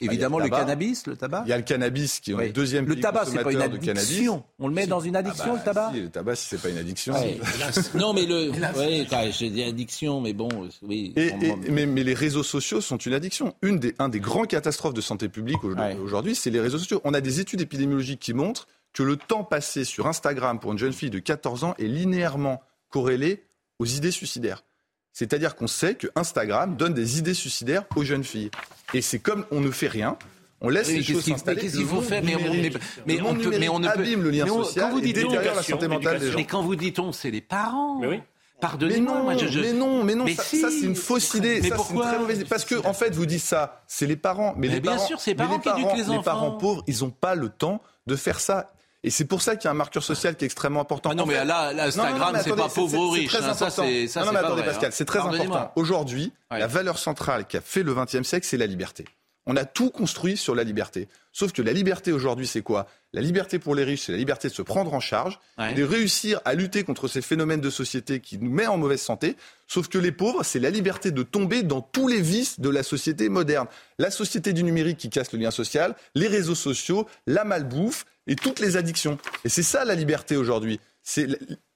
[0.00, 1.42] Évidemment, le, cannabis, le tabac.
[1.46, 4.44] Il y a le cannabis qui est le deuxième Le tabac, c'est pas une addiction.
[4.58, 6.62] On le met dans une addiction, ah bah, le tabac si, Le tabac, si c'est
[6.62, 7.14] pas une addiction.
[7.94, 8.50] non, mais le.
[8.76, 9.06] Oui,
[9.38, 10.48] j'ai des addictions, mais bon.
[10.82, 11.14] Oui,
[11.68, 13.54] mais, mais, les réseaux sociaux sont une addiction.
[13.62, 15.62] Une des, un des grands catastrophes de santé publique
[16.02, 17.00] aujourd'hui, c'est les réseaux sociaux.
[17.04, 20.78] On a des études épidémiologiques qui montrent que le temps passé sur Instagram pour une
[20.78, 23.44] jeune fille de 14 ans est linéairement corrélé
[23.78, 24.64] aux idées suicidaires.
[25.12, 28.50] C'est-à-dire qu'on sait que Instagram donne des idées suicidaires aux jeunes filles.
[28.94, 30.16] Et c'est comme on ne fait rien.
[30.60, 31.60] On laisse les choses s'installer.
[31.60, 32.52] Qu'est-ce qu'il faut faire Mais on,
[33.06, 36.18] mais on, peut, mais on ne abîme le lien social et détériore la santé mentale
[36.18, 36.36] des gens.
[36.36, 37.98] Mais quand vous dites on, c'est les parents.
[37.98, 38.20] Mais oui.
[38.60, 41.60] Pardonnez-moi, moi, je, mais non, mais non, ça, ça c'est une fausse idée.
[41.62, 42.44] Mais ça, pourquoi une très mauvaise.
[42.44, 44.54] Parce que en fait, vous dites ça, c'est les parents.
[44.56, 46.18] Mais, les bien parents, sûr, c'est les parents qui éduquent les enfants.
[46.18, 48.70] Les parents pauvres, ils n'ont pas le temps de faire ça.
[49.02, 51.10] Et c'est pour ça qu'il y a un marqueur social qui est extrêmement important.
[51.12, 53.34] Ah non, mais là, Instagram, c'est pas pauvre ou riche.
[53.34, 54.92] Hein, ça, c'est, ça, non, mais attendez, Pascal, hein.
[54.92, 55.72] c'est très important.
[55.76, 59.06] Aujourd'hui, la valeur centrale qui a fait le XXe siècle, c'est la liberté.
[59.46, 61.08] On a tout construit sur la liberté.
[61.32, 62.86] Sauf que la liberté aujourd'hui, c'est quoi?
[63.12, 66.40] La liberté pour les riches, c'est la liberté de se prendre en charge, de réussir
[66.44, 69.36] à lutter contre ces phénomènes de société qui nous mettent en mauvaise santé.
[69.66, 72.82] Sauf que les pauvres, c'est la liberté de tomber dans tous les vices de la
[72.82, 73.66] société moderne.
[73.98, 78.36] La société du numérique qui casse le lien social, les réseaux sociaux, la malbouffe et
[78.36, 79.18] toutes les addictions.
[79.44, 80.80] Et c'est ça la liberté aujourd'hui.
[81.02, 81.26] C'est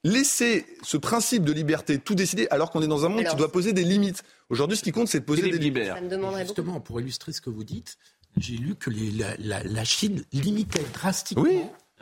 [0.03, 3.51] laisser ce principe de liberté tout décider alors qu'on est dans un monde qui doit
[3.51, 4.23] poser des limites.
[4.49, 5.91] Aujourd'hui, ce qui compte, c'est de poser des limites.
[6.41, 7.97] Justement, pour illustrer ce que vous dites,
[8.37, 8.91] j'ai lu que
[9.39, 11.45] la, Chine limitait drastiquement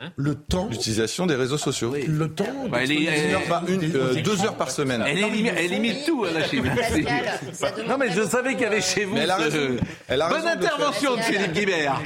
[0.00, 0.68] Hein le temps.
[0.68, 1.94] L'utilisation des réseaux sociaux.
[1.94, 2.66] Le temps.
[2.68, 3.32] Bah, elle est,
[3.68, 5.04] une, euh, deux heures par semaine.
[5.06, 6.64] Elle, elle limite tout, la Chine.
[7.88, 9.16] non, mais je savais qu'il y avait chez vous.
[9.16, 9.76] elle a raison.
[10.08, 12.00] Elle a Bonne intervention de Philippe Guibert.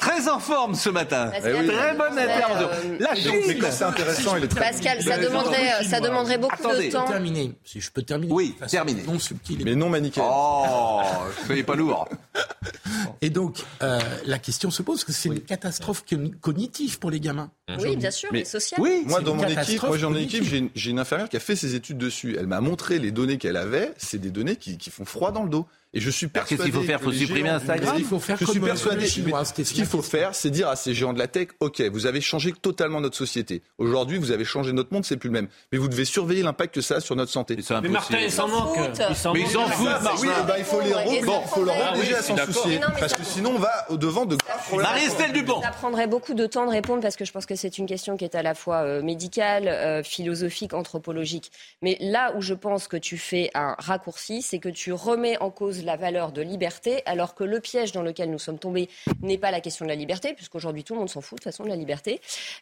[0.00, 1.30] Très en forme ce matin.
[1.30, 1.52] Très
[1.94, 2.68] bonne intervention.
[2.68, 3.32] Euh, la Chine.
[3.70, 4.36] C'est intéressant.
[4.36, 7.06] Il est très Pascal, ça demanderait, ça demanderait beaucoup de temps.
[7.06, 7.52] Terminer.
[7.64, 8.32] Si je peux terminer.
[8.32, 9.02] Oui, terminer.
[9.02, 9.62] Non subtil.
[9.64, 10.24] Mais non manichéen.
[10.26, 11.02] Oh,
[11.46, 12.08] soyez pas lourd.
[13.22, 16.04] Et donc, euh, la question se pose que c'est une catastrophe
[16.40, 17.50] cognitive pour les gamins.
[17.78, 18.80] Oui, bien sûr, mais sociale.
[18.80, 20.44] Oui, moi dans mon équipe, moi j'ai équipe,
[20.74, 22.36] j'ai une, infirmière qui a fait ses études dessus.
[22.38, 23.92] Elle m'a montré les données qu'elle avait.
[23.96, 25.66] C'est des données qui, qui font froid dans le dos.
[25.92, 26.56] Et je suis persuadé.
[26.56, 26.98] Qu'est-ce qu'il faut faire?
[27.00, 27.94] Il faut supprimer Instagram?
[27.98, 29.06] Il faut faire je suis persuadé.
[29.06, 32.20] ce qu'il faut faire, c'est dire à ces géants de la tech OK, vous avez
[32.20, 33.62] changé totalement notre société.
[33.78, 35.48] Aujourd'hui, vous avez changé notre monde, c'est plus le même.
[35.72, 37.56] Mais vous devez surveiller l'impact que ça a sur notre santé.
[37.82, 38.76] Mais Martin, il s'en moque.
[39.34, 39.88] Mais ils s'en foutent,
[40.20, 42.80] Oui, bah, il faut les faut leur obliger à s'en soucier.
[42.98, 44.90] Parce que sinon, on va au-devant de graves problèmes.
[44.90, 45.62] Marie-Estelle Dupont.
[45.62, 48.16] Ça prendrait beaucoup de temps de répondre parce que je pense que c'est une question
[48.16, 51.50] qui est à la fois euh, médicale, euh, philosophique, anthropologique.
[51.82, 55.50] Mais là où je pense que tu fais un raccourci, c'est que tu remets en
[55.50, 58.90] cause la valeur de liberté, alors que le piège dans lequel nous sommes tombés
[59.22, 61.52] n'est pas la question de la liberté, puisqu'aujourd'hui tout le monde s'en fout de toute
[61.52, 62.20] façon de la liberté.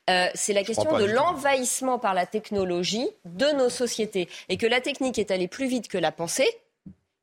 [0.09, 4.29] Euh, c'est la question de l'envahissement par la technologie de nos sociétés.
[4.49, 6.49] Et que la technique est allée plus vite que la pensée,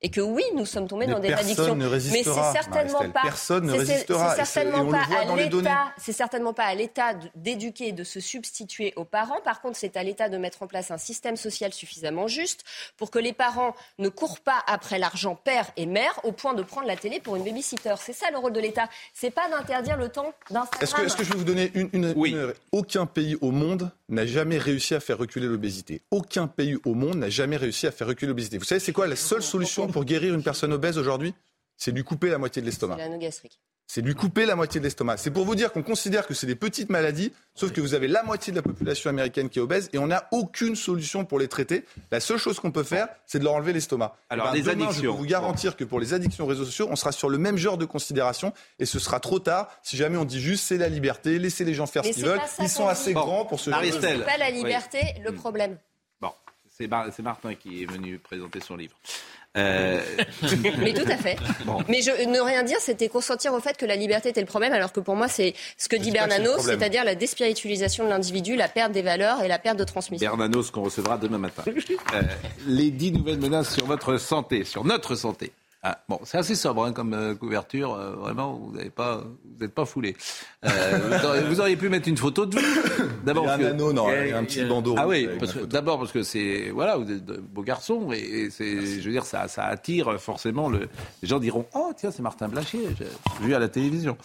[0.04, 1.76] et que oui, nous sommes tombés dans des addictions.
[1.76, 3.22] mais c'est certainement pas.
[3.24, 4.36] Personne ne résistera.
[4.36, 5.94] C'est certainement, pas à l'État.
[5.98, 9.42] C'est certainement pas à l'État d'éduquer, de se substituer aux parents.
[9.44, 12.64] Par contre, c'est à l'État de mettre en place un système social suffisamment juste
[12.98, 16.64] pour que les parents ne courent pas après l'argent père et mère au point de
[16.64, 17.94] prendre la télé pour une babysitter.
[18.00, 18.90] C'est ça le rôle de l'État.
[19.14, 21.06] C'est pas d'interdire le temps d'Instagram.
[21.06, 22.36] Est-ce que, je vais vous donner une, une, oui.
[22.72, 26.02] Aucun pays au monde n'a jamais réussi à faire reculer l'obésité.
[26.12, 28.58] Aucun pays au monde n'a jamais réussi à faire reculer l'obésité.
[28.58, 31.34] Vous savez, c'est quoi la seule solution pour guérir une personne obèse aujourd'hui
[31.78, 32.98] C'est lui couper la moitié de l'estomac.
[33.94, 35.18] C'est lui couper la moitié de l'estomac.
[35.18, 38.08] C'est pour vous dire qu'on considère que c'est des petites maladies, sauf que vous avez
[38.08, 41.40] la moitié de la population américaine qui est obèse et on n'a aucune solution pour
[41.40, 41.84] les traiter.
[42.10, 44.16] La seule chose qu'on peut faire, c'est de leur enlever l'estomac.
[44.30, 44.94] Alors, eh ben, les addictions.
[44.94, 47.38] Je peux vous garantir que pour les addictions aux réseaux sociaux, on sera sur le
[47.38, 50.78] même genre de considération et ce sera trop tard si jamais on dit juste c'est
[50.78, 52.40] la liberté, laissez les gens faire ce qu'ils veulent.
[52.60, 55.78] Ils sont assez grands pour ce genre de C'est pas la liberté le problème.
[56.22, 56.32] Bon,
[56.70, 58.96] c'est Martin qui est venu présenter son livre.
[59.58, 60.00] Euh,
[60.80, 61.38] mais tout à fait.
[61.90, 64.72] Mais je, ne rien dire, c'était consentir au fait que la liberté était le problème,
[64.74, 68.70] alors que pour moi, c'est ce que dit Bernanos, c'est-à-dire la déspiritualisation de l'individu, la
[68.70, 70.26] perte des valeurs et la perte de transmission.
[70.26, 71.64] Bernanos qu'on recevra demain matin.
[71.68, 72.22] Euh,
[72.68, 75.52] les dix nouvelles menaces sur votre santé, sur notre santé.
[75.84, 77.96] Ah, bon, c'est assez sobre hein, comme euh, couverture.
[77.96, 79.24] Euh, vraiment, vous n'êtes pas,
[79.60, 80.16] vous pas foulé.
[80.64, 83.04] Euh, vous, auriez, pu mettre une photo de vous.
[83.26, 84.94] D'abord, un anneau, non, a un petit bandeau.
[84.96, 85.28] Ah oui,
[85.68, 89.26] d'abord parce que c'est, voilà, vous êtes de beaux garçons et, c'est, je veux dire,
[89.26, 90.88] ça, ça attire forcément le.
[91.24, 93.08] Les gens diront, oh tiens, c'est Martin Blachier, j'ai
[93.44, 94.18] vu à la télévision.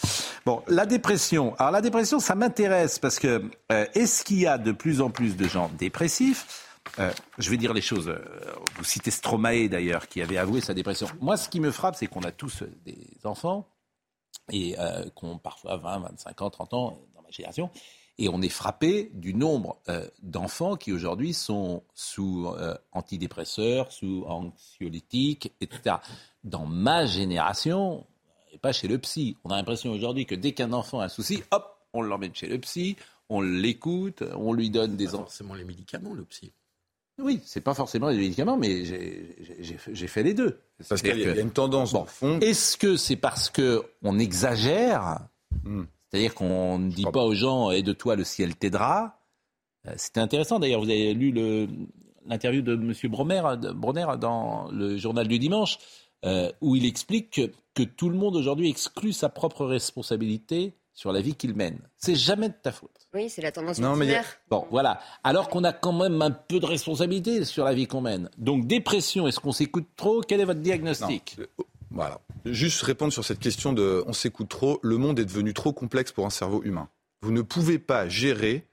[0.45, 1.55] Bon, la dépression.
[1.59, 3.43] Alors la dépression, ça m'intéresse parce que
[3.95, 6.66] est-ce qu'il y a de plus en plus de gens dépressifs?
[6.99, 8.09] Euh, je vais dire les choses.
[8.09, 8.19] Euh,
[8.77, 11.07] vous citez Stromae d'ailleurs, qui avait avoué sa dépression.
[11.21, 13.69] Moi, ce qui me frappe, c'est qu'on a tous des enfants
[14.51, 17.71] et euh, qui ont parfois 20, 25 ans, 30 ans dans ma génération.
[18.19, 19.77] Et on est frappé du nombre
[20.23, 22.51] d'enfants qui aujourd'hui sont sous
[22.93, 25.97] antidépresseurs, sous anxiolytiques, etc.
[26.43, 28.07] Dans ma génération,
[28.53, 31.09] et pas chez le psy, on a l'impression aujourd'hui que dès qu'un enfant a un
[31.11, 32.97] souci, hop, on l'emmène chez le psy,
[33.29, 35.05] on l'écoute, on lui donne des...
[35.05, 36.55] Pas forcément les médicaments, le psy.
[37.19, 40.61] Oui, c'est pas forcément les médicaments, mais j'ai fait les deux.
[40.89, 42.39] Parce qu'il y, a une tendance bon, fond.
[42.41, 45.21] Est-ce que c'est parce que on exagère
[45.65, 45.85] hmm.
[46.11, 49.19] C'est-à-dire qu'on ne dit pas aux gens aide-toi, le ciel t'aidera.
[49.87, 50.81] Euh, c'était intéressant d'ailleurs.
[50.81, 51.33] Vous avez lu
[52.27, 52.93] l'interview de M.
[53.11, 55.79] Bronner, dans le journal du dimanche,
[56.25, 61.13] euh, où il explique que, que tout le monde aujourd'hui exclut sa propre responsabilité sur
[61.13, 61.79] la vie qu'il mène.
[61.99, 63.07] C'est jamais de ta faute.
[63.15, 64.19] Oui, c'est la tendance non, mais
[64.49, 64.99] Bon, voilà.
[65.23, 68.31] Alors qu'on a quand même un peu de responsabilité sur la vie qu'on mène.
[68.39, 70.23] Donc, dépression, est-ce qu'on s'écoute trop?
[70.23, 71.37] Quel est votre diagnostic?
[71.39, 71.47] Euh,
[71.91, 72.21] Voilà.
[72.47, 74.81] Juste répondre sur cette question de on s'écoute trop.
[74.83, 76.89] Le monde est devenu trop complexe pour un cerveau humain.
[77.21, 78.67] Vous ne pouvez pas gérer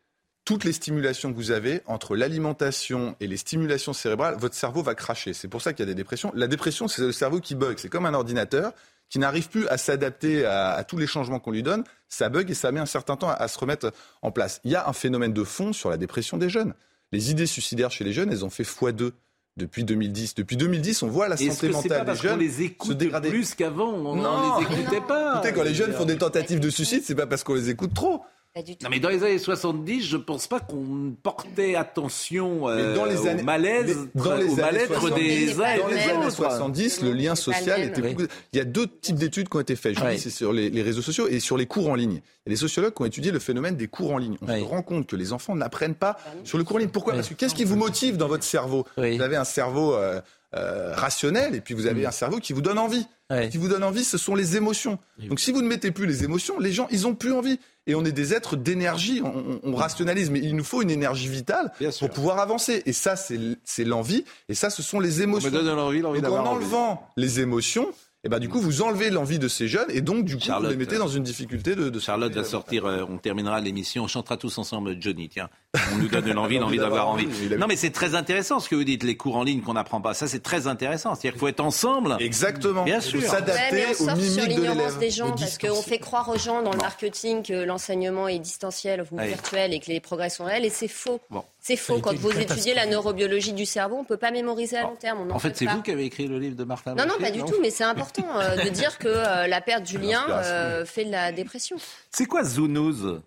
[0.45, 4.95] toutes les stimulations que vous avez entre l'alimentation et les stimulations cérébrales, votre cerveau va
[4.95, 5.33] cracher.
[5.33, 6.31] C'est pour ça qu'il y a des dépressions.
[6.35, 7.77] La dépression, c'est le cerveau qui bug.
[7.79, 8.73] C'est comme un ordinateur
[9.13, 12.55] qui n'arrive plus à s'adapter à, tous les changements qu'on lui donne, ça bug et
[12.55, 14.59] ça met un certain temps à, se remettre en place.
[14.63, 16.73] Il y a un phénomène de fond sur la dépression des jeunes.
[17.11, 19.11] Les idées suicidaires chez les jeunes, elles ont fait x2
[19.55, 20.33] depuis 2010.
[20.33, 23.29] Depuis 2010, on voit la santé mentale des jeunes les écoute se dégrader.
[23.29, 25.33] plus qu'avant, on ne les écoutait pas.
[25.35, 27.93] Écoutez, quand les jeunes font des tentatives de suicide, c'est pas parce qu'on les écoute
[27.93, 28.23] trop.
[28.55, 33.25] Non, mais dans les années 70, je pense pas qu'on portait attention euh, dans les
[33.25, 37.81] années, au malaise, dans les mal-être des uns Dans les années 70, le lien social
[37.81, 38.27] était beaucoup...
[38.51, 39.97] Il y a deux types d'études qui ont été faites.
[39.97, 42.21] Je c'est sur les, réseaux sociaux et sur les cours en ligne.
[42.45, 44.37] Il y a des sociologues qui ont étudié le phénomène des cours en ligne.
[44.43, 46.89] On se rend compte que les enfants n'apprennent pas sur le cours en ligne.
[46.89, 47.13] Pourquoi?
[47.13, 48.85] Parce que qu'est-ce qui vous motive dans votre cerveau?
[48.97, 49.95] Vous avez un cerveau...
[49.95, 50.21] Euh,
[50.55, 52.07] euh, rationnel et puis vous avez mm.
[52.07, 53.07] un cerveau qui vous donne envie.
[53.51, 54.99] Qui vous donne envie, ce sont les émotions.
[55.27, 57.59] Donc si vous ne mettez plus les émotions, les gens, ils ont plus envie.
[57.85, 61.71] Et on est des êtres d'énergie, on, rationalise, mais il nous faut une énergie vitale
[61.99, 62.81] pour pouvoir avancer.
[62.85, 65.49] Et ça, c'est l'envie, et ça, ce sont les émotions.
[65.49, 67.93] On me donne l'envie, Donc en enlevant les émotions,
[68.25, 69.89] et ben du coup vous enlevez l'envie de ces jeunes.
[69.89, 72.85] Et donc du coup vous les mettez dans une difficulté de, de Charlotte va sortir,
[72.85, 75.49] euh, on terminera l'émission, on chantera tous ensemble Johnny, tiens.
[75.91, 77.27] On nous donne l'envie, l'envie d'avoir envie.
[77.57, 80.01] Non mais c'est très intéressant ce que vous dites, les cours en ligne qu'on n'apprend
[80.01, 82.15] pas, ça c'est très intéressant, c'est-à-dire qu'il faut être ensemble.
[82.19, 82.83] Exactement.
[82.83, 83.21] Bien sûr.
[83.21, 86.77] S'adapter aux mimiques sur l'ignorance des gens parce qu'on fait croire aux gens dans le
[86.77, 90.87] marketing que l'enseignement est distanciel ou virtuel et que les progrès sont réels et c'est
[90.87, 91.19] faux.
[91.59, 91.99] C'est faux.
[91.99, 95.31] Quand vous étudiez la neurobiologie du cerveau, on ne peut pas mémoriser à long terme.
[95.31, 96.93] en, fait, c'est vous qui avez écrit le livre de Martin.
[96.93, 97.55] Non, non, pas du tout.
[97.61, 101.11] Mais c'est important euh, de dire que euh, la perte du lien euh, fait de
[101.11, 101.77] la dépression.
[102.11, 103.21] C'est quoi zoonose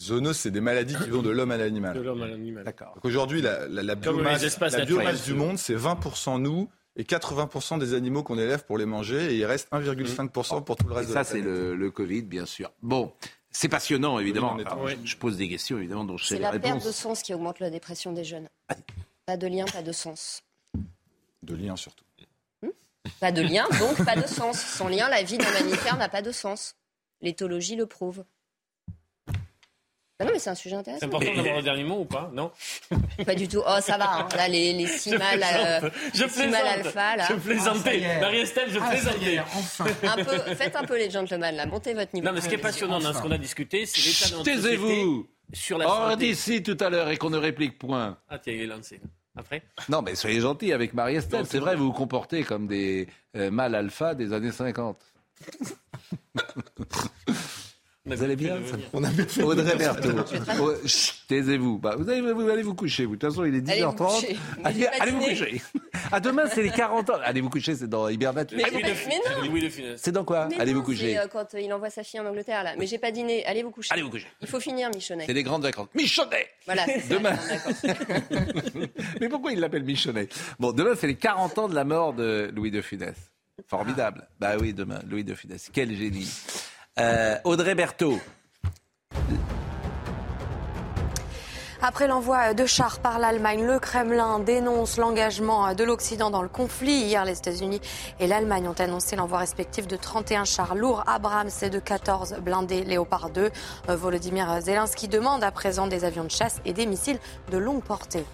[0.00, 1.96] Zoonose, c'est des maladies qui vont de l'homme à l'animal.
[1.96, 2.64] De l'homme à l'animal.
[2.64, 2.98] D'accord.
[3.02, 8.22] Aujourd'hui, la, la, biomasse, la biomasse du monde, c'est 20% nous et 80% des animaux
[8.22, 11.24] qu'on élève pour les manger, et il reste 1,5% pour tout le reste et ça,
[11.24, 12.72] c'est le, le, Covid, bien sûr.
[12.82, 13.12] Bon,
[13.50, 14.56] c'est passionnant, évidemment.
[15.04, 17.60] je pose des questions, évidemment, dont je sais C'est la perte de sens qui augmente
[17.60, 18.48] la dépression des jeunes.
[19.26, 20.42] Pas de lien, pas de sens.
[21.42, 22.04] De lien, surtout.
[22.62, 22.70] Hmm
[23.20, 24.58] pas de lien, donc pas de sens.
[24.58, 26.74] Sans lien, la vie d'un mammifère n'a pas de sens.
[27.20, 28.24] L'éthologie le prouve.
[30.20, 31.00] Ah non, mais c'est un sujet intéressant.
[31.00, 32.52] C'est important d'avoir le dernier mot ou pas Non
[33.26, 33.60] Pas du tout.
[33.66, 34.18] Oh, ça va.
[34.18, 34.28] Hein.
[34.36, 37.16] Là, les, les six mâles, euh, je six mâles alpha.
[37.16, 37.26] Là.
[37.28, 38.04] Je plaisantais.
[38.04, 39.40] Ah, Marie-Estelle, je ah, plaisantais.
[39.40, 39.86] Enfin.
[40.04, 41.66] Un peu, faites un peu les gentlemen, là.
[41.66, 42.28] Montez votre niveau.
[42.28, 44.44] Non, mais ce qui est passionnant dans ce qu'on a discuté, c'est l'état de notre
[44.44, 46.12] Taisez-vous sur la.
[46.12, 48.16] On d'ici tout à l'heure et qu'on ne réplique point.
[48.28, 49.00] Ah, tiens, il est lancé.
[49.36, 51.46] Après Non, mais soyez gentil avec Marie-Estelle.
[51.46, 54.96] C'est vrai, vous vous comportez comme des euh, mâles alpha des années 50.
[58.06, 58.58] Vous allez bien
[58.92, 59.42] On a bien fait.
[59.42, 60.10] Audrey Berthaud.
[61.26, 61.78] Taisez-vous.
[61.78, 63.06] Bah, vous, allez, vous allez vous coucher.
[63.06, 63.16] Vous.
[63.16, 64.36] De toute façon, il est 10h30.
[64.62, 65.62] Allez, allez, vous coucher.
[66.12, 67.14] À demain, c'est les 40 ans.
[67.24, 68.58] Allez vous coucher, c'est dans Hibernatus.
[68.58, 69.96] Mais, mais, non.
[69.96, 71.14] C'est dans quoi Allez vous coucher.
[71.14, 72.74] C'est euh, quand euh, il envoie sa fille en Angleterre, là.
[72.78, 73.42] Mais j'ai pas dîné.
[73.46, 73.88] Allez vous coucher.
[73.90, 74.28] Allez vous coucher.
[74.42, 75.24] Il faut finir, Michonnet.
[75.24, 75.88] C'est les grandes vacances.
[75.94, 76.84] Michonnet Voilà.
[77.08, 77.38] Demain.
[79.20, 80.28] mais pourquoi il l'appelle Michonnet
[80.58, 83.16] Bon, demain, c'est les 40 ans de la mort de Louis de Funès.
[83.66, 84.28] Formidable.
[84.38, 85.70] Bah oui, demain, Louis de Funès.
[85.72, 86.28] Quel génie.
[87.00, 88.20] Euh, Audrey Berthaud.
[91.82, 96.92] Après l'envoi de chars par l'Allemagne, le Kremlin dénonce l'engagement de l'Occident dans le conflit.
[96.92, 97.80] Hier, les États-Unis
[98.20, 102.84] et l'Allemagne ont annoncé l'envoi respectif de 31 chars lourds Abrams et de 14 blindés
[102.84, 103.50] Léopard 2.
[103.88, 107.18] Volodymyr Zelensky demande à présent des avions de chasse et des missiles
[107.50, 108.24] de longue portée.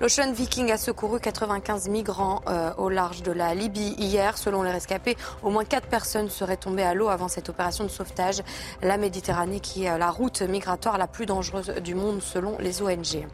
[0.00, 4.36] L'Ocean Viking a secouru 95 migrants euh, au large de la Libye hier.
[4.38, 7.88] Selon les rescapés, au moins 4 personnes seraient tombées à l'eau avant cette opération de
[7.88, 8.42] sauvetage.
[8.82, 13.26] La Méditerranée qui est la route migratoire la plus dangereuse du monde selon les ONG.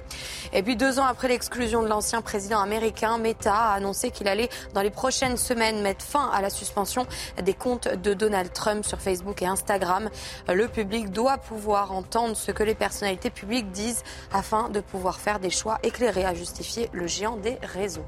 [0.52, 4.48] Et puis deux ans après l'exclusion de l'ancien président américain, Meta a annoncé qu'il allait
[4.74, 7.06] dans les prochaines semaines mettre fin à la suspension
[7.42, 10.08] des comptes de Donald Trump sur Facebook et Instagram.
[10.48, 14.02] Le public doit pouvoir entendre ce que les personnalités publiques disent
[14.32, 18.04] afin de pouvoir faire des choix éclairés à justice le géant des réseaux.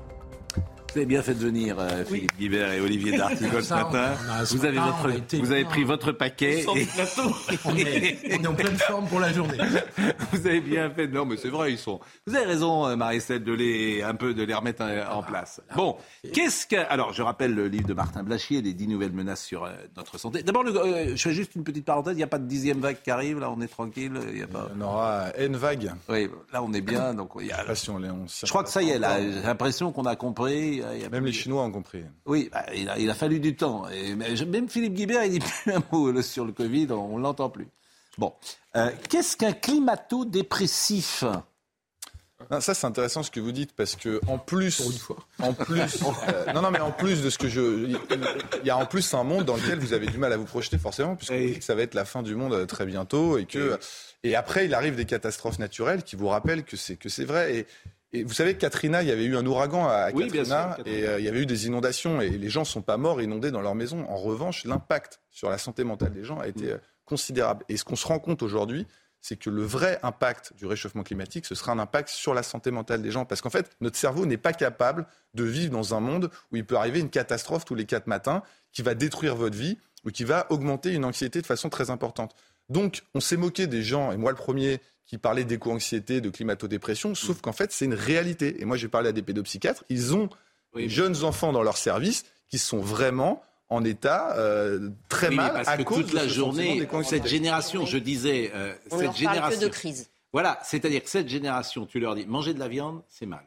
[0.92, 4.12] Vous avez bien fait de venir, euh, Philippe Guibert et Olivier D'Artigol ce matin.
[4.50, 6.62] Vous avez, votre, vous avez pris votre paquet.
[6.62, 6.66] Et...
[7.64, 9.56] on, est, on, est, en pleine forme pour la journée.
[10.32, 11.06] vous avez bien fait.
[11.06, 12.00] Non, mais c'est vrai, ils sont.
[12.26, 15.60] Vous avez raison, euh, Marie-Celle, de les un peu de les remettre euh, en place.
[15.76, 15.96] Bon,
[16.32, 16.76] qu'est-ce que.
[16.88, 20.42] Alors, je rappelle le livre de Martin Blachier, les dix nouvelles menaces sur notre santé.
[20.42, 22.14] D'abord, je fais juste une petite parenthèse.
[22.14, 23.38] Il n'y a pas de dixième vague qui arrive.
[23.38, 24.18] Là, on est tranquille.
[24.32, 24.68] Il y a pas.
[24.76, 25.92] On aura N vague.
[26.08, 27.14] Oui, là, on est bien.
[27.14, 27.64] Donc, il y a.
[27.72, 28.98] Je crois que ça y est.
[28.98, 30.79] Là, j'ai l'impression qu'on a compris.
[31.10, 32.02] Même les Chinois ont compris.
[32.26, 33.88] Oui, bah, il, a, fallu du temps.
[33.88, 37.50] Et, même Philippe Guibert, il dit plus un mot sur le Covid, on ne l'entend
[37.50, 37.68] plus.
[38.18, 38.34] Bon,
[38.76, 41.24] euh, qu'est-ce qu'un climato-dépressif?
[42.60, 44.82] Ça c'est intéressant ce que vous dites parce que en plus,
[45.40, 45.80] en plus,
[46.28, 49.12] euh, non non mais en plus de ce que je, il y a en plus
[49.14, 51.82] un monde dans lequel vous avez du mal à vous projeter forcément puisque ça va
[51.82, 53.78] être la fin du monde euh, très bientôt et que
[54.24, 57.56] et après il arrive des catastrophes naturelles qui vous rappellent que c'est que c'est vrai
[57.56, 57.66] et
[58.12, 61.24] et vous savez, Katrina, il y avait eu un ouragan à, Katrina et euh, il
[61.24, 63.76] y avait eu des inondations et les gens ne sont pas morts inondés dans leur
[63.76, 64.04] maison.
[64.08, 67.64] En revanche, l'impact sur la santé mentale des gens a été euh, considérable.
[67.68, 68.86] Et ce qu'on se rend compte aujourd'hui,
[69.20, 72.72] c'est que le vrai impact du réchauffement climatique, ce sera un impact sur la santé
[72.72, 73.24] mentale des gens.
[73.24, 76.64] Parce qu'en fait, notre cerveau n'est pas capable de vivre dans un monde où il
[76.64, 78.42] peut arriver une catastrophe tous les quatre matins
[78.72, 82.34] qui va détruire votre vie ou qui va augmenter une anxiété de façon très importante.
[82.70, 84.80] Donc, on s'est moqué des gens, et moi le premier,
[85.10, 87.40] qui parlaient d'éco-anxiété, de climato-dépression, sauf mm.
[87.40, 88.62] qu'en fait, c'est une réalité.
[88.62, 90.28] Et moi, j'ai parlé à des pédopsychiatres, ils ont
[90.76, 95.66] des jeunes enfants dans leur service qui sont vraiment en état euh, très mal parce
[95.66, 99.54] à que toute la journée, cette génération, je disais, euh, On cette leur génération, parle
[99.56, 100.10] que de crise.
[100.32, 103.44] Voilà, c'est-à-dire que cette génération, tu leur dis, manger de la viande, c'est mal.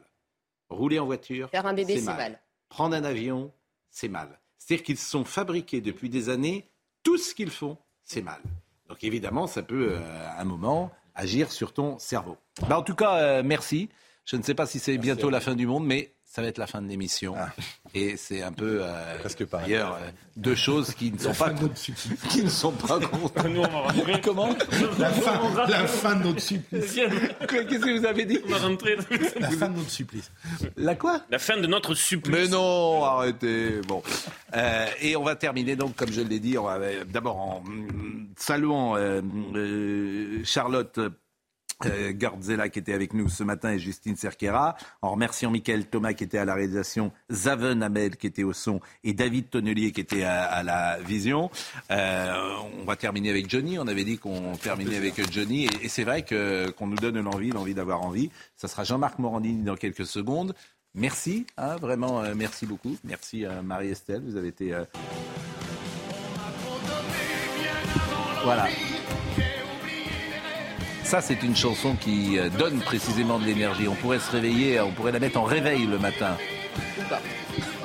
[0.68, 2.40] Rouler en voiture, faire un bébé, c'est mal.
[2.68, 3.50] Prendre un avion,
[3.90, 4.38] c'est mal.
[4.58, 6.68] C'est-à-dire qu'ils sont fabriqués depuis des années,
[7.02, 8.42] tout ce qu'ils font, c'est mal.
[8.90, 12.36] Donc évidemment, ça peut, euh, à un moment, agir sur ton cerveau.
[12.68, 13.88] Bah, en tout cas, euh, merci.
[14.24, 16.58] Je ne sais pas si c'est bientôt la fin du monde, mais ça va être
[16.58, 17.36] la fin de l'émission.
[17.38, 17.50] Ah.
[17.94, 19.60] Et c'est un peu, euh, Presque pas.
[19.60, 21.54] D'ailleurs, euh, deux choses qui ne sont pas
[22.28, 22.98] qui ne sont pas
[24.20, 24.56] Comment
[24.98, 26.92] la fin, la fin de notre supplice.
[26.92, 28.96] Qu'est-ce que vous avez dit On va rentrer.
[29.38, 30.32] La fin de notre supplice.
[30.76, 32.34] La quoi La fin de notre supplice.
[32.34, 33.80] Mais non, arrêtez.
[33.86, 34.02] Bon.
[34.56, 36.56] Euh, et on va terminer donc, comme je l'ai dit,
[37.12, 37.62] d'abord en
[38.36, 38.96] saluant
[40.42, 40.98] Charlotte
[41.86, 46.24] euh, qui était avec nous ce matin et Justine Cerquera, en remerciant Michael Thomas qui
[46.24, 50.24] était à la réalisation, Zaven Amel qui était au son et David Tonnelier qui était
[50.24, 51.50] à, la vision.
[51.90, 56.04] Euh, on va terminer avec Johnny, on avait dit qu'on terminait avec Johnny et, c'est
[56.04, 58.30] vrai qu'on nous donne l'envie, l'envie d'avoir envie.
[58.56, 60.54] Ça sera Jean-Marc Morandini dans quelques secondes.
[60.94, 62.96] Merci, hein, vraiment euh, merci beaucoup.
[63.04, 64.74] Merci à Marie-Estelle, vous avez été...
[68.44, 68.68] Voilà.
[71.04, 73.86] Ça, c'est une chanson qui euh, donne précisément de l'énergie.
[73.86, 76.36] On pourrait se réveiller, on pourrait la mettre en réveil le matin.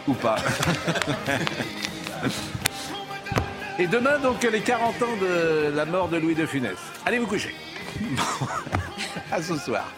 [0.08, 0.38] Ou pas.
[3.78, 6.78] Et demain, donc, les 40 ans de la mort de Louis de Funès.
[7.06, 7.54] Allez vous coucher.
[9.32, 9.92] à ce soir.